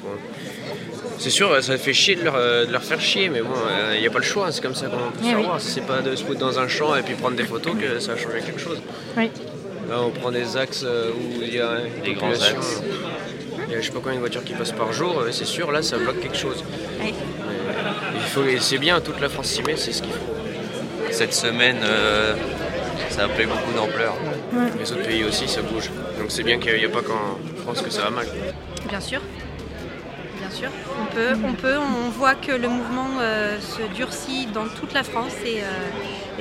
C'est 1.20 1.32
sûr, 1.32 1.64
ça 1.64 1.78
fait 1.78 1.94
chier 1.94 2.16
de 2.16 2.24
leur, 2.24 2.36
de 2.36 2.72
leur 2.72 2.84
faire 2.84 3.02
chier, 3.02 3.30
mais 3.30 3.42
bon, 3.42 3.50
il 3.96 4.02
n'y 4.02 4.08
a 4.08 4.12
pas 4.12 4.20
le 4.20 4.26
choix, 4.26 4.52
c'est 4.52 4.62
comme 4.62 4.76
ça 4.76 4.88
qu'on 4.88 5.12
peut 5.12 5.26
savoir. 5.26 5.58
Eh 5.58 5.62
c'est 5.62 5.86
pas 5.86 6.02
de 6.02 6.16
se 6.16 6.24
foutre 6.24 6.40
dans 6.40 6.60
un 6.60 6.68
champ 6.68 6.96
et 6.96 7.02
puis 7.02 7.16
prendre 7.16 7.36
des 7.36 7.44
photos 7.44 7.74
que 7.80 8.00
ça 8.00 8.14
va 8.14 8.20
changer 8.20 8.42
quelque 8.46 8.60
chose. 8.60 8.80
Oui. 9.18 9.32
Là, 9.90 10.02
on 10.02 10.12
prend 10.12 10.32
des 10.32 10.58
axes 10.58 10.84
euh, 10.86 11.12
où 11.12 11.42
il 11.42 11.54
y 11.54 11.62
a 11.62 11.78
des 12.04 12.14
grands 12.14 12.32
axes. 12.32 12.82
Il 13.68 13.74
y 13.74 13.76
a 13.76 13.82
je 13.82 13.86
sais 13.86 13.92
pas 13.92 14.00
combien 14.00 14.16
de 14.16 14.20
voitures 14.20 14.44
qui 14.44 14.54
passent 14.54 14.74
par 14.74 14.92
jour, 14.92 15.20
euh, 15.20 15.32
c'est 15.32 15.46
sûr, 15.46 15.72
là, 15.72 15.82
ça 15.82 15.98
bloque 15.98 16.20
quelque 16.20 16.38
chose. 16.38 16.64
Oui. 17.02 17.14
il 18.16 18.22
faut, 18.22 18.44
c'est 18.60 18.78
bien, 18.78 19.00
toute 19.00 19.22
la 19.22 19.30
France 19.30 19.48
s'y 19.48 19.64
met, 19.64 19.78
c'est 19.78 19.94
ce 19.94 20.02
qu'il 20.02 20.12
faut. 20.12 20.34
Cette 21.12 21.34
semaine, 21.34 21.78
euh, 21.84 22.36
ça 23.10 23.26
a 23.26 23.28
pris 23.30 23.46
beaucoup 23.46 23.72
d'ampleur. 23.76 24.16
Les 24.78 24.92
autres 24.92 25.04
pays 25.04 25.24
aussi, 25.24 25.48
ça 25.48 25.62
bouge. 25.62 25.90
Donc 26.20 26.30
c'est 26.30 26.44
bien 26.44 26.60
qu'il 26.60 26.78
n'y 26.78 26.86
a 26.86 26.90
pas 26.90 27.02
qu'en 27.02 27.38
France 27.64 27.82
que 27.82 27.90
ça 27.90 28.04
va 28.04 28.10
mal. 28.10 28.28
Bien 28.90 29.00
sûr. 29.00 29.22
Bien 30.40 30.50
sûr. 30.50 30.70
On 31.02 31.16
peut, 31.16 31.34
on, 31.46 31.54
peut, 31.54 31.78
on 31.78 32.10
voit 32.10 32.36
que 32.36 32.52
le 32.52 32.68
mouvement 32.68 33.20
se 33.60 33.96
durcit 33.96 34.48
dans 34.48 34.68
toute 34.68 34.94
la 34.94 35.04
France 35.04 35.34
et, 35.46 35.62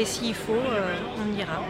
et 0.01 0.05
s'il 0.05 0.35
faut, 0.35 0.53
on 0.55 1.39
ira. 1.39 1.63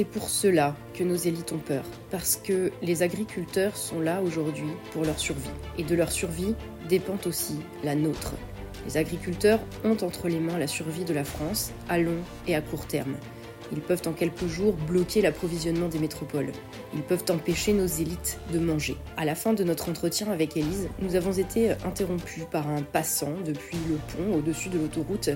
C'est 0.00 0.06
pour 0.06 0.30
cela 0.30 0.74
que 0.94 1.04
nos 1.04 1.14
élites 1.14 1.52
ont 1.52 1.58
peur, 1.58 1.84
parce 2.10 2.36
que 2.36 2.72
les 2.80 3.02
agriculteurs 3.02 3.76
sont 3.76 4.00
là 4.00 4.22
aujourd'hui 4.22 4.70
pour 4.94 5.04
leur 5.04 5.18
survie. 5.18 5.50
Et 5.76 5.84
de 5.84 5.94
leur 5.94 6.10
survie 6.10 6.54
dépend 6.88 7.18
aussi 7.26 7.56
la 7.84 7.94
nôtre. 7.94 8.32
Les 8.86 8.96
agriculteurs 8.96 9.60
ont 9.84 9.98
entre 10.02 10.28
les 10.28 10.40
mains 10.40 10.56
la 10.56 10.68
survie 10.68 11.04
de 11.04 11.12
la 11.12 11.24
France 11.24 11.72
à 11.90 11.98
long 11.98 12.16
et 12.48 12.54
à 12.54 12.62
court 12.62 12.86
terme. 12.86 13.14
Ils 13.72 13.82
peuvent 13.82 14.00
en 14.06 14.12
quelques 14.12 14.46
jours 14.46 14.72
bloquer 14.72 15.20
l'approvisionnement 15.20 15.88
des 15.88 15.98
métropoles. 15.98 16.52
Ils 16.94 17.02
peuvent 17.02 17.24
empêcher 17.28 17.74
nos 17.74 17.86
élites 17.86 18.38
de 18.54 18.58
manger. 18.58 18.96
À 19.18 19.26
la 19.26 19.34
fin 19.34 19.52
de 19.52 19.64
notre 19.64 19.90
entretien 19.90 20.30
avec 20.30 20.56
Élise, 20.56 20.88
nous 21.02 21.14
avons 21.14 21.32
été 21.32 21.72
interrompus 21.84 22.44
par 22.50 22.68
un 22.68 22.80
passant 22.80 23.34
depuis 23.44 23.76
le 23.86 23.96
pont 23.96 24.38
au-dessus 24.38 24.70
de 24.70 24.78
l'autoroute 24.78 25.28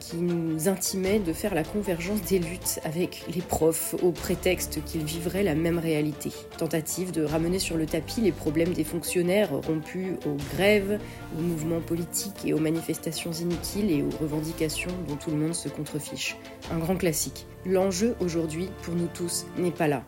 qui 0.00 0.16
nous 0.16 0.68
intimait 0.68 1.20
de 1.20 1.32
faire 1.32 1.54
la 1.54 1.62
convergence 1.62 2.22
des 2.22 2.40
luttes 2.40 2.80
avec 2.82 3.24
les 3.32 3.42
profs 3.42 3.94
au 4.02 4.10
prétexte 4.10 4.82
qu'ils 4.84 5.04
vivraient 5.04 5.44
la 5.44 5.54
même 5.54 5.78
réalité. 5.78 6.32
Tentative 6.58 7.12
de 7.12 7.22
ramener 7.22 7.60
sur 7.60 7.76
le 7.76 7.86
tapis 7.86 8.20
les 8.20 8.32
problèmes 8.32 8.72
des 8.72 8.82
fonctionnaires 8.82 9.52
rompus 9.52 10.16
aux 10.26 10.36
grèves, 10.54 10.98
aux 11.38 11.42
mouvements 11.42 11.80
politiques 11.80 12.44
et 12.44 12.54
aux 12.54 12.58
manifestations 12.58 13.32
inutiles 13.32 13.90
et 13.90 14.02
aux 14.02 14.10
revendications 14.20 14.90
dont 15.06 15.16
tout 15.16 15.30
le 15.30 15.36
monde 15.36 15.54
se 15.54 15.68
contrefiche. 15.68 16.36
Un 16.72 16.78
grand 16.78 16.96
classique. 16.96 17.46
L'enjeu 17.64 18.16
aujourd'hui 18.20 18.68
pour 18.82 18.94
nous 18.94 19.08
tous 19.12 19.46
n'est 19.58 19.70
pas 19.70 19.86
là. 19.86 20.02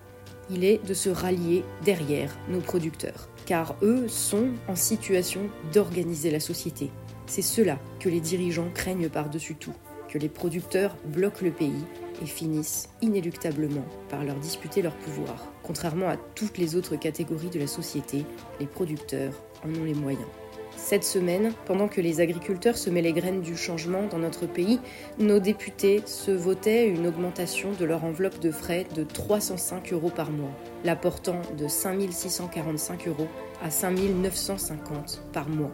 Il 0.50 0.64
est 0.64 0.84
de 0.86 0.94
se 0.94 1.08
rallier 1.08 1.64
derrière 1.84 2.36
nos 2.48 2.60
producteurs, 2.60 3.28
car 3.46 3.76
eux 3.82 4.08
sont 4.08 4.48
en 4.68 4.76
situation 4.76 5.42
d'organiser 5.72 6.30
la 6.30 6.40
société, 6.40 6.90
C'est 7.26 7.42
cela 7.42 7.78
que 8.00 8.08
les 8.08 8.20
dirigeants 8.20 8.70
craignent 8.74 9.08
par-dessus 9.08 9.54
tout, 9.54 9.74
que 10.08 10.18
les 10.18 10.28
producteurs 10.28 10.96
bloquent 11.06 11.44
le 11.44 11.50
pays 11.50 11.84
et 12.22 12.26
finissent 12.26 12.88
inéluctablement 13.00 13.84
par 14.08 14.24
leur 14.24 14.36
disputer 14.36 14.82
leur 14.82 14.94
pouvoir. 14.94 15.50
Contrairement 15.62 16.08
à 16.08 16.16
toutes 16.16 16.58
les 16.58 16.76
autres 16.76 16.96
catégories 16.96 17.50
de 17.50 17.58
la 17.58 17.66
société, 17.66 18.24
les 18.60 18.66
producteurs 18.66 19.32
en 19.64 19.74
ont 19.74 19.84
les 19.84 19.94
moyens. 19.94 20.28
Cette 20.76 21.04
semaine, 21.04 21.52
pendant 21.66 21.86
que 21.86 22.00
les 22.00 22.20
agriculteurs 22.20 22.76
semaient 22.76 23.02
les 23.02 23.12
graines 23.12 23.42
du 23.42 23.56
changement 23.56 24.06
dans 24.08 24.18
notre 24.18 24.46
pays, 24.46 24.80
nos 25.18 25.38
députés 25.38 26.02
se 26.06 26.30
votaient 26.30 26.88
une 26.88 27.06
augmentation 27.06 27.70
de 27.78 27.84
leur 27.84 28.04
enveloppe 28.04 28.40
de 28.40 28.50
frais 28.50 28.86
de 28.94 29.04
305 29.04 29.92
euros 29.92 30.10
par 30.10 30.30
mois, 30.30 30.50
la 30.84 30.96
portant 30.96 31.40
de 31.56 31.68
5645 31.68 33.06
euros 33.08 33.28
à 33.62 33.70
5950 33.70 35.22
par 35.32 35.48
mois 35.48 35.70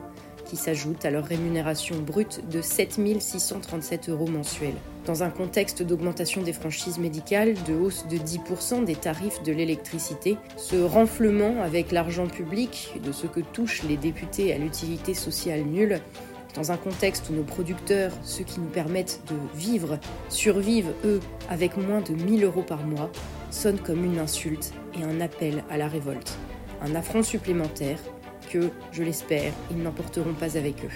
qui 0.49 0.57
s'ajoutent 0.57 1.05
à 1.05 1.11
leur 1.11 1.25
rémunération 1.25 1.97
brute 2.01 2.43
de 2.51 2.61
7 2.61 2.99
637 3.21 4.09
euros 4.09 4.27
mensuels. 4.27 4.75
Dans 5.05 5.23
un 5.23 5.31
contexte 5.31 5.83
d'augmentation 5.83 6.43
des 6.43 6.53
franchises 6.53 6.99
médicales, 6.99 7.55
de 7.67 7.75
hausse 7.75 8.07
de 8.09 8.17
10% 8.17 8.85
des 8.85 8.97
tarifs 8.97 9.43
de 9.43 9.53
l'électricité, 9.53 10.37
ce 10.57 10.77
renflement 10.77 11.63
avec 11.63 11.93
l'argent 11.93 12.27
public 12.27 12.95
de 13.05 13.13
ce 13.13 13.27
que 13.27 13.41
touchent 13.41 13.83
les 13.85 13.97
députés 13.97 14.53
à 14.53 14.59
l'utilité 14.59 15.15
sociale 15.15 15.63
nulle, 15.63 16.01
dans 16.55 16.73
un 16.73 16.77
contexte 16.77 17.31
où 17.31 17.35
nos 17.35 17.43
producteurs, 17.43 18.13
ceux 18.25 18.45
qui 18.45 18.59
nous 18.59 18.69
permettent 18.69 19.21
de 19.29 19.37
vivre, 19.59 19.99
survivent, 20.29 20.93
eux, 21.05 21.21
avec 21.49 21.77
moins 21.77 22.01
de 22.01 22.15
1000 22.15 22.45
euros 22.45 22.63
par 22.63 22.85
mois, 22.85 23.11
sonne 23.51 23.79
comme 23.79 24.05
une 24.05 24.19
insulte 24.19 24.73
et 24.99 25.05
un 25.05 25.21
appel 25.21 25.63
à 25.71 25.77
la 25.77 25.89
révolte. 25.89 26.37
Un 26.83 26.95
affront 26.95 27.23
supplémentaire 27.23 27.99
que, 28.49 28.71
je 28.93 29.03
l'espère, 29.03 29.53
ils 29.71 29.83
n'emporteront 29.83 30.35
pas 30.35 30.57
avec 30.57 30.85
eux. 30.85 30.91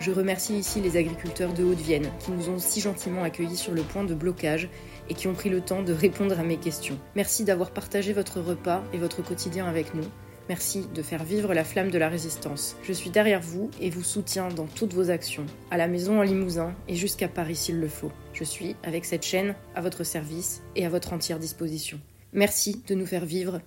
Je 0.00 0.10
remercie 0.10 0.58
ici 0.58 0.80
les 0.80 0.96
agriculteurs 0.96 1.54
de 1.54 1.64
Haute-Vienne 1.64 2.10
qui 2.18 2.32
nous 2.32 2.48
ont 2.48 2.58
si 2.58 2.80
gentiment 2.80 3.22
accueillis 3.22 3.56
sur 3.56 3.72
le 3.72 3.82
point 3.82 4.04
de 4.04 4.14
blocage 4.14 4.68
et 5.08 5.14
qui 5.14 5.28
ont 5.28 5.34
pris 5.34 5.50
le 5.50 5.60
temps 5.60 5.82
de 5.82 5.92
répondre 5.92 6.38
à 6.38 6.42
mes 6.42 6.56
questions. 6.56 6.98
Merci 7.14 7.44
d'avoir 7.44 7.70
partagé 7.70 8.12
votre 8.12 8.40
repas 8.40 8.82
et 8.92 8.98
votre 8.98 9.22
quotidien 9.22 9.66
avec 9.66 9.94
nous. 9.94 10.04
Merci 10.48 10.86
de 10.94 11.00
faire 11.00 11.24
vivre 11.24 11.54
la 11.54 11.64
flamme 11.64 11.90
de 11.90 11.96
la 11.96 12.10
résistance. 12.10 12.76
Je 12.82 12.92
suis 12.92 13.08
derrière 13.08 13.40
vous 13.40 13.70
et 13.80 13.88
vous 13.88 14.02
soutiens 14.02 14.48
dans 14.48 14.66
toutes 14.66 14.92
vos 14.92 15.08
actions, 15.08 15.46
à 15.70 15.78
la 15.78 15.88
maison 15.88 16.18
en 16.18 16.22
Limousin 16.22 16.74
et 16.86 16.96
jusqu'à 16.96 17.28
Paris 17.28 17.56
s'il 17.56 17.80
le 17.80 17.88
faut. 17.88 18.12
Je 18.34 18.44
suis, 18.44 18.76
avec 18.82 19.06
cette 19.06 19.24
chaîne, 19.24 19.54
à 19.74 19.80
votre 19.80 20.04
service 20.04 20.62
et 20.76 20.84
à 20.84 20.90
votre 20.90 21.14
entière 21.14 21.38
disposition. 21.38 21.98
Merci 22.34 22.82
de 22.86 22.94
nous 22.94 23.06
faire 23.06 23.24
vivre 23.24 23.62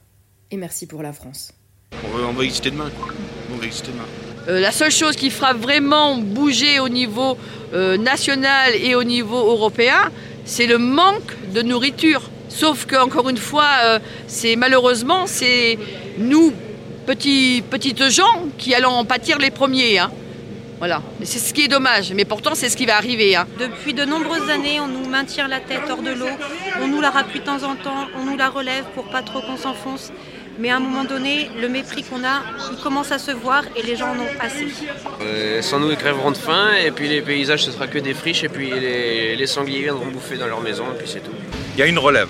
et 0.52 0.58
merci 0.58 0.86
pour 0.86 1.02
la 1.02 1.14
France. 1.14 1.57
On 2.28 2.34
va, 2.34 2.44
exister 2.44 2.72
demain. 2.72 2.90
On 3.54 3.58
va 3.58 3.66
exister 3.66 3.92
demain. 3.92 4.04
Euh, 4.48 4.60
la 4.60 4.72
seule 4.72 4.92
chose 4.92 5.16
qui 5.16 5.30
fera 5.30 5.54
vraiment 5.54 6.16
bouger 6.18 6.80
au 6.80 6.90
niveau 6.90 7.38
euh, 7.74 7.98
national 7.98 8.74
et 8.76 8.96
au 8.96 9.04
niveau 9.04 9.38
européen, 9.38 10.12
c'est 10.46 10.68
le 10.68 10.78
manque 10.78 11.36
de 11.54 11.62
nourriture. 11.62 12.30
Sauf 12.50 12.86
que 12.86 12.96
encore 12.96 13.30
une 13.30 13.38
fois, 13.38 13.70
euh, 13.84 14.00
c'est 14.28 14.56
malheureusement 14.56 15.28
c'est 15.28 15.78
nous 16.18 16.54
petits 17.06 17.64
petites 17.70 18.10
gens 18.10 18.46
qui 18.58 18.74
allons 18.74 18.92
en 18.92 19.06
pâtir 19.06 19.38
les 19.38 19.52
premiers. 19.52 20.00
Hein. 20.00 20.12
Voilà, 20.80 21.02
c'est 21.24 21.40
ce 21.40 21.54
qui 21.54 21.64
est 21.64 21.68
dommage, 21.68 22.14
mais 22.14 22.24
pourtant 22.24 22.52
c'est 22.54 22.70
ce 22.70 22.78
qui 22.78 22.86
va 22.86 22.98
arriver. 22.98 23.36
Hein. 23.36 23.48
Depuis 23.60 23.94
de 23.94 24.06
nombreuses 24.06 24.50
années, 24.50 24.80
on 24.80 24.88
nous 24.88 25.10
maintient 25.10 25.48
la 25.48 25.60
tête 25.60 25.82
hors 25.90 26.04
de 26.04 26.12
l'eau, 26.12 26.28
on 26.82 26.88
nous 26.88 27.02
la 27.02 27.10
rappuie 27.10 27.40
de 27.40 27.46
temps 27.46 27.64
en 27.64 27.76
temps, 27.76 28.08
on 28.16 28.26
nous 28.26 28.38
la 28.38 28.50
relève 28.50 28.86
pour 28.94 29.06
pas 29.06 29.24
trop 29.24 29.42
qu'on 29.42 29.58
s'enfonce. 29.58 30.12
Mais 30.60 30.70
à 30.70 30.78
un 30.78 30.80
moment 30.80 31.04
donné, 31.04 31.50
le 31.60 31.70
mépris 31.70 32.04
qu'on 32.04 32.24
a, 32.24 32.42
il 32.72 32.78
commence 32.78 33.12
à 33.12 33.20
se 33.20 33.32
voir 33.32 33.64
et 33.76 33.84
les 33.84 33.96
gens 33.96 34.10
en 34.10 34.20
ont 34.20 34.40
assez. 34.40 34.68
Euh, 35.22 35.62
sans 35.62 35.80
nous, 35.80 35.92
ils 35.92 35.98
crèveront 35.98 36.32
de 36.32 36.38
faim 36.38 36.70
et 36.84 36.92
puis 36.92 37.08
les 37.08 37.22
paysages, 37.22 37.64
ce 37.64 37.72
sera 37.72 37.88
que 37.88 38.00
des 38.00 38.14
friches 38.14 38.44
et 38.44 38.50
puis 38.50 38.72
les, 38.72 39.36
les 39.36 39.48
sangliers 39.48 39.84
viendront 39.84 40.08
bouffer 40.08 40.38
dans 40.38 40.48
leur 40.48 40.62
maison 40.62 40.86
et 40.94 40.98
puis 40.98 41.08
c'est 41.08 41.20
tout. 41.20 41.32
Il 41.76 41.80
y 41.80 41.84
a 41.84 41.86
une 41.86 42.00
relève. 42.00 42.30